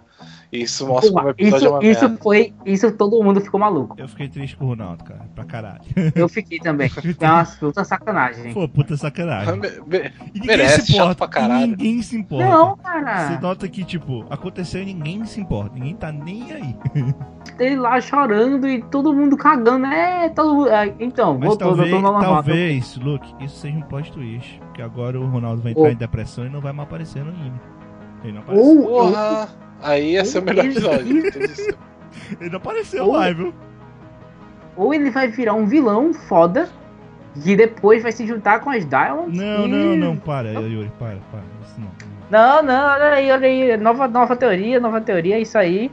[0.52, 2.24] Isso mostra como o episódio é isso, uma isso merda.
[2.24, 2.54] foi.
[2.66, 3.96] Isso todo mundo ficou maluco.
[3.98, 5.22] Eu fiquei triste com o Ronaldo, cara.
[5.34, 5.82] Pra caralho.
[6.14, 6.90] Eu fiquei também.
[7.22, 8.54] É uma puta sacanagem.
[8.54, 9.54] Pô, puta sacanagem.
[9.58, 11.08] Me- me- E ninguém merece, se importa.
[11.10, 11.68] chato pra caralho.
[11.68, 12.46] Ninguém se importa.
[12.50, 13.40] Não, Você cara.
[13.42, 15.74] nota que, tipo, aconteceu e ninguém se importa.
[15.76, 16.76] Ninguém tá nem aí.
[17.60, 19.86] Ele lá chorando e todo mundo cagando.
[19.86, 20.70] É, todo mundo.
[20.70, 22.34] é, então, Mas voltou, talvez, voltou normal.
[22.36, 24.60] talvez, Luke, isso seja um plot twist.
[24.60, 25.90] Porque agora o Ronaldo vai entrar Ô.
[25.90, 27.60] em depressão e não vai mais aparecer no anime.
[28.24, 28.68] Ele não apareceu.
[28.68, 29.50] Ou, Porra!
[29.82, 31.24] Aí ia ser o melhor episódio.
[32.40, 33.54] Ele não apareceu Ou- lá, viu?
[34.78, 36.70] ou ele vai virar um vilão foda.
[37.44, 39.38] Que depois vai se juntar com as Diamonds.
[39.38, 41.42] Não, e- não, não, para, Yuri, para, para.
[41.66, 41.90] Isso não.
[42.30, 43.78] Não, não, olha aí, olha aí.
[43.78, 45.90] Nova, nova teoria, nova teoria, é isso aí.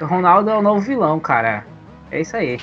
[0.00, 1.64] O Ronaldo é o novo vilão, cara.
[2.10, 2.58] É isso aí.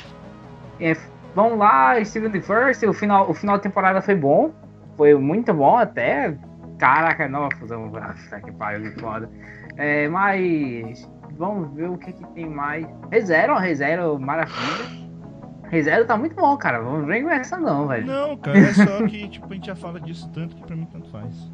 [0.80, 0.96] É,
[1.36, 2.86] vamos lá, Steven Universe.
[2.88, 4.52] O final, o final da temporada foi bom.
[4.98, 6.36] Foi muito bom até.
[6.80, 7.92] Caraca, nova fusão.
[7.92, 9.30] Nossa, que pariu, que foda.
[9.78, 11.10] É, mas.
[11.36, 12.86] Vamos ver o que, que tem mais.
[13.12, 15.04] Rezero, Rezero, maravilha.
[15.70, 16.80] Rezero tá muito bom, cara.
[16.80, 18.06] Vamos ver com essa não, velho.
[18.06, 20.88] Não, cara, é só que, tipo, a gente já fala disso tanto que pra mim
[20.92, 21.52] tanto faz.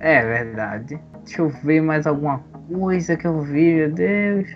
[0.00, 1.00] É verdade.
[1.24, 4.54] Deixa eu ver mais alguma coisa que eu vi, meu Deus.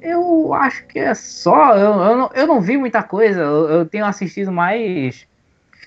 [0.00, 1.74] Eu acho que é só.
[1.76, 3.40] Eu, eu, não, eu não vi muita coisa.
[3.40, 5.26] Eu, eu tenho assistido mais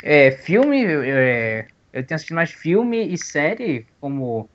[0.04, 0.84] é, filme.
[0.86, 3.88] é, eu tenho assistido mais filme e série.
[4.02, 4.50] Como.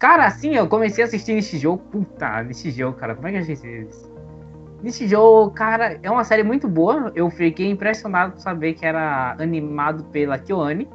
[0.00, 1.84] Cara, assim, eu comecei a assistir nesse jogo.
[1.92, 3.14] Puta, nesse jogo, cara.
[3.14, 4.10] Como é que a gente isso?
[4.82, 7.12] Nesse jogo, cara, é uma série muito boa.
[7.14, 10.88] Eu fiquei impressionado por saber que era animado pela Kyoane.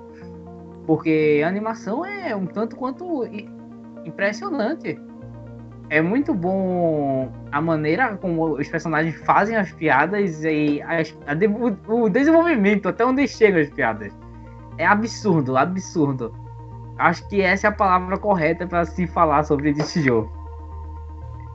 [0.87, 3.25] Porque a animação é um tanto quanto
[4.05, 4.99] impressionante.
[5.89, 11.33] É muito bom a maneira como os personagens fazem as piadas e as- a
[11.91, 14.11] o, o desenvolvimento, até onde chegam as piadas.
[14.77, 16.33] É absurdo, absurdo.
[16.97, 20.31] Acho que essa é a palavra correta para se falar sobre esse jogo.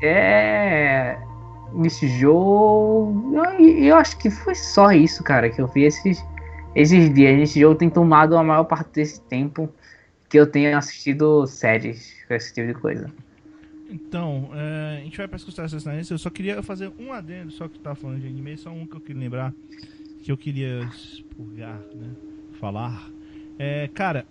[0.03, 1.19] É.
[2.19, 3.37] Jogo.
[3.37, 6.25] Eu, eu acho que foi só isso, cara, que eu vi esses,
[6.75, 7.53] esses dias.
[7.53, 9.73] Jogo tem tomado a maior parte desse tempo
[10.29, 13.11] que eu tenho assistido séries, esse tipo de coisa.
[13.91, 16.11] Então, é, a gente vai para as considerações.
[16.11, 18.97] Eu só queria fazer um adendo, só que tava falando de anime, só um que
[18.97, 19.53] eu queria lembrar,
[20.23, 22.11] que eu queria expurgar, né?
[22.61, 23.11] Falar.
[23.59, 24.25] É, cara,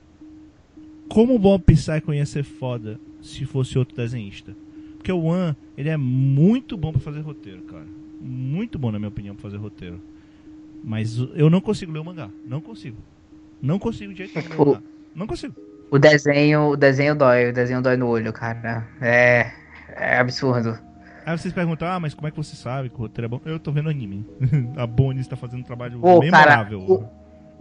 [1.09, 4.55] como o Bob Psycho ia ser foda se fosse outro desenhista?
[4.97, 7.85] Porque o One, ele é muito bom pra fazer roteiro, cara.
[8.21, 9.99] Muito bom, na minha opinião, pra fazer roteiro.
[10.83, 12.29] Mas eu não consigo ler o mangá.
[12.45, 12.97] Não consigo.
[13.61, 14.77] Não consigo de jeito nenhum o.
[15.15, 15.55] Não consigo.
[15.91, 18.87] O desenho, o desenho dói, o desenho dói no olho, cara.
[19.01, 19.51] É.
[19.95, 20.77] É absurdo.
[21.25, 23.41] Aí vocês perguntam, ah, mas como é que você sabe que o roteiro é bom?
[23.45, 24.25] Eu tô vendo anime.
[24.77, 26.79] A Bonis tá fazendo um trabalho Ô, cara, memorável.
[26.81, 27.09] o,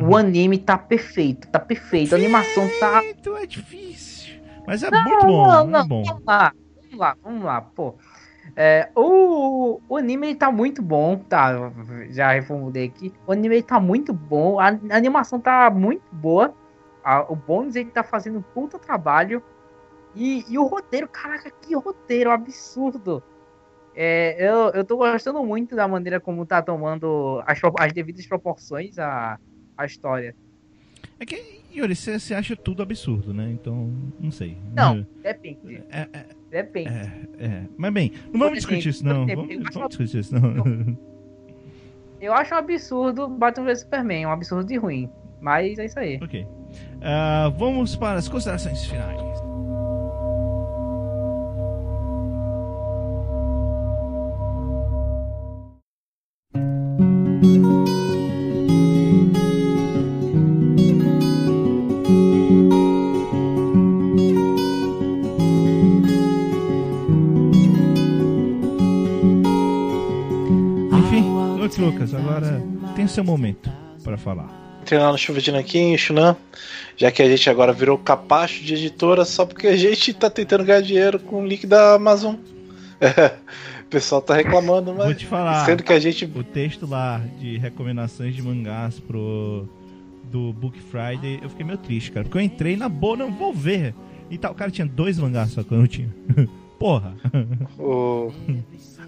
[0.00, 2.14] o anime tá perfeito, tá perfeito.
[2.14, 3.02] A animação tá.
[3.40, 4.40] É difícil.
[4.66, 6.02] Mas é muito bom, não, não, bom.
[6.04, 7.94] Vamos lá, vamos lá, vamos lá, pô.
[8.56, 11.72] É, o, o anime tá muito bom, tá?
[12.10, 13.12] Já reformulei aqui.
[13.26, 16.54] O anime tá muito bom, a, a animação tá muito boa.
[17.04, 19.42] A- o Bones ele tá fazendo um puta trabalho.
[20.14, 23.22] E, e o roteiro, caraca, que roteiro absurdo.
[23.94, 28.98] É, eu, eu tô gostando muito da maneira como tá tomando as, as devidas proporções
[28.98, 29.38] a,
[29.78, 30.34] a história.
[31.20, 33.48] É que, Yuri, você você acha tudo absurdo, né?
[33.52, 34.58] Então, não sei.
[34.74, 35.82] Não, depende.
[35.90, 36.88] É, é, Depende.
[36.88, 37.62] é, é.
[37.76, 39.26] Mas bem, não vamos discutir isso, não.
[39.26, 40.98] Vamos, vamos discutir isso, não.
[42.20, 45.08] Eu acho um absurdo Batman vs Superman, um absurdo de ruim.
[45.40, 46.18] Mas é isso aí.
[46.20, 46.44] ok.
[47.00, 49.28] Ah, vamos para as considerações finais.
[72.18, 72.62] Agora
[72.94, 73.70] tem seu momento
[74.02, 74.48] para falar.
[74.84, 76.36] Treinar no Chuva de Nanquim, Xunan,
[76.96, 80.64] já que a gente agora virou capacho de editora só porque a gente tá tentando
[80.64, 82.36] ganhar dinheiro com o link da Amazon.
[83.82, 85.64] o pessoal tá reclamando, Vou mas te falar.
[85.66, 89.68] sendo que a gente O texto lá de recomendações de mangás pro
[90.24, 92.24] do Book Friday, eu fiquei meio triste, cara.
[92.24, 93.94] Porque eu entrei na boa, não vou ver.
[94.30, 96.14] E tal, o cara tinha dois mangás só que eu não tinha.
[96.78, 97.14] Porra.
[97.78, 98.32] o...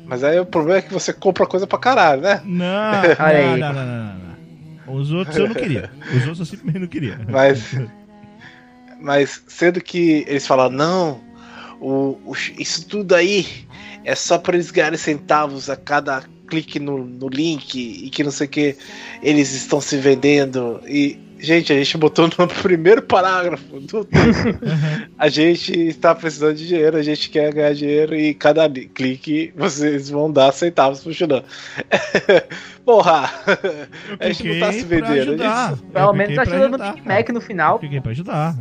[0.06, 2.42] Mas aí o problema é que você compra coisa pra caralho, né?
[2.44, 2.64] Não,
[3.24, 3.60] Olha não, aí.
[3.60, 4.14] não, não, não,
[4.86, 4.94] não.
[4.94, 5.90] Os outros eu não queria.
[6.09, 7.20] Os outros eu simplesmente não queria.
[7.28, 7.76] Mas,
[9.01, 11.20] mas sendo que eles falam, não,
[11.80, 13.47] o, o- isso tudo aí
[14.05, 18.32] é só para eles ganharem centavos a cada clique no, no link e que não
[18.32, 18.76] sei o que
[19.22, 20.80] eles estão se vendendo.
[20.88, 24.06] E, gente, a gente botou no primeiro parágrafo do
[25.18, 29.52] a gente está precisando de dinheiro, a gente quer ganhar dinheiro e cada li- clique
[29.56, 31.42] vocês vão dar centavos pro Xunan.
[32.84, 33.30] Porra!
[34.18, 37.06] A gente não tá se vendendo, Eu Pelo menos tá ajudando o Big.
[37.08, 37.78] Mac no final.
[37.78, 38.56] Cliquei pra ajudar.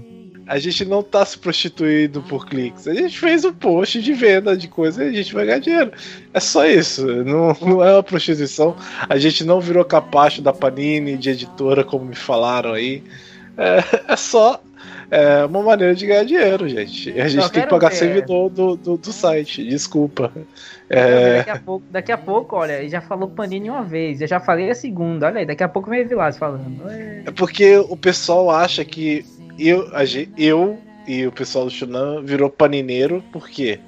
[0.49, 2.87] A gente não tá se prostituindo por cliques.
[2.87, 5.91] A gente fez um post de venda de coisa e a gente vai ganhar dinheiro.
[6.33, 7.05] É só isso.
[7.23, 8.75] Não, não é uma prostituição.
[9.07, 13.03] A gente não virou capacho da Panini, de editora, como me falaram aí.
[13.55, 14.59] É, é só
[15.11, 17.11] é, uma maneira de ganhar dinheiro, gente.
[17.19, 17.95] A gente Só tem que pagar ver.
[17.95, 19.63] servidor do, do, do site.
[19.63, 20.31] Desculpa.
[20.89, 24.39] É, Daqui, a pouco, daqui a pouco, olha, já falou Panini uma vez, eu já
[24.39, 26.81] falei a segunda, olha aí, daqui a pouco vem Vilas falando.
[26.89, 29.23] É porque o pessoal acha que
[29.67, 30.03] eu, a
[30.37, 33.23] eu e o pessoal do Shunan virou panineiro.
[33.31, 33.79] Por quê?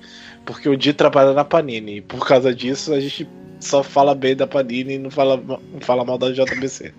[0.45, 1.97] Porque o Di trabalha na Panini.
[1.97, 3.27] E por causa disso, a gente
[3.59, 6.91] só fala bem da Panini e não fala, não fala mal da JBC.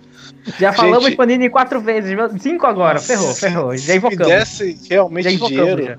[0.59, 4.27] Já falamos Gente- Panini quatro vezes, cinco agora, ferrou, Se- ferrou, já Se invocamos.
[4.27, 5.97] me desse realmente Já invocamos, dinheiro, já.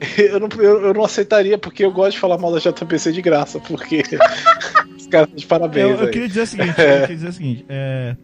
[0.22, 3.20] eu não, eu, eu não aceitaria, porque eu gosto de falar mal da JBC de
[3.22, 4.02] graça, porque
[4.96, 7.32] os caras estão de parabéns Eu, eu queria dizer o seguinte, eu queria dizer o
[7.32, 8.16] seguinte, é,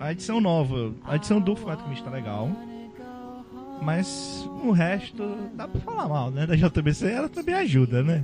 [0.00, 2.48] a edição nova, a edição do Fumeto tá legal,
[3.82, 6.46] mas o resto dá pra falar mal, né?
[6.46, 8.22] Da JBC ela também ajuda, né?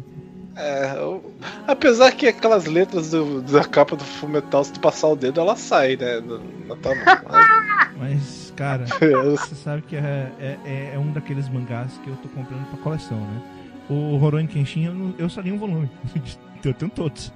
[0.57, 1.33] É, eu-
[1.67, 5.57] apesar que aquelas letras do- da capa do Fullmetal, se tu passar o dedo, ela
[5.57, 6.21] sai, né?
[6.21, 7.65] Não tá, mas-
[7.97, 8.85] Mas, cara,
[9.31, 12.79] você sabe que é, é, é- é um daqueles mangás que eu tô comprando pra
[12.79, 13.43] coleção, né?
[13.89, 15.89] O Rurouni Kenshin, eu, não- eu só li um volume.
[16.65, 17.33] Eu tenho todos.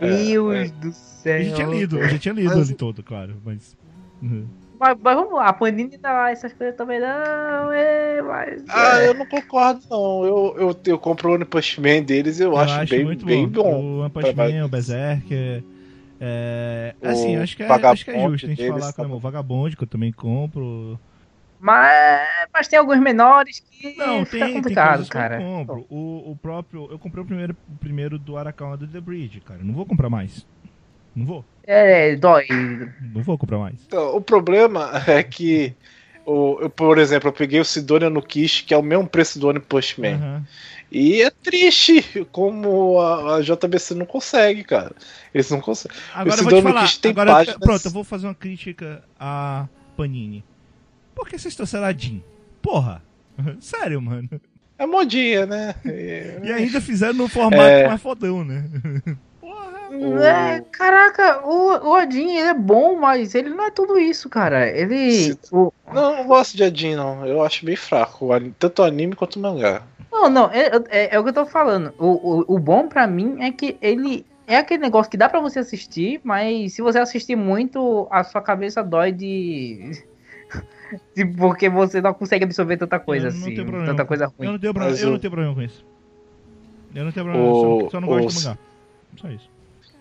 [0.00, 0.68] Deus é.
[0.68, 1.42] do Eu céu.
[1.44, 3.76] já tinha lido, eu já tinha lido Mas- ele todo, claro, mas...
[4.20, 4.46] uhum.
[4.80, 8.64] Mas, mas vamos lá, a Panini dá lá essas coisas também não, é, mas...
[8.68, 9.08] Ah, é.
[9.08, 10.24] eu não concordo, não.
[10.24, 13.80] Eu, eu, eu compro o One Punch Man deles eu, acho, bem, muito bem bom.
[13.80, 14.34] O One Punch.
[14.34, 15.62] Man, o Berserker.
[16.20, 19.76] É, assim, acho que, é, acho que é justo a gente falar com o Vagabond,
[19.76, 20.98] que eu também compro.
[21.62, 25.36] Mas, mas tem alguns menores que Não, fica tem, tem complicado, coisas cara.
[25.36, 25.86] que eu compro.
[25.88, 26.88] O, o próprio.
[26.90, 29.60] Eu comprei o primeiro, o primeiro do Arakawa do The Bridge, cara.
[29.62, 30.44] Não vou comprar mais.
[31.14, 31.44] Não vou.
[31.64, 32.48] É, dói.
[33.00, 33.76] Não vou comprar mais.
[33.86, 35.72] Então, o problema é que,
[36.26, 39.38] o, eu, por exemplo, eu peguei o Sidonia no Kish, que é o mesmo preço
[39.38, 40.14] do One Punch Man.
[40.16, 40.46] Aham.
[40.90, 44.92] E é triste como a, a JBC não consegue, cara.
[45.32, 45.96] Eles não conseguem.
[46.12, 46.82] Agora Esse eu vou te falar.
[46.82, 50.44] Kish tem Agora, páginas- pronto, eu vou fazer uma crítica a Panini.
[51.22, 52.20] Por que vocês trouxeram a Jean?
[52.60, 53.02] Porra.
[53.60, 54.28] Sério, mano.
[54.78, 55.74] É modinha, né?
[55.84, 57.86] E- ainda fizeram no formato É.
[57.86, 58.64] mais fodão, né?
[59.40, 59.88] Porra.
[59.90, 64.28] O- É, caraca, o, o Odin ele é bom, mas ele não é tudo isso,
[64.28, 64.66] cara.
[64.68, 65.12] Ele.
[65.12, 67.24] Se- o- Não, eu não gosto de Adin, não.
[67.26, 69.82] Eu acho bem fraco, o tanto o anime quanto o mangá.
[70.10, 71.92] não, não, é, é, é o que eu tô falando.
[71.98, 75.40] O, o, o bom pra mim é que ele é aquele negócio que dá pra
[75.40, 80.02] você assistir, mas se você assistir muito, a sua cabeça dói de.
[81.14, 83.54] De porque você não consegue absorver tanta coisa Eu não assim.
[83.54, 83.86] tenho problema.
[83.86, 84.48] Tanta coisa Eu ruim.
[84.52, 85.84] não tenho problema, eu o- não tenho problema com isso.
[86.94, 88.58] Eu não tenho problema, O- só, só não gosto os- do mangá.
[89.20, 89.50] Só isso.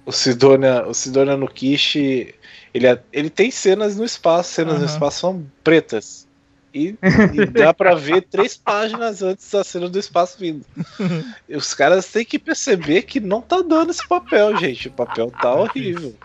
[0.05, 2.33] O Sidonia, o Sidonia no Kishi,
[2.73, 4.93] ele, é- ele tem cenas no espaço, cenas no Aham.
[4.93, 6.29] espaço são pretas.
[6.73, 6.95] E,
[7.33, 10.65] e dá pra ver três páginas antes da cena do espaço vindo.
[11.47, 14.87] E os caras têm que perceber que não tá dando esse papel, gente.
[14.87, 16.15] O papel tá horrível.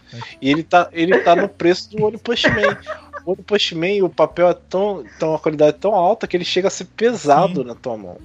[0.41, 2.79] E ele tá, ele tá no preço do One Punch Man.
[3.27, 6.44] O One Punch Man, o papel é tão, tão uma qualidade tão alta que ele
[6.44, 7.66] chega a ser pesado Sim.
[7.66, 8.16] na tua mão.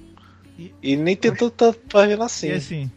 [0.58, 2.48] E- E nem tem tanta página assim.
[2.48, 2.90] E assim,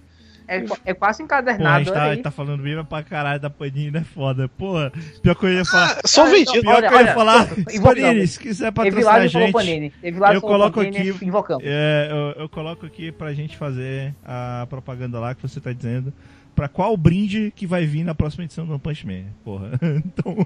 [0.47, 1.85] É, é quase porra, a encadernado.
[1.85, 4.05] gente tá, tá falando bem pra caralho da Panini, né?
[4.13, 4.47] Foda.
[4.47, 5.97] Porra, pior que eu ia falar.
[5.97, 6.57] Ah, só Ah, vendido.
[6.59, 7.47] então, Pior olha, que eu ia olha, falar.
[7.81, 9.51] Panini, se quiser patrocinar a gente.
[9.51, 9.91] Panini.
[10.03, 11.31] Eu coloco Panini, aqui-.
[11.63, 16.13] É, eu, eu coloco aqui pra gente fazer a propaganda lá que você tá dizendo.
[16.55, 19.71] Pra qual brinde que vai vir na próxima edição do One Punch Man, porra.
[20.05, 20.45] Então,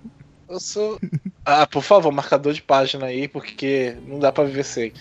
[0.50, 1.00] Eu sou.
[1.46, 4.92] Ah, por favor, marcador de página aí, porque não dá pra viver sem,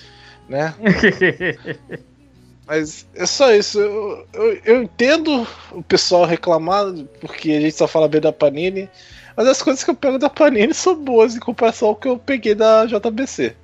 [0.49, 0.75] né?
[2.67, 3.81] Mas é só isso.
[3.81, 6.85] Eu, eu, eu entendo o pessoal reclamar,
[7.21, 8.91] porque a gente só fala bem da Panini,
[9.35, 12.19] mas as coisas que eu pego da Panini são boas em comparação ao que eu
[12.19, 13.57] peguei da JBC.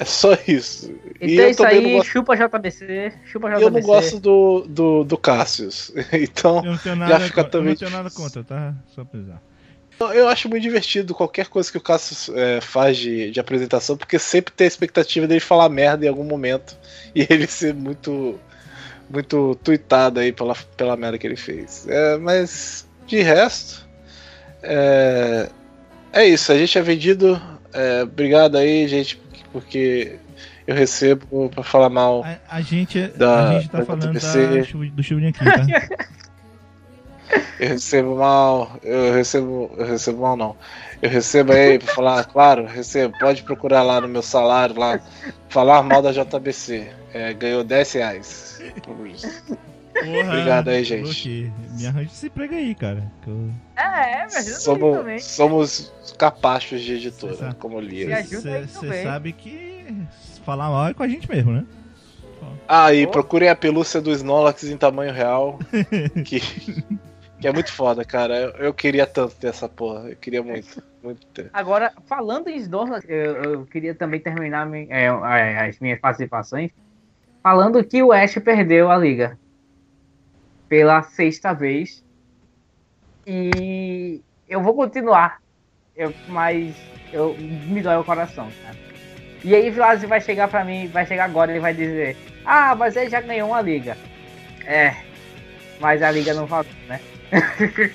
[0.00, 0.90] É só isso.
[1.20, 3.64] e Então é eu isso também aí, não gosto, chupa JBC, chupa e JBC.
[3.66, 5.92] eu não gosto do, do, do Cassius.
[6.12, 8.74] Então, eu não tenho nada, fica co- eu também não tenho nada contra, tá?
[8.88, 9.40] Só pra avisar.
[9.98, 14.18] Eu acho muito divertido qualquer coisa que o Cassius é, faz de, de apresentação, porque
[14.18, 16.76] sempre tem a expectativa dele falar merda em algum momento
[17.14, 18.38] e ele ser muito
[19.08, 21.84] muito tuitado aí pela, pela merda que ele fez.
[21.88, 23.84] É, mas de resto,
[24.62, 25.48] é,
[26.12, 26.52] é isso.
[26.52, 27.40] A gente é vendido.
[27.72, 29.20] é, obrigado aí, gente,
[29.52, 30.16] porque
[30.66, 32.22] eu recebo pra falar mal.
[32.24, 34.08] A, a gente, Da- a gente tá da falando da,
[34.94, 35.66] do Chubinho aqui, tá?
[37.58, 40.56] Eu recebo mal, eu recebo, eu recebo mal não.
[41.02, 45.00] Eu recebo aí pra falar, claro, recebo, pode procurar lá no meu salário lá,
[45.48, 46.90] falar mal da JBC.
[47.12, 48.62] É, ganhou 10 reais.
[48.84, 49.28] por isso.
[49.92, 51.52] Porra, Obrigado aí, gente.
[51.76, 53.10] Me arranja esse emprego aí, cara.
[53.22, 55.18] que eu- É, me ajuda aí também.
[55.18, 58.06] Somos, somos capachos de editora, como eu li.
[58.06, 59.84] Me ajuda aí Você sabe que
[60.46, 61.64] falar mal é com a gente mesmo, né?
[62.66, 63.08] Ah, e Oh.
[63.10, 65.58] procurem a pelúcia do Snorlax em tamanho real,
[66.24, 66.40] que,
[67.40, 68.36] que é muito foda, cara.
[68.36, 71.50] Eu, eu queria tanto ter essa porra, eu queria muito, muito ter.
[71.52, 75.08] Agora, falando em Snorlax, eu, eu queria também terminar mi- é,
[75.58, 76.70] as minhas participações
[77.42, 79.38] falando que o Ash perdeu a liga
[80.68, 82.04] pela sexta vez.
[83.26, 85.38] E eu vou continuar,
[85.94, 86.74] eu, mas
[87.12, 88.76] eu, me dói o coração, cara.
[89.42, 92.96] E aí Vlazi vai chegar pra mim, vai chegar agora e vai dizer: Ah, mas
[92.96, 93.96] ele já ganhou uma liga.
[94.66, 94.94] É,
[95.80, 97.00] mas a liga não valeu, né?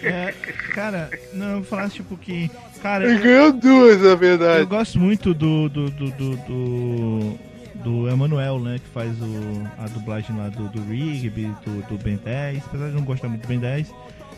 [0.04, 0.34] É,
[0.74, 2.50] cara, não, eu falar tipo que.
[2.82, 4.66] Cara, eu, ganhou duas, na eu verdade.
[4.66, 5.70] gosto muito do.
[5.70, 5.90] do.
[5.90, 6.12] do.
[6.12, 7.40] do, do,
[7.76, 8.80] do Emanuel, né?
[8.80, 12.64] Que faz o, a dublagem lá do, do Rigby, do, do Ben 10.
[12.66, 13.94] Apesar de não gostar muito do Ben 10.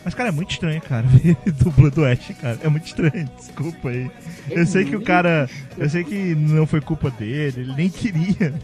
[0.07, 2.57] Mas, cara, é muito estranho, cara, ver dubla do Ash, cara.
[2.63, 4.09] É muito estranho, desculpa aí.
[4.49, 5.49] Eu sei que o cara.
[5.77, 8.53] Eu sei que não foi culpa dele, ele nem queria.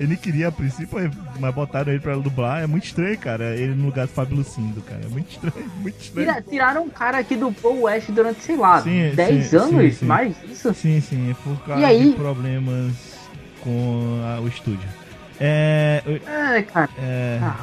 [0.00, 0.98] Ele nem queria a princípio,
[1.38, 2.60] mas botaram ele pra dublar.
[2.62, 3.54] É muito estranho, cara.
[3.54, 5.00] Ele no lugar do Fábio Lucindo, cara.
[5.04, 6.26] É muito estranho, muito estranho.
[6.28, 9.94] Tira- tiraram um cara que dublou o Ash durante, sei lá, Sim, 10 sim, anos?
[9.94, 10.04] sim.
[10.06, 10.74] Mais isso?
[10.74, 12.10] Sim, sim, é por causa E aí?
[12.10, 12.92] de problemas
[13.60, 14.88] com a- o estúdio.
[15.38, 16.02] É.
[16.26, 16.88] É, cara.
[16.98, 17.56] é Ah,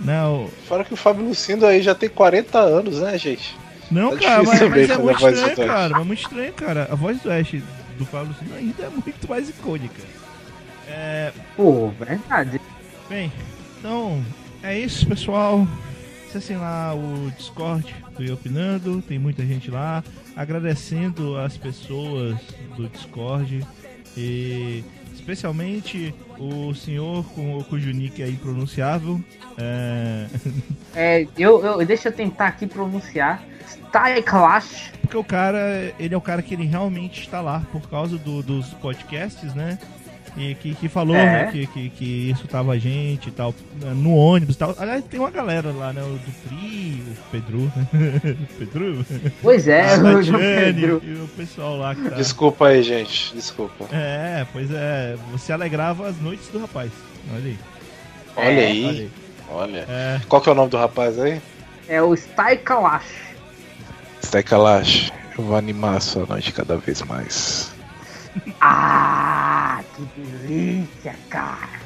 [0.00, 3.56] não, Fora que o Fábio Lucindo aí já tem 40 anos, né, gente?
[3.90, 5.66] não, Tá cara, mas, mas é muito do estranho, Ash.
[5.66, 5.96] cara.
[5.96, 6.88] É muito estranho, cara.
[6.90, 7.50] A voz do Ash
[7.98, 10.02] do Fábio Lucindo ainda é muito mais icônica.
[10.88, 12.60] É, pô, verdade.
[13.08, 13.32] Bem,
[13.78, 14.22] então
[14.62, 15.66] é isso, pessoal.
[16.28, 20.02] Acessem lá o Discord do Eu Opinando, tem muita gente lá.
[20.36, 22.36] Agradecendo as pessoas
[22.76, 23.66] do Discord
[24.16, 24.84] e
[25.34, 29.20] especialmente o senhor com, cujo nick é impronunciável.
[29.56, 30.26] É,
[30.94, 33.42] É, eu, eu, deixa eu tentar aqui pronunciar.
[33.68, 34.90] Style Clash.
[35.00, 38.42] porque o cara, ele é o cara que ele realmente está lá por causa do-
[38.42, 39.78] dos podcasts, né?
[40.40, 41.24] E que, que falou É.
[41.44, 43.54] né, que, que, que insultava a gente e tal,
[43.94, 44.74] no ônibus e tal.
[44.78, 46.00] Aliás, tem uma galera lá, né?
[46.02, 47.72] O do Pri, o Pedro.
[48.58, 49.06] Pedro?
[49.42, 51.02] Pois é, a o Tatiane Pedro.
[51.04, 52.16] e o pessoal lá que tá.
[52.16, 53.34] Desculpa aí, gente.
[53.34, 53.84] Desculpa.
[53.94, 56.90] É, pois é, você alegrava as noites do rapaz.
[57.34, 57.58] Olha aí.
[58.36, 58.86] Olha É, Olha aí.
[58.88, 59.10] aí.
[59.50, 59.86] Olha.
[59.88, 61.40] É, Qual que é o nome do rapaz aí?
[61.88, 63.04] É o Stai Kalash.
[64.22, 65.12] Stai Kalash.
[65.36, 67.72] Eu vou animar a sua noite cada vez mais.
[68.60, 71.80] Ah, que delícia, cara.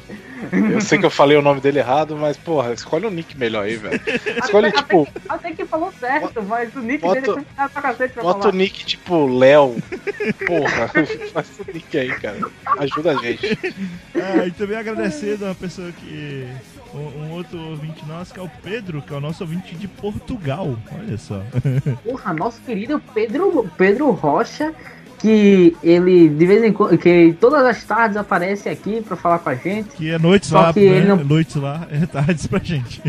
[0.52, 3.64] Eu sei que eu falei o nome dele errado, mas, porra, escolhe um nick melhor
[3.64, 4.00] aí, velho.
[4.42, 8.14] Escolhe, Até- tipo, Até que falou certo, mas o nick Bota- dele é pra cacete
[8.14, 8.54] pra bota o falar.
[8.54, 9.76] nick tipo Léo.
[10.46, 10.88] Porra,
[11.32, 12.38] faz o nick aí, cara.
[12.78, 13.58] Ajuda a gente.
[14.14, 16.46] Ah, e também agradecendo a uma pessoa que.
[16.94, 19.88] Um, um outro ouvinte nosso, que é o Pedro, que é o nosso ouvinte de
[19.88, 20.76] Portugal.
[20.96, 21.42] Olha só.
[22.04, 24.72] Porra, nosso querido Pedro, Pedro Rocha,
[25.24, 29.48] que ele de vez em quando, que todas as tardes aparece aqui pra falar com
[29.48, 29.88] a gente.
[29.96, 30.96] Que é noites Só lá, que né?
[30.98, 33.02] ele não- Noites lá, é tardes pra gente.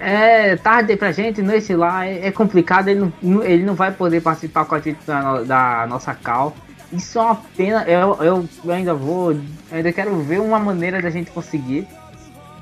[0.00, 4.20] É, tarde pra gente, nesse lá é, é complicado, ele não, ele não vai poder
[4.20, 6.52] participar com a gente da, da nossa cal.
[6.92, 9.40] Isso é uma pena, eu, eu, eu ainda vou, eu
[9.70, 11.86] ainda quero ver uma maneira da gente conseguir.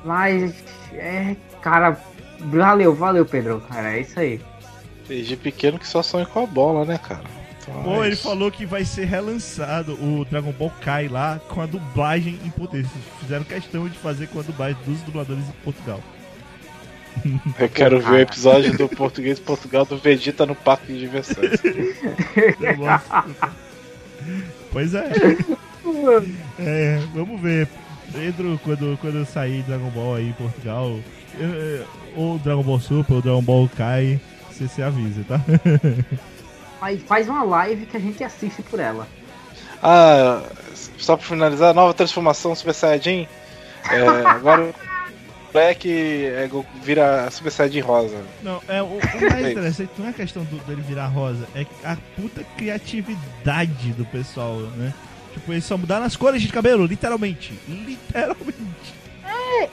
[0.04, 0.52] Mas,
[0.92, 1.96] é, cara,
[2.38, 4.38] valeu, valeu Pedro, cara, é isso aí.
[5.08, 7.39] Desde pequeno que só sonha com a bola, né, cara?
[7.82, 11.66] Pô, é ele falou que vai ser relançado o Dragon Ball Kai lá com a
[11.66, 12.86] dublagem em português.
[13.20, 16.00] Fizeram questão de fazer com a dublagem dos dubladores em Portugal.
[17.58, 21.60] Eu quero ver o episódio do Português de Portugal do Vegeta no Parque de Diversões.
[21.64, 22.76] Eu
[24.70, 25.10] pois é.
[26.58, 27.68] É, vamos ver.
[28.12, 30.98] Pedro, quando, quando sair Dragon Ball aí em Portugal,
[32.16, 34.20] ou Dragon Ball Super ou Dragon Ball Kai,
[34.50, 35.40] você se avisa, tá?
[36.82, 36.86] É.
[36.86, 39.06] É, Mas faz uma live que a gente assiste por ela.
[39.82, 40.42] Ah,
[40.98, 43.26] só pra finalizar, nova transformação Super Saiyajin.
[43.90, 44.74] É, agora o
[45.52, 46.48] Black é,
[46.82, 48.22] vira Super Saiyajin rosa.
[48.42, 49.00] Não, é, o, o
[49.30, 54.04] mais interessante não é a questão do, dele virar rosa, é a puta criatividade do
[54.04, 54.92] pessoal, né?
[55.32, 57.54] Tipo, eles só mudaram as cores de cabelo, literalmente.
[57.68, 59.00] Literalmente.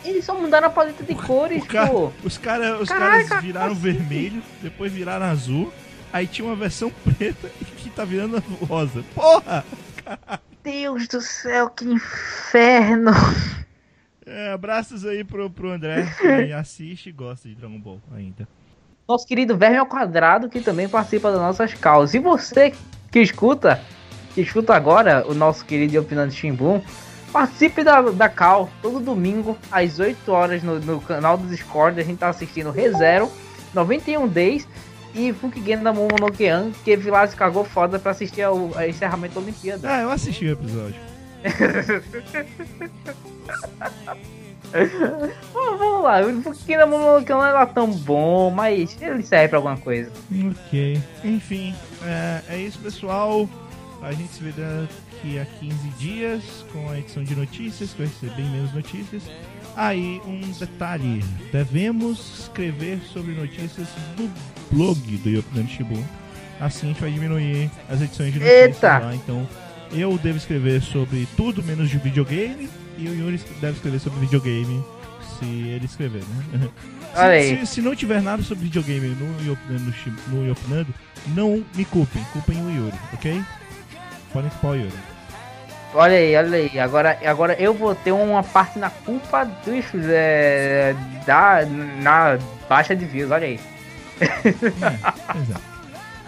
[0.04, 2.12] Eles só mudaram a paleta de cores, O cara- pô.
[2.24, 3.82] os cara, os Caraca, caras viraram assim?
[3.82, 5.72] vermelho, depois viraram azul,
[6.12, 9.04] aí tinha uma versão preta que tá virando rosa.
[9.14, 9.66] Porra!
[10.64, 13.12] Deus do céu, que inferno.
[14.26, 18.48] É, abraços aí pro, pro André, que assiste e gosta de Dragon Ball ainda.
[19.08, 22.14] Nosso querido Verme ao Quadrado, que também participa das nossas causas.
[22.14, 22.74] E você
[23.10, 23.82] que escuta,
[24.36, 26.82] que escuta agora o nosso querido Opinando Shimbun,
[27.32, 31.98] participe da, da Cal todo domingo, às 8 horas, no, no canal do Discord.
[31.98, 33.32] A gente tá assistindo ReZero,
[33.74, 34.68] 91 Days
[35.18, 39.92] e Fukigendo da Momonokean, que Vilas cagou foda pra assistir ao, ao encerramento da Olimpíada.
[39.92, 40.96] Ah, eu assisti o episódio.
[45.54, 49.60] Vamos, vamos lá, o Fukigendo da Momonokean não era tão bom, mas ele serve pra
[49.60, 50.12] alguma coisa.
[50.30, 51.02] Ok.
[51.24, 51.74] Enfim,
[52.04, 53.48] é, é isso, pessoal.
[54.02, 58.08] A gente se vê daqui a 15 dias com a edição de notícias, que vai
[58.08, 59.24] ser bem menos notícias.
[59.76, 63.88] Aí, um detalhe: devemos escrever sobre notícias
[64.18, 64.28] no
[64.72, 66.04] blog do Yopinando Shibu.
[66.60, 69.14] Assim a gente vai diminuir as edições de notícias lá.
[69.14, 69.48] Então,
[69.92, 72.70] eu devo escrever sobre tudo menos de videogame.
[72.98, 74.84] E o Yuri deve escrever sobre videogame,
[75.38, 76.68] se ele escrever, né?
[77.44, 77.60] Se-.
[77.60, 79.94] Se, se não tiver nada sobre videogame no Yopinando,
[80.28, 80.94] no Yopinando,
[81.28, 83.42] não me culpem, culpem o Yuri, ok?
[84.34, 84.94] Podem culpar o Yuri.
[85.94, 86.80] Olha aí, olha aí.
[86.80, 90.96] Agora, agora eu vou ter uma parte na culpa dos é,
[91.26, 91.66] da
[92.02, 92.38] na
[92.68, 93.60] baixa de views, olha aí.
[94.20, 95.78] É, é.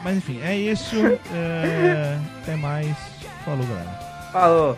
[0.03, 0.95] Mas enfim, é isso.
[1.33, 2.95] é, até mais.
[3.43, 3.99] Falou, galera.
[4.31, 4.75] Falou.